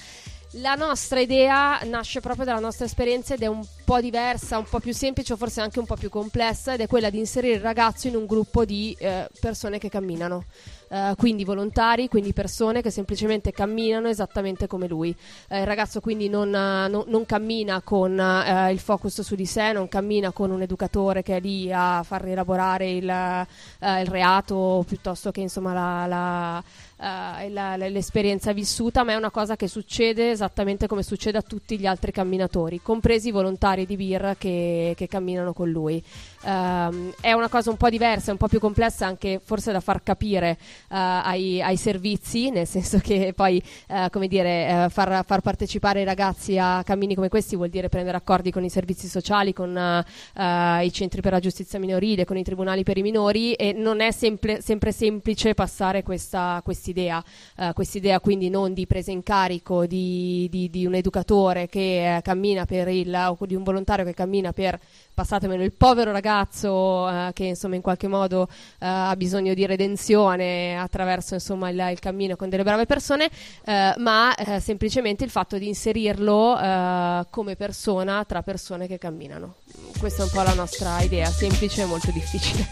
La 0.58 0.76
nostra 0.76 1.18
idea 1.18 1.80
nasce 1.82 2.20
proprio 2.20 2.44
dalla 2.44 2.60
nostra 2.60 2.84
esperienza 2.84 3.34
ed 3.34 3.42
è 3.42 3.46
un 3.46 3.64
po' 3.84 4.00
diversa, 4.00 4.56
un 4.56 4.66
po' 4.68 4.78
più 4.78 4.94
semplice 4.94 5.32
o 5.32 5.36
forse 5.36 5.60
anche 5.60 5.80
un 5.80 5.84
po' 5.84 5.96
più 5.96 6.08
complessa 6.08 6.74
ed 6.74 6.80
è 6.80 6.86
quella 6.86 7.10
di 7.10 7.18
inserire 7.18 7.56
il 7.56 7.60
ragazzo 7.60 8.06
in 8.06 8.14
un 8.14 8.24
gruppo 8.24 8.64
di 8.64 8.94
eh, 9.00 9.28
persone 9.40 9.78
che 9.78 9.88
camminano. 9.88 10.44
Uh, 10.86 11.16
quindi 11.16 11.44
volontari, 11.44 12.08
quindi 12.08 12.32
persone 12.32 12.80
che 12.80 12.90
semplicemente 12.90 13.50
camminano 13.50 14.06
esattamente 14.06 14.68
come 14.68 14.86
lui. 14.86 15.16
Uh, 15.48 15.56
il 15.56 15.66
ragazzo 15.66 16.00
quindi 16.00 16.28
non, 16.28 16.48
uh, 16.48 16.88
no, 16.88 17.04
non 17.08 17.26
cammina 17.26 17.80
con 17.80 18.12
il 18.70 18.78
focus 18.78 19.22
su 19.22 19.34
di 19.34 19.46
sé, 19.46 19.72
non 19.72 19.88
cammina 19.88 20.30
con 20.30 20.52
un 20.52 20.62
educatore 20.62 21.22
che 21.22 21.38
è 21.38 21.40
lì 21.40 21.72
a 21.72 22.04
far 22.04 22.22
rielaborare 22.22 22.90
il, 22.90 23.02
il 23.80 24.06
reato 24.06 24.84
piuttosto 24.86 25.32
che 25.32 25.40
insomma 25.40 25.72
la, 25.72 26.06
la 26.06 26.64
uh, 26.96 27.50
la, 27.50 27.76
l'esperienza 27.76 28.52
vissuta, 28.52 29.02
ma 29.02 29.12
è 29.12 29.16
una 29.16 29.30
cosa 29.30 29.56
che 29.56 29.68
succede 29.68 30.30
esattamente 30.30 30.86
come 30.86 31.02
succede 31.02 31.38
a 31.38 31.42
tutti 31.42 31.78
gli 31.78 31.86
altri 31.86 32.12
camminatori, 32.12 32.80
compresi 32.82 33.28
i 33.28 33.32
volontari 33.32 33.86
di 33.86 33.96
birra 33.96 34.34
che, 34.36 34.94
che 34.96 35.06
camminano 35.06 35.52
con 35.52 35.70
lui. 35.70 36.02
Um, 36.44 37.12
è 37.20 37.32
una 37.32 37.48
cosa 37.48 37.70
un 37.70 37.76
po' 37.76 37.88
diversa, 37.88 38.30
un 38.30 38.36
po' 38.36 38.48
più 38.48 38.58
complessa 38.58 39.06
anche 39.06 39.40
forse 39.42 39.72
da 39.72 39.80
far 39.80 40.02
capire 40.02 40.58
uh, 40.60 40.86
ai, 40.88 41.62
ai, 41.62 41.76
servizi, 41.76 42.50
nel 42.50 42.66
senso 42.66 42.98
che 42.98 43.32
poi, 43.34 43.62
uh, 43.88 44.10
come 44.10 44.28
dire, 44.28 44.88
far, 44.90 45.24
far, 45.24 45.40
partecipare 45.40 46.02
i 46.02 46.04
ragazzi 46.04 46.58
a 46.58 46.82
cammini 46.84 47.14
come 47.14 47.28
questi 47.28 47.56
vuol 47.56 47.68
dire 47.68 47.88
prendere 47.88 48.16
accordi 48.16 48.50
con 48.50 48.64
i 48.64 48.70
servizi 48.70 49.08
sociali, 49.08 49.52
con 49.52 49.74
i 49.74 50.92
centri 50.92 51.20
per 51.20 51.32
la 51.32 51.40
giustizia 51.40 51.78
minorile, 51.78 52.24
con 52.24 52.36
i 52.36 52.42
tribunali 52.42 52.82
per 52.82 52.98
i 52.98 53.02
minori 53.02 53.54
e 53.54 53.72
non 53.72 54.00
è 54.00 54.10
sempre, 54.10 54.60
sempre 54.60 54.92
semplice 54.92 55.54
passare 55.54 56.02
questa 56.02 56.60
quest'idea, 56.62 57.22
uh, 57.56 57.72
quest'idea 57.72 58.20
quindi 58.20 58.48
non 58.50 58.72
di 58.72 58.86
presa 58.86 59.10
in 59.10 59.22
carico 59.22 59.86
di, 59.86 60.48
di, 60.50 60.70
di 60.70 60.86
un 60.86 60.94
educatore 60.94 61.68
che 61.68 62.16
uh, 62.16 62.22
cammina 62.22 62.64
per 62.64 62.88
il, 62.88 63.14
o 63.14 63.46
di 63.46 63.54
un 63.54 63.62
volontario 63.62 64.04
che 64.04 64.14
cammina 64.14 64.52
per 64.52 64.78
passatemelo, 65.14 65.62
il 65.62 65.72
povero 65.72 66.12
ragazzo 66.12 67.04
uh, 67.04 67.32
che 67.32 67.44
insomma 67.44 67.76
in 67.76 67.80
qualche 67.80 68.08
modo 68.08 68.42
uh, 68.42 68.48
ha 68.78 69.14
bisogno 69.16 69.54
di 69.54 69.64
redenzione 69.64 70.78
attraverso 70.78 71.34
insomma 71.34 71.68
il, 71.70 71.88
il 71.92 71.98
cammino 72.00 72.36
con 72.36 72.48
delle 72.48 72.64
brave 72.64 72.84
persone, 72.84 73.26
uh, 73.64 74.00
ma 74.00 74.34
semplicemente 74.58 75.24
il 75.24 75.30
fatto 75.30 75.56
di 75.56 75.68
inserirlo 75.68 77.22
come 77.30 77.56
persona 77.56 78.24
tra 78.24 78.42
persone 78.42 78.86
che 78.86 78.98
camminano. 78.98 79.56
Questa 79.98 80.22
è 80.22 80.24
un 80.24 80.30
po' 80.32 80.42
la 80.42 80.54
nostra 80.54 81.00
idea, 81.00 81.26
semplice 81.26 81.82
e 81.82 81.84
molto 81.84 82.10
difficile. 82.10 82.66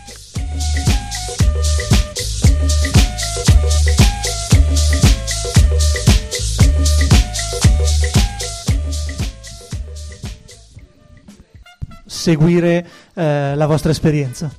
Seguire 12.13 12.87
eh, 13.15 13.55
la 13.57 13.67
vostra 13.67 13.91
esperienza? 13.91 14.51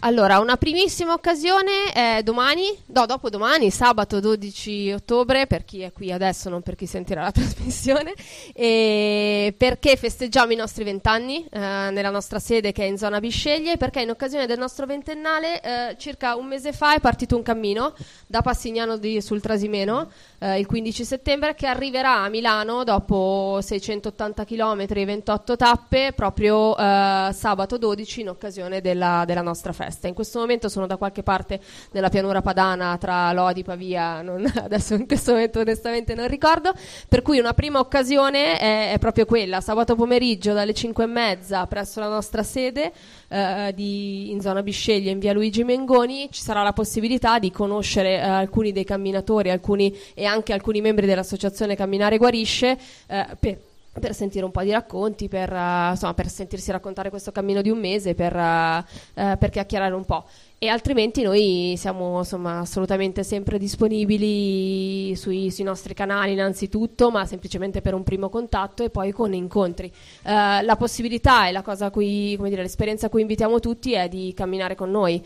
Allora, 0.00 0.40
una 0.40 0.58
primissima 0.58 1.14
occasione 1.14 1.90
è 1.90 2.20
domani, 2.22 2.64
no, 2.88 3.06
dopo 3.06 3.30
domani, 3.30 3.70
sabato 3.70 4.20
12 4.20 4.92
ottobre, 4.92 5.46
per 5.46 5.64
chi 5.64 5.80
è 5.80 5.90
qui 5.90 6.12
adesso, 6.12 6.50
non 6.50 6.60
per 6.60 6.74
chi 6.74 6.84
sentirà 6.84 7.22
la 7.22 7.32
trasmissione, 7.32 8.12
perché 8.52 9.96
festeggiamo 9.96 10.52
i 10.52 10.56
nostri 10.56 10.84
vent'anni 10.84 11.46
eh, 11.46 11.58
nella 11.58 12.10
nostra 12.10 12.38
sede 12.38 12.72
che 12.72 12.82
è 12.84 12.86
in 12.86 12.98
zona 12.98 13.20
Bisceglie, 13.20 13.78
perché 13.78 14.02
in 14.02 14.10
occasione 14.10 14.44
del 14.44 14.58
nostro 14.58 14.84
ventennale, 14.84 15.62
eh, 15.62 15.96
circa 15.96 16.36
un 16.36 16.46
mese 16.46 16.74
fa 16.74 16.94
è 16.94 17.00
partito 17.00 17.34
un 17.34 17.42
cammino 17.42 17.94
da 18.26 18.42
Passignano 18.42 18.98
di, 18.98 19.22
sul 19.22 19.40
Trasimeno, 19.40 20.10
eh, 20.40 20.58
il 20.58 20.66
15 20.66 21.04
settembre, 21.04 21.54
che 21.54 21.66
arriverà 21.66 22.20
a 22.20 22.28
Milano 22.28 22.84
dopo 22.84 23.60
680 23.62 24.44
km 24.44 24.84
e 24.88 25.04
28 25.06 25.56
tappe, 25.56 26.12
proprio 26.14 26.76
eh, 26.76 27.30
sabato 27.32 27.78
12 27.78 28.20
in 28.20 28.28
occasione 28.28 28.82
della, 28.82 29.24
della 29.26 29.40
nostra 29.40 29.72
festa 29.72 29.85
festa. 29.86 30.08
In 30.08 30.14
questo 30.14 30.38
momento 30.38 30.68
sono 30.68 30.86
da 30.86 30.96
qualche 30.96 31.22
parte 31.22 31.60
nella 31.92 32.08
pianura 32.08 32.42
padana 32.42 32.96
tra 32.98 33.32
Lodi 33.32 33.60
e 33.60 33.64
Pavia, 33.64 34.22
non, 34.22 34.44
adesso 34.56 34.94
in 34.94 35.06
questo 35.06 35.32
momento 35.32 35.60
onestamente 35.60 36.14
non 36.14 36.28
ricordo, 36.28 36.72
per 37.08 37.22
cui 37.22 37.38
una 37.38 37.54
prima 37.54 37.78
occasione 37.78 38.58
è, 38.58 38.92
è 38.92 38.98
proprio 38.98 39.24
quella, 39.24 39.60
sabato 39.60 39.94
pomeriggio 39.94 40.52
dalle 40.52 40.74
5 40.74 41.04
e 41.04 41.06
mezza 41.06 41.66
presso 41.66 42.00
la 42.00 42.08
nostra 42.08 42.42
sede 42.42 42.92
eh, 43.28 43.72
di, 43.74 44.30
in 44.30 44.40
zona 44.40 44.62
Bisceglie 44.62 45.10
in 45.10 45.18
via 45.18 45.32
Luigi 45.32 45.64
Mengoni 45.64 46.28
ci 46.30 46.42
sarà 46.42 46.62
la 46.62 46.72
possibilità 46.72 47.38
di 47.38 47.50
conoscere 47.50 48.16
eh, 48.16 48.20
alcuni 48.20 48.72
dei 48.72 48.84
camminatori 48.84 49.50
alcuni, 49.50 49.96
e 50.14 50.24
anche 50.24 50.52
alcuni 50.52 50.80
membri 50.80 51.06
dell'associazione 51.06 51.76
Camminare 51.76 52.18
Guarisce 52.18 52.78
eh, 53.06 53.26
per 53.38 53.58
per 54.00 54.14
sentire 54.14 54.44
un 54.44 54.50
po' 54.50 54.62
di 54.62 54.70
racconti, 54.70 55.28
per, 55.28 55.52
uh, 55.52 55.90
insomma, 55.90 56.14
per 56.14 56.28
sentirsi 56.28 56.70
raccontare 56.70 57.10
questo 57.10 57.32
cammino 57.32 57.62
di 57.62 57.70
un 57.70 57.78
mese, 57.78 58.14
per, 58.14 58.34
uh, 58.34 58.84
per 59.12 59.50
chiacchierare 59.50 59.94
un 59.94 60.04
po' 60.04 60.24
e 60.58 60.68
altrimenti 60.68 61.20
noi 61.20 61.74
siamo 61.76 62.16
insomma, 62.16 62.60
assolutamente 62.60 63.22
sempre 63.22 63.58
disponibili 63.58 65.14
sui, 65.14 65.50
sui, 65.50 65.64
nostri 65.64 65.92
canali 65.92 66.32
innanzitutto, 66.32 67.10
ma 67.10 67.26
semplicemente 67.26 67.82
per 67.82 67.92
un 67.92 68.02
primo 68.02 68.30
contatto 68.30 68.82
e 68.82 68.88
poi 68.88 69.12
con 69.12 69.34
incontri. 69.34 69.92
Uh, 70.22 70.64
la 70.64 70.76
possibilità 70.78 71.46
e 71.46 71.52
la 71.52 71.60
cosa 71.60 71.90
cui, 71.90 72.38
dire, 72.40 72.62
l'esperienza 72.62 73.06
a 73.06 73.08
cui 73.10 73.20
invitiamo 73.20 73.60
tutti 73.60 73.92
è 73.92 74.08
di 74.08 74.32
camminare 74.34 74.74
con 74.74 74.90
noi 74.90 75.22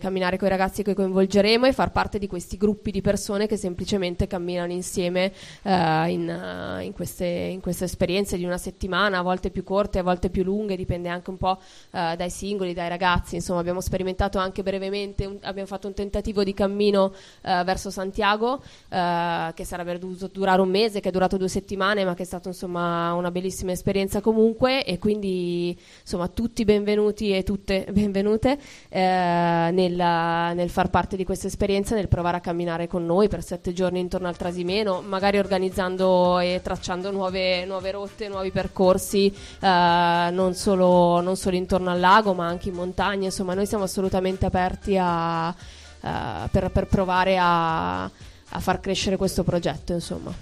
camminare 0.00 0.38
con 0.38 0.46
i 0.46 0.50
ragazzi 0.50 0.82
che 0.82 0.94
coinvolgeremo 0.94 1.66
e 1.66 1.72
far 1.72 1.90
parte 1.90 2.18
di 2.18 2.26
questi 2.26 2.56
gruppi 2.56 2.90
di 2.90 3.00
persone 3.00 3.46
che 3.46 3.56
semplicemente 3.56 4.26
camminano 4.26 4.72
insieme 4.72 5.32
uh, 5.62 5.70
in, 6.08 6.80
in, 6.82 6.92
queste, 6.94 7.26
in, 7.26 7.60
queste, 7.60 7.84
esperienze 7.84 8.38
di 8.38 8.44
una 8.44 8.58
settimana, 8.58 9.18
a 9.18 9.22
volte 9.22 9.50
più 9.50 9.62
corte, 9.62 9.98
a 9.98 10.02
volte 10.02 10.30
più 10.30 10.42
lunghe, 10.42 10.76
dipende 10.76 11.10
anche 11.10 11.28
un 11.28 11.36
po' 11.36 11.58
dai 11.90 12.30
singoli, 12.30 12.72
dai 12.72 12.88
ragazzi. 12.88 13.34
Insomma, 13.34 13.60
abbiamo 13.60 13.80
sperimentato 13.80 14.38
anche 14.38 14.53
brevemente 14.62 15.26
un, 15.26 15.38
abbiamo 15.42 15.68
fatto 15.68 15.86
un 15.86 15.94
tentativo 15.94 16.42
di 16.42 16.54
cammino 16.54 17.12
uh, 17.42 17.64
verso 17.64 17.90
Santiago 17.90 18.54
uh, 18.54 19.52
che 19.54 19.64
sarebbe 19.64 19.98
dovuto 19.98 20.28
durare 20.32 20.60
un 20.60 20.68
mese, 20.68 21.00
che 21.00 21.08
è 21.08 21.12
durato 21.12 21.36
due 21.36 21.48
settimane, 21.48 22.04
ma 22.04 22.14
che 22.14 22.22
è 22.22 22.26
stata 22.26 22.48
insomma 22.48 23.12
una 23.14 23.30
bellissima 23.30 23.72
esperienza 23.72 24.20
comunque. 24.20 24.84
E 24.84 24.98
quindi 24.98 25.76
insomma 26.00 26.28
tutti 26.28 26.64
benvenuti 26.64 27.34
e 27.34 27.42
tutte 27.42 27.86
benvenute 27.92 28.52
uh, 28.52 28.96
nel, 28.98 29.94
nel, 29.94 30.70
far 30.70 30.90
parte 30.90 31.16
di 31.16 31.24
questa 31.24 31.46
esperienza, 31.46 31.94
nel 31.94 32.08
provare 32.08 32.36
a 32.38 32.40
camminare 32.40 32.86
con 32.86 33.04
noi 33.04 33.28
per 33.28 33.42
sette 33.42 33.72
giorni 33.72 34.00
intorno 34.00 34.28
al 34.28 34.36
Trasimeno, 34.36 35.02
magari 35.02 35.38
organizzando 35.38 36.38
e 36.38 36.60
tracciando 36.62 37.10
nuove, 37.10 37.64
nuove 37.64 37.90
rotte, 37.90 38.28
nuovi 38.28 38.50
percorsi, 38.50 39.32
non 39.60 40.54
solo, 40.54 41.20
non 41.20 41.36
solo 41.36 41.56
intorno 41.56 41.90
al 41.90 42.00
lago 42.00 42.34
ma 42.34 42.46
anche 42.46 42.68
in 42.68 42.74
montagna, 42.74 43.26
insomma 43.26 43.54
noi 43.54 43.66
siamo 43.66 43.84
assolutamente 43.84 44.43
assolutamente 44.44 44.46
aperti 44.46 44.96
a, 44.98 45.48
uh, 45.48 46.48
per, 46.50 46.70
per, 46.70 46.86
provare 46.86 47.38
a, 47.38 48.04
a, 48.04 48.60
far 48.60 48.80
crescere 48.80 49.16
questo 49.16 49.42
progetto. 49.42 49.92
Insomma. 49.92 50.32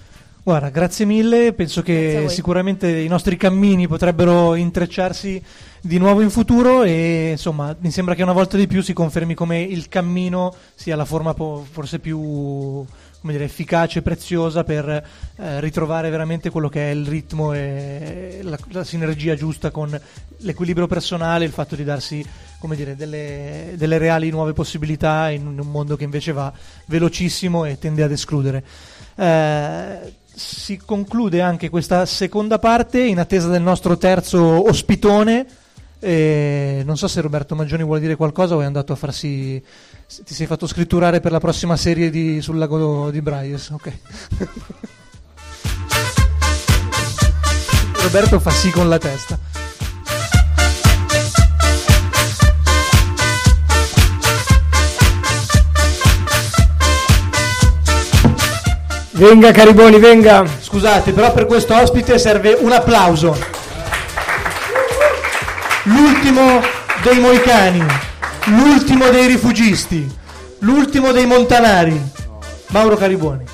Guarda, 0.44 0.70
grazie 0.70 1.04
mille, 1.04 1.52
penso 1.52 1.82
che 1.82 2.26
sicuramente 2.28 2.88
i 2.90 3.06
nostri 3.06 3.36
cammini 3.36 3.86
potrebbero 3.86 4.56
intrecciarsi 4.56 5.40
di 5.80 5.98
nuovo 5.98 6.20
in 6.20 6.30
futuro 6.30 6.82
e 6.82 7.30
insomma 7.30 7.76
mi 7.78 7.92
sembra 7.92 8.16
che 8.16 8.24
una 8.24 8.32
volta 8.32 8.56
di 8.56 8.66
più 8.66 8.82
si 8.82 8.92
confermi 8.92 9.34
come 9.34 9.60
il 9.60 9.88
cammino 9.88 10.52
sia 10.74 10.96
la 10.96 11.04
forma 11.04 11.32
po- 11.32 11.64
forse 11.70 12.00
più 12.00 12.84
dire, 13.30 13.44
efficace 13.44 14.00
e 14.00 14.02
preziosa 14.02 14.64
per 14.64 14.88
eh, 14.88 15.60
ritrovare 15.60 16.10
veramente 16.10 16.50
quello 16.50 16.68
che 16.68 16.90
è 16.90 16.92
il 16.92 17.06
ritmo 17.06 17.52
e 17.52 18.40
la, 18.42 18.58
la, 18.70 18.84
sinergia 18.84 19.36
giusta 19.36 19.70
con 19.70 19.98
l'equilibrio 20.38 20.86
personale, 20.86 21.44
il 21.44 21.52
fatto 21.52 21.76
di 21.76 21.84
darsi 21.84 22.26
dire, 22.74 22.96
delle, 22.96 23.74
delle 23.76 23.98
reali 23.98 24.30
nuove 24.30 24.52
possibilità 24.52 25.30
in 25.30 25.46
un 25.46 25.70
mondo 25.70 25.96
che 25.96 26.04
invece 26.04 26.32
va 26.32 26.52
velocissimo 26.86 27.64
e 27.64 27.78
tende 27.78 28.02
ad 28.02 28.10
escludere. 28.10 28.64
Eh, 29.14 30.20
si 30.34 30.78
conclude 30.78 31.40
anche 31.40 31.68
questa 31.68 32.06
seconda 32.06 32.58
parte 32.58 33.00
in 33.00 33.18
attesa 33.18 33.48
del 33.48 33.62
nostro 33.62 33.96
terzo 33.98 34.68
ospitone. 34.68 35.46
Eh, 35.98 36.82
non 36.84 36.96
so 36.96 37.06
se 37.06 37.20
Roberto 37.20 37.54
Maggioni 37.54 37.84
vuole 37.84 38.00
dire 38.00 38.16
qualcosa 38.16 38.56
o 38.56 38.60
è 38.60 38.64
andato 38.64 38.92
a 38.92 38.96
farsi 38.96 39.62
ti 40.24 40.34
sei 40.34 40.46
fatto 40.46 40.66
scritturare 40.66 41.20
per 41.20 41.32
la 41.32 41.40
prossima 41.40 41.76
serie 41.76 42.10
di, 42.10 42.42
sul 42.42 42.58
lago 42.58 43.10
di 43.10 43.22
Bryce, 43.22 43.72
ok. 43.72 43.92
Roberto 48.02 48.40
fa 48.40 48.50
sì 48.50 48.70
con 48.70 48.88
la 48.88 48.98
testa. 48.98 49.38
Venga 59.12 59.52
Cariboni, 59.52 59.98
venga. 59.98 60.44
Scusate, 60.60 61.12
però 61.12 61.32
per 61.32 61.46
questo 61.46 61.74
ospite 61.74 62.18
serve 62.18 62.56
un 62.58 62.72
applauso. 62.72 63.38
L'ultimo 65.84 66.60
dei 67.02 67.20
moicani, 67.20 67.84
l'ultimo 68.46 69.08
dei 69.10 69.26
rifugisti, 69.28 70.08
l'ultimo 70.60 71.12
dei 71.12 71.26
montanari, 71.26 72.00
Mauro 72.68 72.96
Cariboni. 72.96 73.44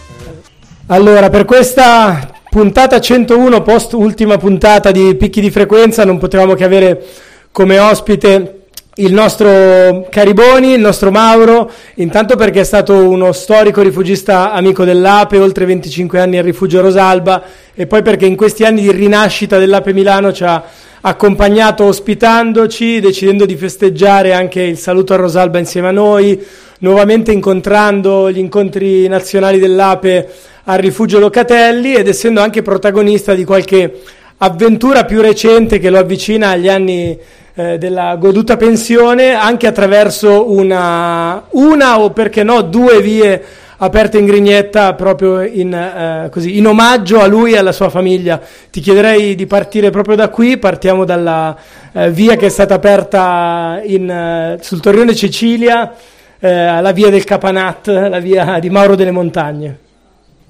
Allora, 0.87 1.29
per 1.29 1.45
questa 1.45 2.31
puntata 2.49 2.99
101, 2.99 3.63
post 3.63 3.93
ultima 3.93 4.39
puntata 4.39 4.91
di 4.91 5.15
Picchi 5.17 5.41
di 5.41 5.51
Frequenza, 5.51 6.05
non 6.05 6.19
potevamo 6.19 6.55
che 6.55 6.65
avere 6.65 7.05
come 7.53 7.79
ospite 7.79 8.55
il 8.95 9.13
nostro 9.13 10.07
Cariboni, 10.11 10.73
il 10.73 10.81
nostro 10.81 11.11
Mauro, 11.11 11.71
intanto 11.97 12.37
perché 12.37 12.61
è 12.61 12.65
stato 12.65 12.95
uno 12.95 13.33
storico 13.33 13.83
rifugista 13.83 14.53
amico 14.53 14.85
dell'Ape, 14.85 15.39
oltre 15.39 15.67
25 15.67 16.19
anni 16.19 16.39
al 16.39 16.45
rifugio 16.45 16.81
Rosalba, 16.81 17.43
e 17.75 17.87
poi 17.87 18.03
perché 18.03 18.27
in 18.27 18.37
questi 18.37 18.65
anni 18.65 18.81
di 18.81 18.91
rinascita 18.91 19.59
dell'Ape 19.59 19.93
Milano 19.93 20.33
ci 20.33 20.45
ha 20.45 20.65
accompagnato 21.01 21.85
ospitandoci, 21.85 23.01
decidendo 23.01 23.47
di 23.47 23.57
festeggiare 23.57 24.33
anche 24.33 24.63
il 24.63 24.79
saluto 24.79 25.15
a 25.15 25.17
Rosalba 25.17 25.59
insieme 25.59 25.89
a 25.89 25.93
noi, 25.93 26.45
nuovamente 26.81 27.33
incontrando 27.33 28.31
gli 28.31 28.39
incontri 28.39 29.07
nazionali 29.09 29.59
dell'Ape 29.59 30.29
al 30.65 30.79
rifugio 30.79 31.19
Locatelli 31.19 31.95
ed 31.95 32.09
essendo 32.09 32.41
anche 32.41 32.63
protagonista 32.63 33.35
di 33.35 33.45
qualche 33.45 34.01
avventura 34.39 35.05
più 35.05 35.21
recente 35.21 35.79
che 35.79 35.91
lo 35.91 35.99
avvicina 35.99 36.51
agli 36.51 36.69
anni 36.69 37.19
eh, 37.55 37.79
della 37.79 38.15
goduta 38.17 38.57
pensione 38.57 39.33
anche 39.33 39.67
attraverso 39.67 40.51
una, 40.51 41.47
una 41.51 42.01
o 42.01 42.11
perché 42.11 42.45
no 42.45 42.63
due 42.63 43.01
vie 43.01 43.43
aperte 43.79 44.19
in 44.19 44.27
Grignetta 44.27 44.95
proprio 44.95 45.43
in, 45.43 45.73
eh, 45.73 46.29
così, 46.31 46.59
in 46.59 46.67
omaggio 46.67 47.21
a 47.21 47.27
lui 47.27 47.53
e 47.53 47.59
alla 47.59 47.73
sua 47.73 47.89
famiglia. 47.89 48.41
Ti 48.71 48.81
chiederei 48.81 49.35
di 49.35 49.47
partire 49.47 49.91
proprio 49.91 50.17
da 50.17 50.29
qui, 50.29 50.59
partiamo 50.59 51.05
dalla 51.05 51.57
eh, 51.93 52.11
via 52.11 52.37
che 52.37 52.47
è 52.47 52.51
stata 52.51 52.75
aperta 52.75 53.81
in, 53.85 54.11
eh, 54.11 54.59
sul 54.61 54.81
Torrione 54.81 55.15
Cecilia, 55.15 55.95
eh, 56.39 56.81
la 56.81 56.93
via 56.93 57.11
del 57.11 57.25
Capanat, 57.25 57.87
la 57.89 58.21
via 58.21 58.59
di 58.59 58.71
Mauro 58.71 58.95
delle 58.95 59.11
Montagne. 59.11 59.79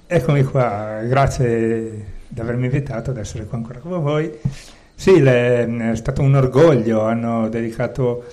Eccomi 0.07 0.43
qua, 0.45 1.01
grazie 1.03 2.05
di 2.27 2.41
avermi 2.41 2.65
invitato 2.65 3.11
ad 3.11 3.19
essere 3.19 3.45
qua 3.45 3.59
ancora 3.59 3.79
con 3.79 4.03
voi. 4.03 4.31
Sì, 4.95 5.21
le, 5.21 5.91
è 5.93 5.97
stato 5.97 6.23
un 6.23 6.35
orgoglio, 6.35 7.03
hanno 7.03 7.49
dedicato 7.49 8.25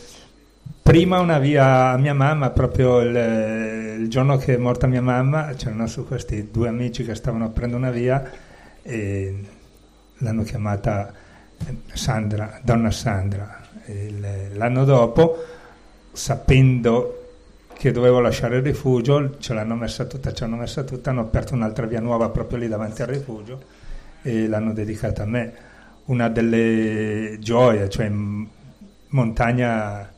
prima 0.85 1.17
una 1.17 1.39
via 1.39 1.89
a 1.89 1.97
mia 1.97 2.13
mamma, 2.13 2.51
proprio 2.51 3.01
il, 3.01 4.01
il, 4.01 4.07
giorno 4.07 4.37
che 4.37 4.53
è 4.53 4.57
morta 4.57 4.85
mia 4.85 5.01
mamma, 5.01 5.51
c'erano 5.55 5.87
su 5.87 6.05
questi 6.05 6.51
due 6.51 6.67
amici 6.67 7.03
che 7.03 7.15
stavano 7.15 7.45
aprendo 7.45 7.75
una 7.75 7.89
via 7.89 8.23
e 8.83 9.35
l'hanno 10.19 10.43
chiamata 10.43 11.11
Sandra, 11.91 12.59
donna 12.61 12.91
Sandra. 12.91 13.61
Il, 13.87 14.27
l'anno 14.53 14.85
dopo, 14.85 15.43
sapendo 16.11 17.31
che 17.73 17.91
dovevo 17.91 18.19
lasciare 18.19 18.57
il 18.57 18.61
rifugio, 18.61 19.39
ce 19.39 19.55
l'hanno 19.55 19.73
messa 19.73 20.05
tutta, 20.05 20.33
ci 20.33 20.43
hanno 20.43 20.57
messa 20.57 20.83
tutta, 20.83 21.09
hanno 21.09 21.21
aperto 21.21 21.55
un'altra 21.55 21.87
via 21.87 21.99
nuova 21.99 22.29
proprio 22.29 22.59
lì 22.59 22.67
davanti 22.67 23.01
al 23.01 23.07
rifugio 23.07 23.59
e 24.21 24.47
l'hanno 24.47 24.71
dedicata 24.71 25.23
a 25.23 25.25
me. 25.25 25.53
Una 26.05 26.29
delle 26.29 27.37
gioie, 27.39 27.89
cioè 27.89 28.07
montagna, 29.07 30.13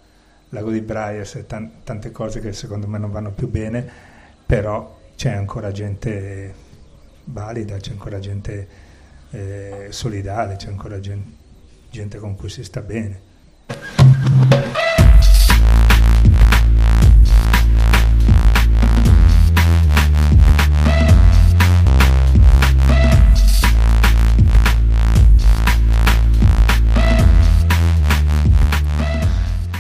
lago 0.49 0.71
di 0.71 0.81
Braies 0.81 1.35
e 1.35 1.45
tante 1.45 2.11
cose 2.11 2.39
che 2.39 2.53
secondo 2.53 2.87
me 2.87 2.97
non 2.97 3.11
vanno 3.11 3.31
più 3.31 3.49
bene, 3.49 3.89
però 4.45 4.99
c'è 5.15 5.31
ancora 5.33 5.71
gente 5.71 6.53
valida, 7.25 7.77
c'è 7.77 7.91
ancora 7.91 8.19
gente 8.19 8.67
eh, 9.31 9.87
solidale, 9.89 10.55
c'è 10.55 10.69
ancora 10.69 10.99
gente, 10.99 11.29
gente 11.89 12.17
con 12.17 12.35
cui 12.35 12.49
si 12.49 12.63
sta 12.63 12.81
bene. 12.81 14.15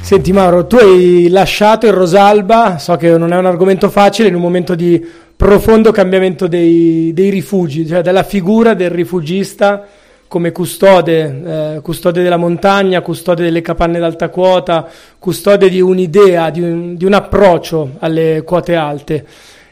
Senti 0.07 0.31
Mauro, 0.31 0.67
tu 0.67 0.77
hai 0.77 1.27
lasciato 1.27 1.85
il 1.85 1.91
Rosalba, 1.91 2.77
so 2.77 2.95
che 2.95 3.17
non 3.17 3.33
è 3.33 3.35
un 3.35 3.45
argomento 3.45 3.89
facile, 3.89 4.29
in 4.29 4.35
un 4.35 4.41
momento 4.41 4.73
di 4.73 5.05
profondo 5.35 5.91
cambiamento 5.91 6.47
dei, 6.47 7.11
dei 7.13 7.29
rifugi, 7.29 7.85
cioè 7.85 8.01
della 8.01 8.23
figura 8.23 8.73
del 8.73 8.89
rifugista 8.89 9.85
come 10.29 10.53
custode, 10.53 11.75
eh, 11.75 11.81
custode 11.81 12.23
della 12.23 12.37
montagna, 12.37 13.01
custode 13.01 13.43
delle 13.43 13.59
capanne 13.59 13.99
d'alta 13.99 14.29
quota, 14.29 14.87
custode 15.19 15.67
di 15.67 15.81
un'idea, 15.81 16.51
di 16.51 16.61
un, 16.61 16.95
di 16.95 17.03
un 17.03 17.11
approccio 17.11 17.95
alle 17.99 18.43
quote 18.45 18.75
alte. 18.75 19.25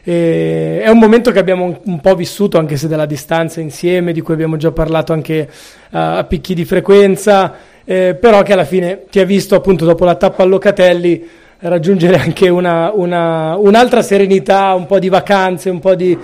E 0.04 0.82
è 0.82 0.88
un 0.90 0.98
momento 0.98 1.30
che 1.30 1.38
abbiamo 1.38 1.80
un, 1.82 2.00
po' 2.00 2.14
vissuto, 2.14 2.58
anche 2.58 2.76
se 2.76 2.88
dalla 2.88 3.06
distanza 3.06 3.62
insieme, 3.62 4.12
di 4.12 4.20
cui 4.20 4.34
abbiamo 4.34 4.58
già 4.58 4.70
parlato 4.70 5.14
anche 5.14 5.48
uh, 5.48 5.96
a 5.96 6.24
picchi 6.24 6.52
di 6.52 6.66
frequenza 6.66 7.74
eh, 7.88 8.16
però 8.20 8.42
che 8.42 8.52
alla 8.52 8.64
fine 8.64 9.04
ti 9.08 9.20
ha 9.20 9.24
visto 9.24 9.54
appunto 9.54 9.84
dopo 9.84 10.04
la 10.04 10.16
tappa 10.16 10.42
a 10.42 10.46
Locatelli 10.46 11.24
raggiungere 11.60 12.18
anche 12.18 12.48
una, 12.48 12.90
una, 12.92 13.56
un'altra 13.56 14.02
serenità, 14.02 14.74
un 14.74 14.86
po' 14.86 14.98
di 14.98 15.08
vacanze, 15.08 15.70
un 15.70 15.78
po' 15.78 15.94
di... 15.94 16.18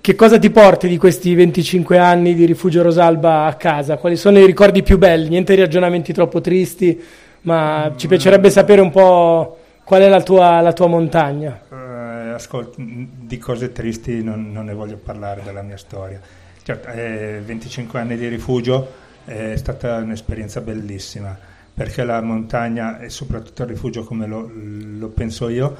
Che 0.00 0.14
cosa 0.14 0.38
ti 0.38 0.50
porti 0.50 0.86
di 0.88 0.96
questi 0.96 1.34
25 1.34 1.98
anni 1.98 2.34
di 2.34 2.46
rifugio 2.46 2.82
Rosalba 2.82 3.44
a 3.44 3.54
casa? 3.54 3.96
Quali 3.96 4.16
sono 4.16 4.38
i 4.38 4.46
ricordi 4.46 4.82
più 4.82 4.96
belli? 4.96 5.28
Niente 5.28 5.54
ragionamenti 5.56 6.12
troppo 6.12 6.40
tristi, 6.40 6.98
ma 7.42 7.92
ci 7.96 8.06
piacerebbe 8.06 8.48
sapere 8.48 8.80
un 8.80 8.90
po' 8.90 9.58
qual 9.82 10.02
è 10.02 10.08
la 10.08 10.22
tua, 10.22 10.60
la 10.60 10.72
tua 10.72 10.86
montagna. 10.86 11.60
Uh, 11.68 12.34
ascolta, 12.34 12.76
di 12.78 13.36
cose 13.38 13.72
tristi 13.72 14.22
non, 14.22 14.52
non, 14.52 14.66
ne 14.66 14.72
voglio 14.72 14.96
parlare 14.96 15.42
della 15.44 15.62
mia 15.62 15.76
storia. 15.76 16.20
Certo, 16.62 16.88
eh, 16.88 17.42
25 17.44 17.98
anni 17.98 18.16
di 18.16 18.28
rifugio 18.28 19.06
è 19.28 19.56
stata 19.56 19.96
un'esperienza 19.96 20.60
bellissima 20.60 21.36
perché 21.78 22.02
la 22.02 22.20
montagna 22.20 22.98
e 22.98 23.08
soprattutto 23.08 23.62
il 23.62 23.68
rifugio 23.68 24.02
come 24.02 24.26
lo, 24.26 24.50
lo 24.52 25.08
penso 25.10 25.48
io, 25.48 25.76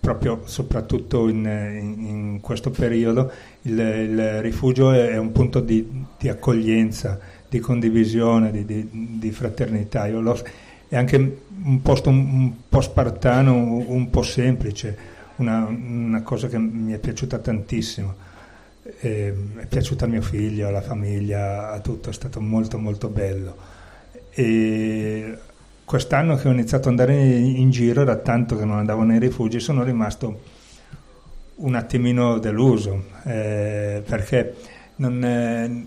proprio 0.00 0.42
soprattutto 0.46 1.28
in, 1.28 1.44
in, 1.44 2.38
questo 2.40 2.70
periodo, 2.70 3.30
il, 3.62 3.78
il, 3.78 4.40
rifugio 4.40 4.90
è 4.92 5.18
un 5.18 5.30
punto 5.30 5.60
di, 5.60 5.86
di 6.18 6.30
accoglienza, 6.30 7.20
di 7.46 7.58
condivisione, 7.58 8.50
di, 8.50 8.64
di, 8.64 8.88
di 9.18 9.30
fraternità. 9.32 10.06
è 10.06 10.96
anche 10.96 11.36
un 11.62 11.82
posto 11.82 12.08
un, 12.08 12.16
un 12.16 12.52
po' 12.66 12.80
spartano, 12.80 13.54
un, 13.54 13.84
un 13.86 14.08
po' 14.08 14.22
semplice, 14.22 14.96
una, 15.36 15.66
una 15.66 16.22
cosa 16.22 16.48
che 16.48 16.56
mi 16.56 16.92
è 16.92 16.98
piaciuta 16.98 17.36
tantissimo 17.36 18.30
eh, 18.82 19.34
è 19.56 19.66
piaciuto 19.66 20.04
a 20.04 20.08
mio 20.08 20.22
figlio, 20.22 20.68
alla 20.68 20.80
famiglia, 20.80 21.70
a 21.70 21.80
tutto, 21.80 22.10
è 22.10 22.12
stato 22.12 22.40
molto 22.40 22.78
molto 22.78 23.08
bello. 23.08 23.56
E 24.30 25.38
quest'anno 25.84 26.36
che 26.36 26.48
ho 26.48 26.52
iniziato 26.52 26.88
ad 26.88 26.98
andare 26.98 27.14
in 27.14 27.70
giro, 27.70 28.02
era 28.02 28.16
tanto 28.16 28.56
che 28.56 28.64
non 28.64 28.78
andavo 28.78 29.02
nei 29.02 29.18
rifugi, 29.18 29.60
sono 29.60 29.82
rimasto 29.82 30.60
un 31.56 31.74
attimino 31.74 32.38
deluso, 32.38 33.04
eh, 33.24 34.02
perché 34.04 34.56
non, 34.96 35.24
eh, 35.24 35.86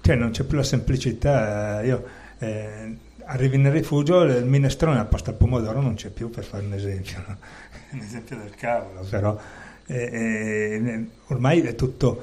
cioè 0.00 0.16
non, 0.16 0.30
c'è 0.30 0.44
più 0.44 0.56
la 0.56 0.64
semplicità. 0.64 1.82
Io, 1.82 2.04
eh, 2.38 2.96
arrivi 3.26 3.56
nel 3.56 3.72
rifugio, 3.72 4.22
il 4.22 4.44
minestrone 4.44 4.98
a 4.98 5.04
posto 5.04 5.30
al 5.30 5.36
pomodoro 5.36 5.80
non 5.80 5.94
c'è 5.94 6.08
più, 6.08 6.30
per 6.30 6.44
fare 6.44 6.64
un 6.64 6.72
esempio, 6.72 7.22
no? 7.26 7.36
un 7.92 8.00
esempio 8.00 8.36
del 8.36 8.54
cavolo, 8.56 9.06
però 9.08 9.38
eh, 9.86 11.06
ormai 11.26 11.60
è 11.60 11.74
tutto, 11.74 12.22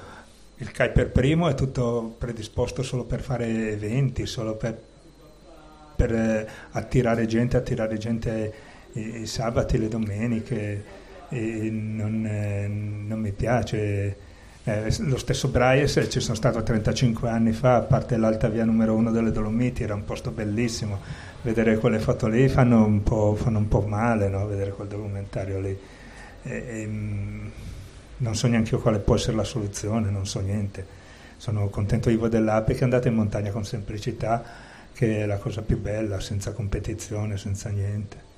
il 0.58 0.72
CAI 0.72 0.92
per 0.92 1.10
primo 1.10 1.48
è 1.48 1.56
tutto 1.56 2.16
predisposto 2.18 2.84
solo 2.84 3.04
per 3.04 3.22
fare 3.22 3.72
eventi, 3.72 4.26
solo 4.26 4.56
per, 4.56 4.80
per 5.96 6.14
eh, 6.14 6.48
attirare 6.72 7.26
gente, 7.26 7.58
attirare 7.58 7.98
gente 7.98 8.54
i, 8.94 9.22
i, 9.22 9.26
sabati, 9.26 9.78
le 9.78 9.88
domeniche, 9.88 10.84
non, 11.30 12.26
eh, 12.26 12.68
non, 12.68 13.20
mi 13.20 13.32
piace. 13.32 14.30
Eh, 14.64 14.96
lo 15.00 15.18
stesso 15.18 15.48
Bryes 15.48 16.08
ci 16.10 16.20
sono 16.20 16.36
stato 16.36 16.62
35 16.62 17.30
anni 17.30 17.52
fa, 17.52 17.78
a 17.78 17.82
parte 17.82 18.18
l'alta 18.18 18.48
via 18.48 18.66
numero 18.66 18.94
uno 18.94 19.12
delle 19.12 19.32
Dolomiti, 19.32 19.84
era 19.84 19.96
un 19.96 20.06
posto 20.06 20.32
bellissimo. 20.32 21.00
Vedere 21.42 21.78
quelle 21.78 21.98
foto 21.98 22.28
lì 22.28 22.48
fanno 22.50 22.86
un 22.86 23.02
po', 23.02 23.34
fanno 23.36 23.58
un 23.58 23.68
po 23.68 23.82
male, 23.82 24.30
no? 24.30 24.46
vedere 24.46 24.72
quel 24.72 24.88
documentario 24.88 25.60
lì. 25.60 25.78
E, 26.44 26.54
e, 26.54 26.90
non 28.18 28.36
so 28.36 28.48
neanche 28.48 28.76
io 28.76 28.82
quale 28.82 29.00
può 29.00 29.16
essere 29.16 29.36
la 29.36 29.44
soluzione, 29.44 30.10
non 30.10 30.26
so 30.26 30.40
niente. 30.40 31.00
sono 31.38 31.70
contento 31.70 32.10
di 32.10 32.16
voi 32.16 32.30
dell'Ape 32.30 32.76
che 32.76 32.84
andate 32.84 33.08
in 33.08 33.16
montagna 33.16 33.52
con 33.52 33.66
semplicità, 33.66 34.44
che 34.94 35.24
è 35.24 35.26
la 35.26 35.38
cosa 35.38 35.62
più 35.62 35.80
bella, 35.80 36.20
senza 36.20 36.52
competizione, 36.52 37.38
senza 37.38 37.70
niente. 37.70 38.30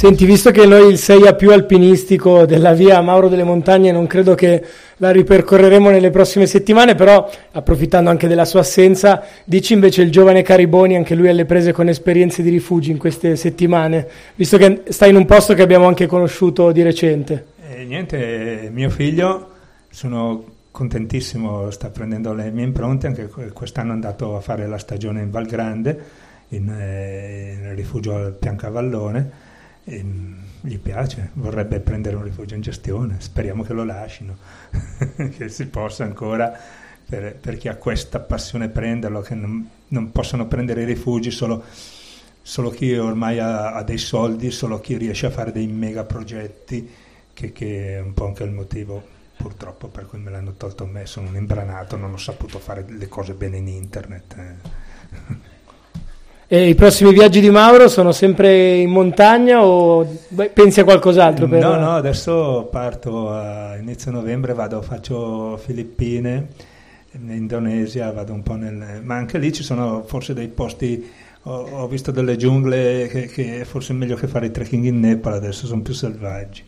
Senti, 0.00 0.24
visto 0.24 0.50
che 0.50 0.64
noi 0.64 0.88
il 0.88 0.94
6A 0.94 1.36
più 1.36 1.52
alpinistico 1.52 2.46
della 2.46 2.72
via 2.72 3.02
Mauro 3.02 3.28
delle 3.28 3.44
Montagne 3.44 3.92
non 3.92 4.06
credo 4.06 4.34
che 4.34 4.64
la 4.96 5.10
ripercorreremo 5.10 5.90
nelle 5.90 6.08
prossime 6.08 6.46
settimane, 6.46 6.94
però 6.94 7.30
approfittando 7.52 8.08
anche 8.08 8.26
della 8.26 8.46
sua 8.46 8.60
assenza, 8.60 9.22
dici 9.44 9.74
invece 9.74 10.00
il 10.00 10.10
giovane 10.10 10.40
Cariboni, 10.40 10.96
anche 10.96 11.14
lui 11.14 11.28
alle 11.28 11.44
prese 11.44 11.72
con 11.72 11.86
esperienze 11.90 12.40
di 12.42 12.48
rifugi 12.48 12.90
in 12.90 12.96
queste 12.96 13.36
settimane, 13.36 14.08
visto 14.36 14.56
che 14.56 14.84
sta 14.88 15.04
in 15.04 15.16
un 15.16 15.26
posto 15.26 15.52
che 15.52 15.60
abbiamo 15.60 15.86
anche 15.86 16.06
conosciuto 16.06 16.72
di 16.72 16.80
recente. 16.80 17.44
E 17.70 17.84
niente, 17.84 18.70
mio 18.72 18.88
figlio, 18.88 19.50
sono 19.90 20.44
contentissimo, 20.70 21.70
sta 21.70 21.90
prendendo 21.90 22.32
le 22.32 22.50
mie 22.50 22.64
impronte, 22.64 23.06
anche 23.06 23.28
quest'anno 23.52 23.90
è 23.90 23.94
andato 23.96 24.34
a 24.34 24.40
fare 24.40 24.66
la 24.66 24.78
stagione 24.78 25.20
in 25.20 25.30
Val 25.30 25.44
Grande, 25.44 26.00
in, 26.48 26.70
eh, 26.70 27.58
in 27.60 27.74
rifugio 27.74 28.14
al 28.14 28.32
Piancavallone 28.32 29.48
e 29.84 30.04
gli 30.60 30.78
piace, 30.78 31.30
vorrebbe 31.34 31.80
prendere 31.80 32.16
un 32.16 32.22
rifugio 32.22 32.54
in 32.54 32.60
gestione, 32.60 33.16
speriamo 33.18 33.62
che 33.62 33.72
lo 33.72 33.84
lasciano, 33.84 34.36
che 35.36 35.48
si 35.48 35.66
possa 35.66 36.04
ancora, 36.04 36.52
per, 37.08 37.36
per, 37.36 37.56
chi 37.56 37.68
ha 37.68 37.76
questa 37.76 38.20
passione, 38.20 38.68
prenderlo, 38.68 39.20
che 39.20 39.34
non, 39.34 39.68
non 39.88 40.12
possano 40.12 40.46
prendere 40.46 40.82
i 40.82 40.86
rifugi 40.86 41.30
solo, 41.30 41.64
solo 42.42 42.70
chi 42.70 42.96
ormai 42.96 43.38
ha, 43.38 43.72
ha, 43.72 43.82
dei 43.82 43.98
soldi, 43.98 44.50
solo 44.50 44.80
chi 44.80 44.96
riesce 44.96 45.26
a 45.26 45.30
fare 45.30 45.52
dei 45.52 45.66
mega 45.66 46.04
progetti, 46.04 46.88
che, 47.32 47.52
che 47.52 47.96
è 47.96 48.00
un 48.00 48.14
po' 48.14 48.26
anche 48.26 48.44
il 48.44 48.50
motivo 48.50 49.18
purtroppo 49.40 49.88
per 49.88 50.06
cui 50.06 50.18
me 50.18 50.30
l'hanno 50.30 50.52
tolto 50.52 50.84
a 50.84 50.86
me, 50.86 51.06
sono 51.06 51.28
un 51.28 51.36
imbranato, 51.36 51.96
non 51.96 52.12
ho 52.12 52.18
saputo 52.18 52.58
fare 52.58 52.84
le 52.86 53.08
cose 53.08 53.32
bene 53.32 53.56
in 53.56 53.68
internet. 53.68 54.36
E 56.52 56.68
I 56.68 56.74
prossimi 56.74 57.12
viaggi 57.12 57.38
di 57.38 57.48
Mauro 57.48 57.86
sono 57.86 58.10
sempre 58.10 58.78
in 58.78 58.90
montagna 58.90 59.64
o 59.64 60.04
pensi 60.52 60.80
a 60.80 60.84
qualcos'altro? 60.84 61.46
Per... 61.46 61.62
No, 61.62 61.76
no, 61.76 61.92
adesso 61.92 62.66
parto 62.68 63.30
a 63.30 63.76
inizio 63.76 64.10
novembre, 64.10 64.52
vado, 64.52 64.82
faccio 64.82 65.56
Filippine, 65.58 66.48
in 67.12 67.30
Indonesia, 67.30 68.10
vado 68.10 68.32
un 68.32 68.42
po' 68.42 68.56
nel... 68.56 69.00
ma 69.00 69.14
anche 69.14 69.38
lì 69.38 69.52
ci 69.52 69.62
sono 69.62 70.02
forse 70.04 70.34
dei 70.34 70.48
posti, 70.48 71.08
ho, 71.44 71.68
ho 71.70 71.86
visto 71.86 72.10
delle 72.10 72.34
giungle 72.34 73.06
che, 73.06 73.26
che 73.26 73.64
forse 73.64 73.92
è 73.92 73.96
meglio 73.96 74.16
che 74.16 74.26
fare 74.26 74.46
i 74.46 74.50
trekking 74.50 74.86
in 74.86 74.98
Nepal, 74.98 75.34
adesso 75.34 75.68
sono 75.68 75.82
più 75.82 75.94
selvaggi. 75.94 76.64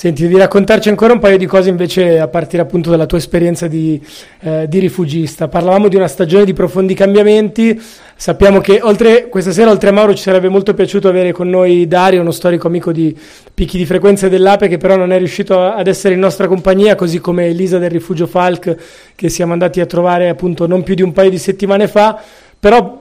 Senti, 0.00 0.22
devi 0.22 0.38
raccontarci 0.38 0.88
ancora 0.88 1.12
un 1.12 1.18
paio 1.18 1.36
di 1.36 1.44
cose 1.44 1.68
invece 1.68 2.18
a 2.18 2.26
partire 2.26 2.62
appunto 2.62 2.88
dalla 2.88 3.04
tua 3.04 3.18
esperienza 3.18 3.66
di, 3.68 4.02
eh, 4.40 4.66
di, 4.66 4.78
rifugista. 4.78 5.46
Parlavamo 5.46 5.88
di 5.88 5.96
una 5.96 6.08
stagione 6.08 6.46
di 6.46 6.54
profondi 6.54 6.94
cambiamenti, 6.94 7.78
sappiamo 8.16 8.62
che 8.62 8.80
oltre, 8.82 9.28
questa 9.28 9.52
sera 9.52 9.70
oltre 9.70 9.90
a 9.90 9.92
Mauro 9.92 10.14
ci 10.14 10.22
sarebbe 10.22 10.48
molto 10.48 10.72
piaciuto 10.72 11.06
avere 11.06 11.32
con 11.32 11.50
noi 11.50 11.86
Dario, 11.86 12.22
uno 12.22 12.30
storico 12.30 12.66
amico 12.66 12.92
di 12.92 13.14
Picchi 13.52 13.76
di 13.76 13.84
Frequenza 13.84 14.26
dell'Ape 14.28 14.68
che 14.68 14.78
però 14.78 14.96
non 14.96 15.12
è 15.12 15.18
riuscito 15.18 15.60
ad 15.60 15.86
essere 15.86 16.14
in 16.14 16.20
nostra 16.20 16.48
compagnia, 16.48 16.94
così 16.94 17.18
come 17.20 17.48
Elisa 17.48 17.76
del 17.76 17.90
Rifugio 17.90 18.26
Falk 18.26 18.76
che 19.14 19.28
siamo 19.28 19.52
andati 19.52 19.82
a 19.82 19.84
trovare 19.84 20.30
appunto 20.30 20.66
non 20.66 20.82
più 20.82 20.94
di 20.94 21.02
un 21.02 21.12
paio 21.12 21.28
di 21.28 21.36
settimane 21.36 21.88
fa, 21.88 22.18
però 22.58 22.99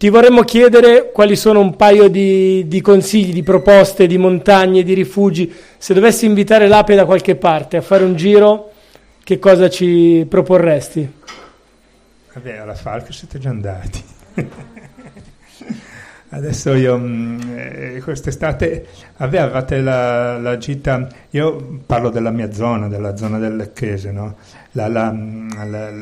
ti 0.00 0.08
vorremmo 0.08 0.44
chiedere 0.44 1.10
quali 1.12 1.36
sono 1.36 1.60
un 1.60 1.76
paio 1.76 2.08
di, 2.08 2.66
di, 2.66 2.80
consigli, 2.80 3.34
di 3.34 3.42
proposte, 3.42 4.06
di 4.06 4.16
montagne, 4.16 4.82
di 4.82 4.94
rifugi. 4.94 5.52
Se 5.76 5.92
dovessi 5.92 6.24
invitare 6.24 6.68
l'Ape 6.68 6.94
da 6.94 7.04
qualche 7.04 7.36
parte 7.36 7.76
a 7.76 7.82
fare 7.82 8.04
un 8.04 8.16
giro, 8.16 8.70
che 9.22 9.38
cosa 9.38 9.68
ci 9.68 10.24
proporresti? 10.26 11.12
Vabbè, 12.32 12.56
alla 12.56 12.74
Falco 12.74 13.12
siete 13.12 13.38
già 13.38 13.50
andati. 13.50 14.02
Adesso 16.30 16.72
io 16.72 16.96
mm, 16.96 17.40
eh, 17.54 18.00
quest'estate 18.02 18.86
avevate 19.18 19.82
la, 19.82 20.38
la, 20.38 20.56
gita, 20.56 21.08
io 21.28 21.80
parlo 21.84 22.08
della 22.08 22.30
mia 22.30 22.50
zona, 22.52 22.88
della 22.88 23.18
zona 23.18 23.36
del 23.36 23.54
Lecchese, 23.54 24.12
no? 24.12 24.36
la, 24.72 24.88
la, 24.88 25.12
mm, 25.12 25.50
la, 25.70 25.92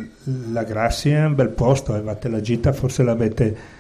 la 0.53 0.63
Grassi 0.63 1.11
è 1.11 1.25
un 1.25 1.35
bel 1.35 1.49
posto, 1.49 1.95
avevate 1.95 2.29
la 2.29 2.41
gita, 2.41 2.73
forse 2.73 3.03
l'avete 3.03 3.77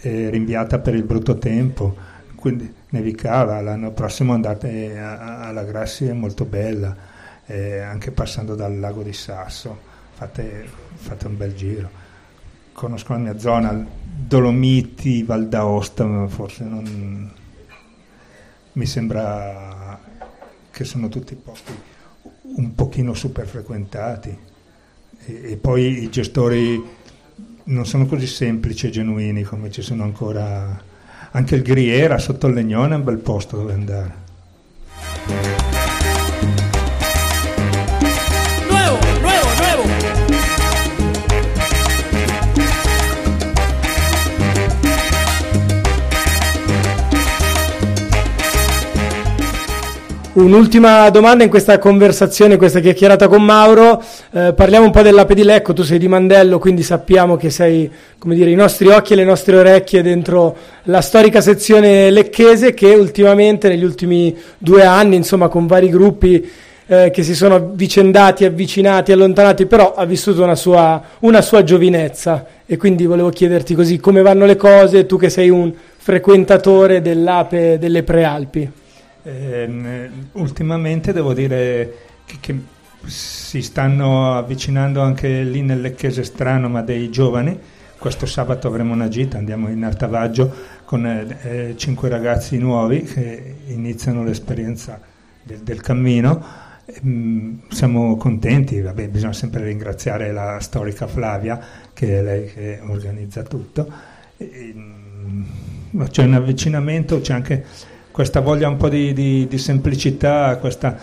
eh, 0.00 0.30
rinviata 0.30 0.78
per 0.78 0.94
il 0.94 1.04
brutto 1.04 1.38
tempo, 1.38 1.96
quindi 2.34 2.72
nevicava, 2.90 3.60
l'anno 3.60 3.92
prossimo 3.92 4.32
andate 4.32 4.98
alla 4.98 5.64
Grassi 5.64 6.06
è 6.06 6.12
molto 6.12 6.44
bella, 6.44 6.96
eh, 7.46 7.78
anche 7.78 8.10
passando 8.10 8.54
dal 8.54 8.78
lago 8.78 9.02
di 9.02 9.12
Sasso, 9.12 9.78
fate, 10.12 10.66
fate, 10.94 11.26
un 11.26 11.36
bel 11.36 11.54
giro. 11.54 11.90
Conosco 12.72 13.12
la 13.12 13.18
mia 13.18 13.38
zona, 13.38 13.86
Dolomiti, 14.02 15.22
Val 15.22 15.48
d'Aosta, 15.48 16.26
forse 16.28 16.64
non... 16.64 17.32
mi 18.72 18.86
sembra 18.86 19.98
che 20.70 20.84
sono 20.84 21.08
tutti 21.08 21.34
posti 21.34 21.72
un 22.56 22.74
pochino 22.74 23.14
super 23.14 23.46
frequentati 23.46 24.36
e, 25.26 25.52
e 25.52 25.56
poi 25.56 26.02
i 26.02 26.10
gestori 26.10 26.82
non 27.64 27.86
sono 27.86 28.06
così 28.06 28.26
semplici 28.26 28.86
e 28.86 28.90
genuini 28.90 29.42
come 29.42 29.70
ci 29.70 29.82
sono 29.82 30.02
ancora. 30.02 30.88
Anche 31.32 31.54
il 31.54 31.62
Griera 31.62 32.18
sotto 32.18 32.48
il 32.48 32.54
Legnone 32.54 32.94
è 32.94 32.96
un 32.96 33.04
bel 33.04 33.18
posto 33.18 33.56
dove 33.56 33.72
andare. 33.72 35.59
Un'ultima 50.32 51.10
domanda 51.10 51.42
in 51.42 51.50
questa 51.50 51.78
conversazione, 51.78 52.56
questa 52.56 52.78
chiacchierata 52.78 53.26
con 53.26 53.42
Mauro. 53.42 54.00
Eh, 54.30 54.52
parliamo 54.54 54.86
un 54.86 54.92
po' 54.92 55.02
dell'Ape 55.02 55.34
di 55.34 55.42
Lecco. 55.42 55.72
Tu 55.72 55.82
sei 55.82 55.98
di 55.98 56.06
Mandello, 56.06 56.60
quindi 56.60 56.84
sappiamo 56.84 57.36
che 57.36 57.50
sei, 57.50 57.90
come 58.16 58.36
dire, 58.36 58.48
i 58.48 58.54
nostri 58.54 58.86
occhi 58.86 59.14
e 59.14 59.16
le 59.16 59.24
nostre 59.24 59.56
orecchie 59.56 60.02
dentro 60.02 60.56
la 60.84 61.00
storica 61.00 61.40
sezione 61.40 62.10
lecchese 62.10 62.74
che 62.74 62.94
ultimamente, 62.94 63.66
negli 63.68 63.82
ultimi 63.82 64.36
due 64.56 64.84
anni, 64.84 65.16
insomma, 65.16 65.48
con 65.48 65.66
vari 65.66 65.88
gruppi 65.88 66.48
eh, 66.86 67.10
che 67.12 67.24
si 67.24 67.34
sono 67.34 67.56
avvicendati, 67.56 68.44
avvicinati, 68.44 69.10
allontanati, 69.10 69.66
però 69.66 69.94
ha 69.94 70.04
vissuto 70.04 70.44
una 70.44 70.54
sua, 70.54 71.02
una 71.20 71.42
sua 71.42 71.64
giovinezza. 71.64 72.46
E 72.66 72.76
quindi 72.76 73.04
volevo 73.04 73.30
chiederti 73.30 73.74
così 73.74 73.98
come 73.98 74.22
vanno 74.22 74.46
le 74.46 74.54
cose, 74.54 75.06
tu 75.06 75.18
che 75.18 75.28
sei 75.28 75.50
un 75.50 75.72
frequentatore 75.96 77.02
dell'Ape 77.02 77.78
delle 77.80 78.04
Prealpi. 78.04 78.78
Eh, 79.22 80.10
ultimamente 80.32 81.12
devo 81.12 81.34
dire 81.34 81.94
che, 82.24 82.36
che, 82.40 82.58
si 83.04 83.62
stanno 83.62 84.36
avvicinando 84.36 85.00
anche 85.00 85.42
lì 85.42 85.62
nel 85.62 85.80
Lecchese 85.80 86.22
strano, 86.22 86.68
ma 86.68 86.82
dei 86.82 87.10
giovani. 87.10 87.58
Questo 87.98 88.26
sabato 88.26 88.66
avremo 88.68 88.94
una 88.94 89.08
gita, 89.08 89.38
andiamo 89.38 89.68
in 89.68 89.84
Artavaggio 89.84 90.78
con 90.84 91.04
eh, 91.06 91.74
cinque 91.76 92.08
ragazzi 92.08 92.56
nuovi 92.58 93.02
che 93.02 93.56
iniziano 93.66 94.24
l'esperienza 94.24 95.00
del, 95.42 95.58
del 95.58 95.80
cammino. 95.80 96.68
Mm, 97.06 97.58
siamo 97.68 98.16
contenti, 98.16 98.80
Vabbè, 98.80 99.08
bisogna 99.08 99.32
sempre 99.32 99.64
ringraziare 99.64 100.32
la 100.32 100.58
storica 100.60 101.06
Flavia, 101.06 101.60
che 101.92 102.18
è 102.18 102.22
lei 102.22 102.52
che 102.52 102.80
organizza 102.82 103.42
tutto. 103.42 103.90
E, 104.36 104.72
mm, 104.74 106.02
c'è 106.08 106.24
un 106.24 106.34
avvicinamento, 106.34 107.20
c'è 107.20 107.34
anche 107.34 107.64
questa 108.20 108.40
voglia 108.40 108.68
un 108.68 108.76
po' 108.76 108.90
di, 108.90 109.14
di, 109.14 109.46
di 109.48 109.56
semplicità, 109.56 110.58
questa 110.58 110.94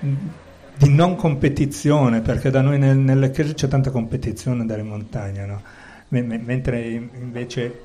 di 0.00 0.88
non 0.88 1.14
competizione, 1.14 2.20
perché 2.20 2.50
da 2.50 2.62
noi 2.62 2.78
nel, 2.78 2.96
nelle 2.96 3.30
chiese 3.30 3.54
c'è 3.54 3.68
tanta 3.68 3.90
competizione 3.90 4.60
andare 4.60 4.80
in 4.80 4.88
montagna, 4.88 5.46
no? 5.46 5.62
M- 6.08 6.40
mentre 6.44 6.80
invece 6.80 7.82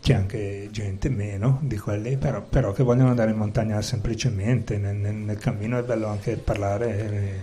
c'è 0.00 0.14
anche 0.14 0.68
gente 0.70 1.08
meno 1.08 1.58
di 1.62 1.76
quelli, 1.76 2.16
però, 2.18 2.40
però, 2.48 2.70
che 2.70 2.84
vogliono 2.84 3.08
andare 3.08 3.32
in 3.32 3.36
montagna 3.36 3.82
semplicemente, 3.82 4.78
nel, 4.78 4.94
nel, 4.94 5.14
nel 5.14 5.38
cammino 5.38 5.76
è 5.76 5.82
bello 5.82 6.06
anche 6.06 6.36
parlare 6.36 6.86
e, 6.86 7.42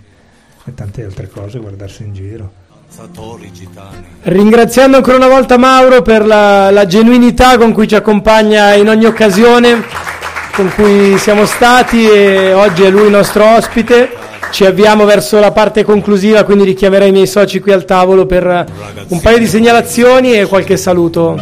e 0.64 0.74
tante 0.74 1.04
altre 1.04 1.28
cose, 1.28 1.58
guardarsi 1.58 2.02
in 2.02 2.14
giro. 2.14 2.52
Ringraziando 4.22 4.96
ancora 4.96 5.18
una 5.18 5.28
volta 5.28 5.58
Mauro 5.58 6.00
per 6.00 6.24
la, 6.24 6.70
la 6.70 6.86
genuinità 6.86 7.58
con 7.58 7.72
cui 7.72 7.86
ci 7.86 7.94
accompagna 7.94 8.72
in 8.72 8.88
ogni 8.88 9.04
occasione 9.04 10.18
con 10.54 10.70
cui 10.74 11.18
siamo 11.18 11.44
stati 11.46 12.08
e 12.08 12.52
oggi 12.52 12.82
è 12.82 12.90
lui 12.90 13.04
il 13.04 13.10
nostro 13.10 13.44
ospite. 13.56 14.10
Ci 14.50 14.64
avviamo 14.64 15.04
verso 15.04 15.38
la 15.38 15.52
parte 15.52 15.84
conclusiva, 15.84 16.44
quindi 16.44 16.64
richiamerei 16.64 17.10
i 17.10 17.12
miei 17.12 17.26
soci 17.26 17.60
qui 17.60 17.72
al 17.72 17.84
tavolo 17.84 18.26
per 18.26 18.66
un 19.08 19.20
paio 19.20 19.38
di 19.38 19.46
segnalazioni 19.46 20.32
e 20.38 20.46
qualche 20.46 20.76
saluto 20.76 21.38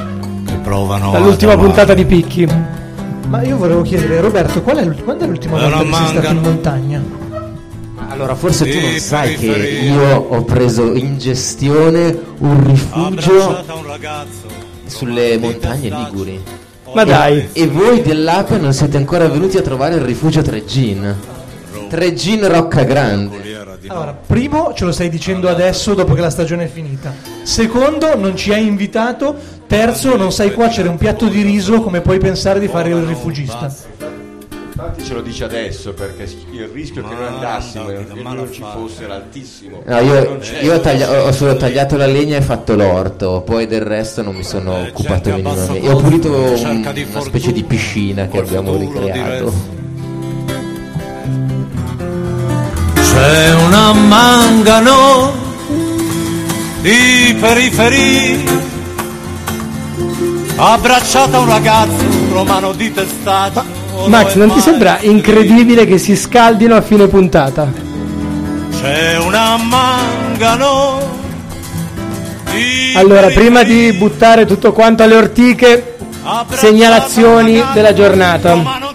dall'ultima 0.62 1.56
puntata 1.56 1.94
di 1.94 2.04
Picchi. 2.04 2.46
Ma 3.28 3.42
io 3.42 3.56
volevo 3.56 3.82
chiedere, 3.82 4.20
Roberto, 4.20 4.62
qual 4.62 4.76
è 4.76 5.02
quando 5.02 5.24
è 5.24 5.26
l'ultima 5.26 5.58
volta 5.58 5.82
che 5.82 5.92
sei 5.92 6.06
stato 6.06 6.26
in 6.28 6.40
montagna? 6.40 7.02
Allora, 8.08 8.34
forse 8.34 8.68
tu 8.68 8.80
non 8.80 8.98
sai 8.98 9.36
che 9.36 9.46
io 9.46 10.26
ho 10.28 10.42
preso 10.44 10.94
in 10.94 11.18
gestione 11.18 12.18
un 12.38 12.66
rifugio 12.66 13.64
sulle 14.86 15.38
montagne 15.38 15.88
liguri. 15.90 16.42
Ma 16.94 17.04
dai. 17.04 17.48
E 17.52 17.66
voi 17.66 18.02
dell'Ape 18.02 18.58
non 18.58 18.72
siete 18.72 18.96
ancora 18.96 19.28
venuti 19.28 19.56
a 19.56 19.62
trovare 19.62 19.96
il 19.96 20.02
rifugio 20.02 20.42
Treggin. 20.42 21.16
Treggin 21.88 22.48
Rocca 22.48 22.82
Grande. 22.84 23.56
Allora, 23.86 24.12
primo 24.26 24.72
ce 24.74 24.84
lo 24.84 24.92
stai 24.92 25.08
dicendo 25.08 25.48
adesso 25.48 25.94
dopo 25.94 26.14
che 26.14 26.20
la 26.20 26.30
stagione 26.30 26.64
è 26.64 26.68
finita. 26.68 27.14
Secondo, 27.42 28.16
non 28.16 28.36
ci 28.36 28.52
hai 28.52 28.66
invitato. 28.66 29.34
Terzo, 29.66 30.16
non 30.16 30.32
sai 30.32 30.52
cuocere 30.52 30.88
un 30.88 30.96
piatto 30.96 31.28
di 31.28 31.42
riso 31.42 31.80
come 31.80 32.00
puoi 32.00 32.18
pensare 32.18 32.60
di 32.60 32.68
fare 32.68 32.90
il 32.90 33.02
rifugista. 33.02 33.72
Infatti 34.80 35.02
ce 35.04 35.14
lo 35.14 35.22
dice 35.22 35.42
adesso 35.42 35.92
perché 35.92 36.22
il 36.52 36.68
rischio 36.68 37.02
che 37.02 37.12
noi 37.12 37.18
Ma 37.24 37.34
andassimo 37.34 37.88
e 37.90 38.06
che 38.06 38.22
non 38.22 38.48
ci 38.52 38.62
fosse 38.62 39.02
era 39.02 39.16
altissimo. 39.16 39.82
No, 39.84 39.98
io, 39.98 40.38
io 40.62 40.74
ho, 40.74 40.78
taglia- 40.80 41.24
ho 41.24 41.32
solo 41.32 41.56
tagliato 41.56 41.96
la 41.96 42.06
legna 42.06 42.36
e 42.36 42.42
fatto 42.42 42.76
l'orto, 42.76 43.42
poi 43.44 43.66
del 43.66 43.80
resto 43.80 44.22
non 44.22 44.36
mi 44.36 44.44
sono 44.44 44.76
Eh, 44.76 44.82
occupato 44.90 45.30
minimamente. 45.30 45.80
E 45.80 45.90
ho 45.90 45.96
pulito 45.96 46.30
un- 46.32 46.86
una 47.10 47.20
specie 47.22 47.50
di 47.50 47.62
fortuna, 47.62 47.66
piscina 47.66 48.26
che 48.28 48.38
abbiamo 48.38 48.72
futuro 48.74 49.04
ricreato. 49.06 49.52
C'è 52.94 53.54
una 53.54 53.92
mangano 53.94 55.32
di 56.82 57.36
periferia 57.40 58.52
abbracciata 60.54 61.36
a 61.36 61.40
un 61.40 61.48
ragazzo, 61.48 62.04
romano 62.30 62.72
di 62.74 62.92
testaccio. 62.92 63.77
Max, 64.06 64.34
non 64.34 64.52
ti 64.52 64.60
sembra 64.60 64.98
incredibile 65.00 65.84
che 65.84 65.98
si 65.98 66.16
scaldino 66.16 66.74
a 66.74 66.80
fine 66.80 67.06
puntata? 67.08 67.70
C'è 68.80 69.18
una 69.18 69.56
mangano 69.56 71.00
Allora, 72.94 73.26
prima 73.28 73.62
di 73.62 73.92
buttare 73.92 74.46
tutto 74.46 74.72
quanto 74.72 75.02
alle 75.02 75.16
ortiche, 75.16 75.96
segnalazioni 76.50 77.62
della 77.74 77.92
giornata. 77.92 78.86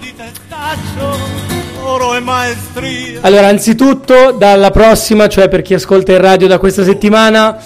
Allora, 3.22 3.48
anzitutto, 3.48 4.32
dalla 4.32 4.72
prossima, 4.72 5.28
cioè 5.28 5.48
per 5.50 5.62
chi 5.62 5.74
ascolta 5.74 6.12
il 6.12 6.20
radio 6.20 6.48
da 6.48 6.58
questa 6.58 6.84
settimana, 6.84 7.58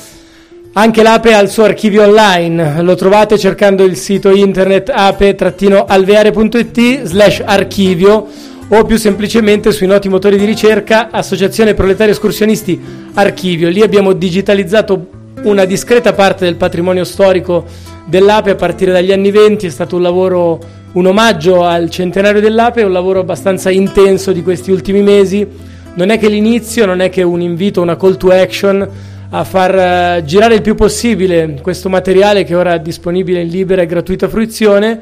anche 0.80 1.02
l'Ape 1.02 1.34
ha 1.34 1.40
il 1.40 1.50
suo 1.50 1.64
archivio 1.64 2.04
online. 2.04 2.84
Lo 2.84 2.94
trovate 2.94 3.40
cercando 3.40 3.84
il 3.84 3.96
sito 3.96 4.30
internet 4.30 4.92
ape-alveare.it 4.94 7.02
slash 7.02 7.42
archivio 7.44 8.28
o 8.68 8.86
più 8.86 8.96
semplicemente 8.98 9.72
sui 9.72 9.88
noti 9.88 10.08
motori 10.08 10.38
di 10.38 10.46
ricerca 10.46 11.10
Associazione 11.10 11.74
Proletaria 11.74 12.14
Escursionisti 12.14 12.80
Archivio. 13.16 13.70
Lì 13.70 13.82
abbiamo 13.82 14.14
digitalizzato 14.14 15.08
una 15.46 15.66
discreta 15.66 16.14
parte 16.14 16.46
del 16.46 16.58
patrimonio 16.58 17.06
storico 17.06 17.66
dell'Ape 18.06 18.52
a 18.52 18.56
partire 18.56 18.92
dagli 18.92 19.12
anni 19.12 19.32
20. 19.32 19.66
È 19.66 19.72
stato 19.72 19.96
un 19.96 20.04
lavoro, 20.04 20.60
un 20.92 21.08
omaggio 21.08 21.64
al 21.64 21.90
centenario 21.90 22.40
dell'Ape, 22.40 22.84
un 22.84 22.92
lavoro 22.92 23.22
abbastanza 23.22 23.72
intenso 23.72 24.32
di 24.32 24.44
questi 24.44 24.70
ultimi 24.70 25.02
mesi. 25.02 25.48
Non 25.96 26.12
è 26.12 26.20
che 26.20 26.30
l'inizio, 26.30 26.86
non 26.86 27.00
è 27.00 27.10
che 27.10 27.24
un 27.24 27.42
invito, 27.42 27.82
una 27.82 27.98
call 27.98 28.18
to 28.18 28.30
action 28.30 29.16
a 29.30 29.44
far 29.44 29.76
eh, 29.76 30.24
girare 30.24 30.56
il 30.56 30.62
più 30.62 30.76
possibile 30.76 31.60
questo 31.62 31.90
materiale 31.90 32.44
che 32.46 32.56
ora 32.56 32.76
è 32.76 32.80
disponibile 32.80 33.42
in 33.42 33.50
libera 33.50 33.82
e 33.82 33.86
gratuita 33.86 34.30
fruizione, 34.30 35.00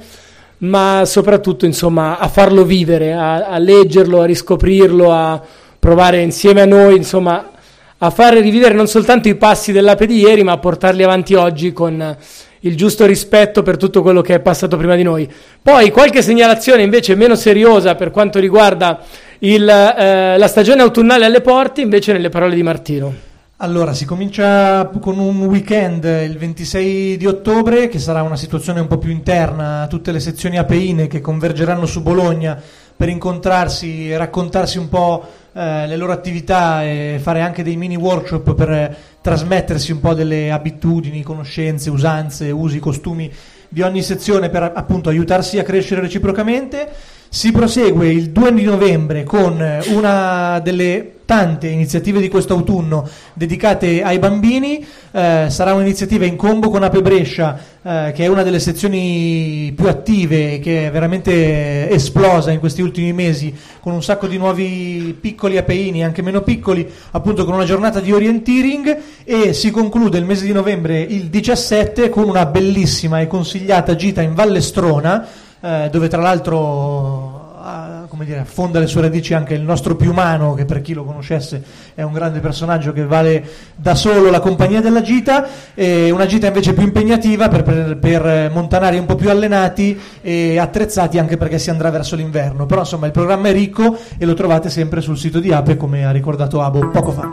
ma 0.60 1.04
soprattutto 1.06 1.66
insomma 1.66 2.18
a 2.18 2.28
farlo 2.28 2.64
vivere, 2.64 3.14
a, 3.14 3.46
a 3.46 3.58
leggerlo, 3.60 4.22
a 4.22 4.26
riscoprirlo, 4.26 5.12
a 5.12 5.42
provare 5.78 6.22
insieme 6.22 6.62
a 6.62 6.66
noi 6.66 6.96
insomma 6.96 7.52
a 7.98 8.10
fare 8.10 8.42
rivivere 8.42 8.74
non 8.74 8.88
soltanto 8.88 9.30
i 9.30 9.36
passi 9.36 9.72
dell'ape 9.72 10.06
di 10.06 10.20
ieri, 10.20 10.44
ma 10.44 10.54
a 10.54 10.58
portarli 10.58 11.04
avanti 11.04 11.34
oggi 11.36 11.72
con 11.72 12.18
il 12.60 12.76
giusto 12.76 13.06
rispetto 13.06 13.62
per 13.62 13.78
tutto 13.78 14.02
quello 14.02 14.22
che 14.22 14.34
è 14.34 14.40
passato 14.40 14.76
prima 14.76 14.96
di 14.96 15.04
noi. 15.04 15.32
Poi 15.62 15.92
qualche 15.92 16.22
segnalazione 16.22 16.82
invece 16.82 17.16
meno 17.16 17.36
seriosa 17.36 17.96
per 17.96 18.12
quanto 18.12 18.40
riguarda 18.40 19.02
il, 19.40 19.68
eh, 19.70 20.38
la 20.38 20.48
stagione 20.48 20.82
autunnale 20.82 21.26
alle 21.26 21.42
porte, 21.42 21.82
invece 21.82 22.12
nelle 22.12 22.30
parole 22.30 22.56
di 22.56 22.64
Martino. 22.64 23.34
Allora, 23.60 23.94
si 23.94 24.04
comincia 24.04 24.86
con 25.00 25.18
un 25.18 25.42
weekend 25.46 26.04
il 26.04 26.38
26 26.38 27.16
di 27.16 27.26
ottobre, 27.26 27.88
che 27.88 28.00
sarà 28.00 28.22
una 28.22 28.36
situazione 28.36 28.82
un 28.82 28.88
po' 28.88 28.98
più 28.98 29.12
interna 29.12 29.88
tutte 29.90 30.12
le 30.12 30.20
sezioni 30.20 30.58
apeine 30.58 31.08
che 31.08 31.22
convergeranno 31.22 31.86
su 31.86 32.02
Bologna 32.02 32.62
per 32.94 33.08
incontrarsi 33.08 34.12
e 34.12 34.18
raccontarsi 34.18 34.78
un 34.78 34.90
po' 34.90 35.26
eh, 35.54 35.88
le 35.88 35.96
loro 35.96 36.12
attività 36.12 36.84
e 36.84 37.18
fare 37.22 37.40
anche 37.40 37.64
dei 37.64 37.78
mini 37.78 37.96
workshop 37.96 38.56
per 38.56 38.98
trasmettersi 39.22 39.94
un 39.94 40.02
po' 40.02 40.14
delle 40.14 40.52
abitudini, 40.52 41.24
conoscenze, 41.24 41.90
usanze, 41.90 42.52
usi, 42.52 42.80
costumi 42.80 43.32
di 43.70 43.82
ogni 43.82 44.02
sezione 44.02 44.50
per 44.50 44.64
appunto 44.76 45.08
aiutarsi 45.08 45.60
a 45.60 45.64
crescere 45.64 46.02
reciprocamente. 46.02 46.90
Si 47.30 47.52
prosegue 47.52 48.08
il 48.10 48.32
2 48.32 48.54
di 48.54 48.64
novembre 48.64 49.24
con 49.24 49.62
eh, 49.62 49.82
una 49.90 50.60
delle 50.60 51.16
tante 51.26 51.68
iniziative 51.68 52.22
di 52.22 52.30
quest'autunno 52.30 53.08
dedicate 53.34 54.04
ai 54.04 54.20
bambini. 54.20 54.86
Eh, 55.12 55.48
sarà 55.50 55.74
un'iniziativa 55.74 56.26
in 56.26 56.36
combo 56.36 56.70
con 56.70 56.84
Ape 56.84 57.02
Brescia, 57.02 57.60
eh, 57.82 58.12
che 58.16 58.24
è 58.24 58.28
una 58.28 58.44
delle 58.44 58.60
sezioni 58.60 59.74
più 59.76 59.88
attive 59.88 60.60
che 60.60 60.88
è 60.88 60.92
veramente 60.92 61.90
esplosa 61.90 62.52
in 62.52 62.60
questi 62.60 62.82
ultimi 62.82 63.12
mesi, 63.12 63.54
con 63.82 63.94
un 63.94 64.04
sacco 64.04 64.28
di 64.28 64.38
nuovi 64.38 65.18
piccoli 65.20 65.58
apeini, 65.58 66.04
anche 66.04 66.22
meno 66.22 66.42
piccoli, 66.42 66.88
appunto 67.12 67.44
con 67.44 67.56
una 67.56 67.66
giornata 67.66 68.00
di 68.00 68.12
orienteering 68.12 68.98
e 69.24 69.54
si 69.54 69.72
conclude 69.72 70.18
il 70.18 70.26
mese 70.26 70.46
di 70.46 70.54
novembre 70.54 71.02
il 71.02 71.26
17 71.26 72.10
con 72.10 72.28
una 72.30 72.46
bellissima 72.46 73.20
e 73.20 73.28
consigliata 73.28 73.96
gita 73.96 74.22
in 74.22 74.36
Vallestrona, 74.36 75.28
eh, 75.66 75.90
dove 75.92 76.08
tra 76.08 76.22
l'altro 76.22 77.58
ah, 77.60 78.06
come 78.08 78.24
dire, 78.26 78.40
affonda 78.40 78.80
le 78.80 78.86
sue 78.86 79.02
radici 79.02 79.34
anche 79.34 79.56
il 79.56 79.64
nostro 79.64 79.96
Piumano, 79.96 80.54
che 80.54 80.66
per 80.66 80.82
chi 80.82 80.94
lo 80.94 81.04
conoscesse 81.04 81.64
è 81.96 82.04
un 82.04 82.14
grande 82.14 82.40
personaggio 82.40 82.94
che 82.94 83.04
vale 83.04 83.44
da 83.76 83.96
solo 83.96 84.30
la 84.30 84.40
compagnia 84.40 84.80
della 84.80 85.02
gita, 85.02 85.48
e 85.74 86.12
una 86.12 86.28
gita 86.28 86.48
invece 86.48 86.74
più 86.74 86.84
impegnativa 86.84 87.48
per, 87.48 87.64
per- 87.64 87.98
per 87.98 88.52
montanari 88.54 89.00
un 89.00 89.06
po' 89.06 89.16
più 89.16 89.30
allenati 89.30 90.00
e 90.22 90.60
attrezzati 90.60 91.18
anche 91.18 91.38
perché 91.38 91.58
si 91.58 91.72
andrà 91.72 91.90
verso 91.90 92.16
l'inverno. 92.16 92.66
Però 92.68 92.82
insomma 92.82 93.08
il 93.08 93.12
programma 93.12 93.50
è 93.50 93.52
ricco 93.52 93.98
e 94.18 94.26
lo 94.26 94.36
trovate 94.36 94.70
sempre 94.70 95.02
sul 95.02 95.18
sito 95.18 95.40
di 95.40 95.52
Ape, 95.52 95.76
come 95.76 96.06
ha 96.06 96.12
ricordato 96.12 96.62
Abo 96.62 96.90
poco 96.90 97.12
fa. 97.12 97.30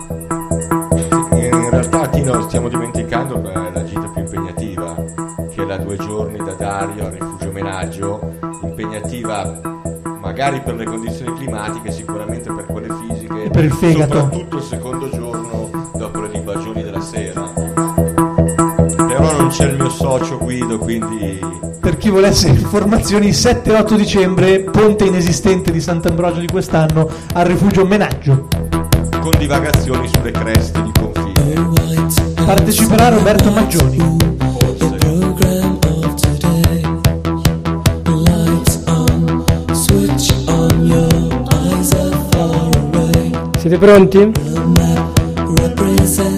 In 1.33 1.69
realtà 1.71 2.09
Tino 2.09 2.41
stiamo 2.43 2.69
dimenticando 2.69 3.37
eh, 3.37 3.73
la 3.73 3.85
gita 3.85 4.11
più 4.13 4.23
impegnativa, 4.23 4.95
che 5.55 5.63
è 5.63 5.65
la 5.67 5.77
due 5.77 5.97
giorni 5.97 6.39
da 6.39 6.53
Dario 6.53 7.07
al 7.07 7.32
omenaggio, 7.63 8.21
impegnativa 8.63 9.61
magari 10.21 10.61
per 10.63 10.75
le 10.77 10.85
condizioni 10.85 11.37
climatiche, 11.37 11.91
sicuramente 11.93 12.53
per 12.53 12.67
quelle 12.67 12.89
fisiche, 13.07 13.45
E 13.45 13.51
per 13.51 13.65
il 13.65 13.73
fegato. 13.73 14.19
soprattutto 14.19 14.57
il 14.57 14.63
secondo 14.63 15.09
giorno 15.11 15.71
dopo 15.95 16.21
le 16.21 16.29
libagioni 16.33 16.83
della 16.83 17.01
sera. 17.01 17.51
Però 17.53 19.37
non 19.37 19.49
c'è 19.49 19.67
il 19.69 19.77
mio 19.77 19.91
socio 19.91 20.39
Guido, 20.39 20.79
quindi 20.79 21.39
Per 21.81 21.97
chi 21.97 22.11
volesse 22.11 22.49
informazioni, 22.49 23.31
7-8 23.33 23.95
dicembre, 23.97 24.61
ponte 24.61 25.05
inesistente 25.05 25.73
di 25.73 25.81
Sant'Ambrogio 25.81 26.39
di 26.41 26.47
quest'anno 26.47 27.09
al 27.35 27.45
rifugio 27.47 27.85
Menaggio. 27.85 28.47
con 29.21 29.31
divagazioni 29.39 30.09
sulle 30.13 30.31
creste 30.33 30.83
di 30.83 30.91
confine. 30.99 31.71
Parteciperà 32.45 33.09
Roberto 33.09 33.51
Maggioni. 33.51 34.17
Siete 43.63 43.79
pronti? 43.79 44.33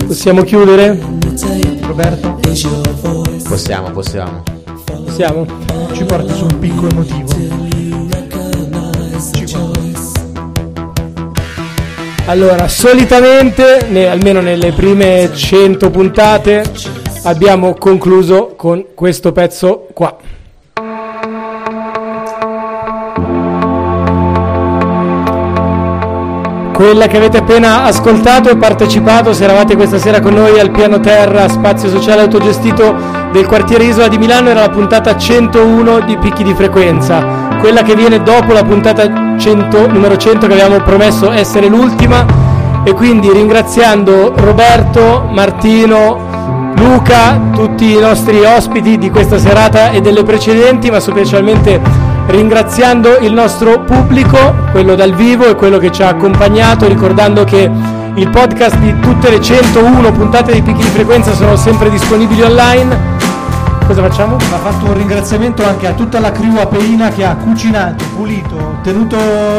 Possiamo 0.07 0.43
chiudere? 0.43 1.01
Roberto, 1.81 2.39
Possiamo, 3.49 3.91
possiamo. 3.93 4.43
Possiamo? 4.85 5.47
ci 5.95 6.05
porti 6.05 6.35
su 6.35 6.45
un 6.45 6.59
picco 6.59 6.87
emotivo. 6.87 7.33
Allora, 12.27 12.68
solitamente, 12.68 13.87
ne- 13.89 14.09
almeno 14.09 14.43
nelle 14.43 14.72
prime 14.72 15.31
100 15.33 15.89
puntate, 15.89 16.62
abbiamo 17.22 17.72
concluso 17.72 18.53
con 18.55 18.89
questo 18.95 19.33
pezzo 19.33 19.87
qua. 19.95 20.14
Quella 26.75 27.07
che 27.07 27.18
avete 27.18 27.39
appena 27.39 27.85
ascoltato 27.85 28.51
e 28.51 28.57
partecipato, 28.57 29.33
se 29.33 29.45
eravate 29.45 29.77
questa 29.77 29.97
sera 29.97 30.18
con 30.18 30.35
noi 30.35 30.59
al 30.59 30.72
piano 30.72 30.99
terra, 30.99 31.49
spazio 31.49 31.89
sociale 31.89 32.22
autogestito 32.22 32.97
del 33.31 33.47
quartiere 33.47 33.85
Isola 33.85 34.09
di 34.09 34.18
Milano, 34.18 34.49
era 34.49 34.62
la 34.62 34.70
puntata 34.70 35.16
101 35.16 36.01
di 36.01 36.16
Picchi 36.18 36.43
di 36.43 36.53
Frequenza. 36.53 37.43
quella 37.61 37.83
che 37.83 37.95
viene 37.95 38.25
dopo 38.25 38.53
la 38.53 38.64
puntata 38.64 39.37
100, 39.39 39.87
numero 39.87 40.16
100 40.16 40.49
che 40.49 40.53
abbiamo 40.53 40.83
promesso 40.83 41.31
essere 41.31 41.68
l'ultima 41.68 42.27
e 42.83 42.93
quindi 42.93 43.31
ringraziando 43.31 44.33
Roberto, 44.37 45.29
Martino, 45.31 46.72
Luca, 46.75 47.41
tutti 47.55 47.93
i 47.93 48.01
nostri 48.01 48.45
ospiti 48.45 48.99
di 48.99 49.11
questa 49.11 49.39
serata 49.39 49.91
e 49.93 50.01
delle 50.01 50.25
precedenti, 50.25 50.91
ma 50.91 50.99
specialmente 50.99 51.81
ringraziando 52.27 53.18
il 53.18 53.33
nostro 53.33 53.81
pubblico, 53.81 54.39
quello 54.70 54.95
dal 54.95 55.14
vivo 55.14 55.47
e 55.47 55.55
quello 55.55 55.79
che 55.79 55.91
ci 55.91 56.03
ha 56.03 56.09
accompagnato, 56.09 56.87
ricordando 56.87 57.45
che 57.45 57.70
il 58.14 58.31
podcast 58.31 58.77
di 58.79 58.99
tutte 59.01 59.31
le 59.31 59.41
101 59.41 60.12
puntate 60.12 60.53
di 60.53 60.62
Picchi 60.62 60.83
di 60.83 60.89
Frequenza 60.89 61.35
sono 61.35 61.57
sempre 61.57 61.91
disponibili 61.91 62.43
online. 62.43 63.22
Cosa 63.87 64.01
facciamo? 64.01 64.37
Va 64.37 64.57
fatto 64.57 64.87
un 64.87 64.95
ringraziamento 64.95 65.62
anche 65.64 65.87
a 65.87 65.93
tutta 65.93 66.18
la 66.18 66.33
crew 66.33 66.57
apeina 66.57 67.11
che 67.11 67.25
ha 67.25 67.37
cucinato, 67.37 68.05
pulito, 68.14 68.79
tenuto 68.83 69.16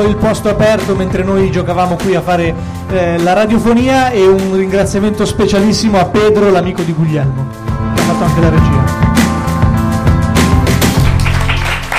il 0.08 0.16
posto 0.16 0.50
aperto 0.50 0.96
mentre 0.96 1.24
noi 1.24 1.52
giocavamo 1.52 1.96
qui 2.02 2.16
a 2.16 2.22
fare 2.22 2.56
eh, 2.90 3.20
la 3.20 3.34
radiofonia 3.34 4.10
e 4.10 4.26
un 4.26 4.56
ringraziamento 4.56 5.26
specialissimo 5.26 6.00
a 6.00 6.06
Pedro, 6.06 6.50
l'amico 6.50 6.82
di 6.82 6.94
Guglielmo, 6.94 7.48
che 7.94 8.02
ha 8.02 8.04
fatto 8.04 8.24
anche 8.24 8.42
la 8.42 8.50
regia. 8.50 8.85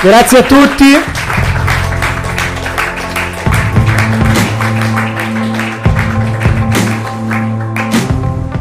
Grazie 0.06 0.38
a 0.38 0.42
tutti. 0.42 0.84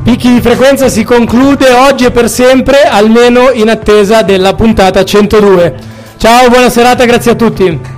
Picchi 0.03 0.33
di 0.33 0.41
frequenza 0.41 0.89
si 0.89 1.03
conclude 1.03 1.71
oggi 1.71 2.05
e 2.05 2.09
per 2.09 2.31
sempre, 2.31 2.81
almeno 2.81 3.51
in 3.51 3.69
attesa 3.69 4.23
della 4.23 4.55
puntata 4.55 5.05
102. 5.05 5.75
Ciao, 6.17 6.49
buona 6.49 6.71
serata, 6.71 7.05
grazie 7.05 7.33
a 7.33 7.35
tutti. 7.35 7.94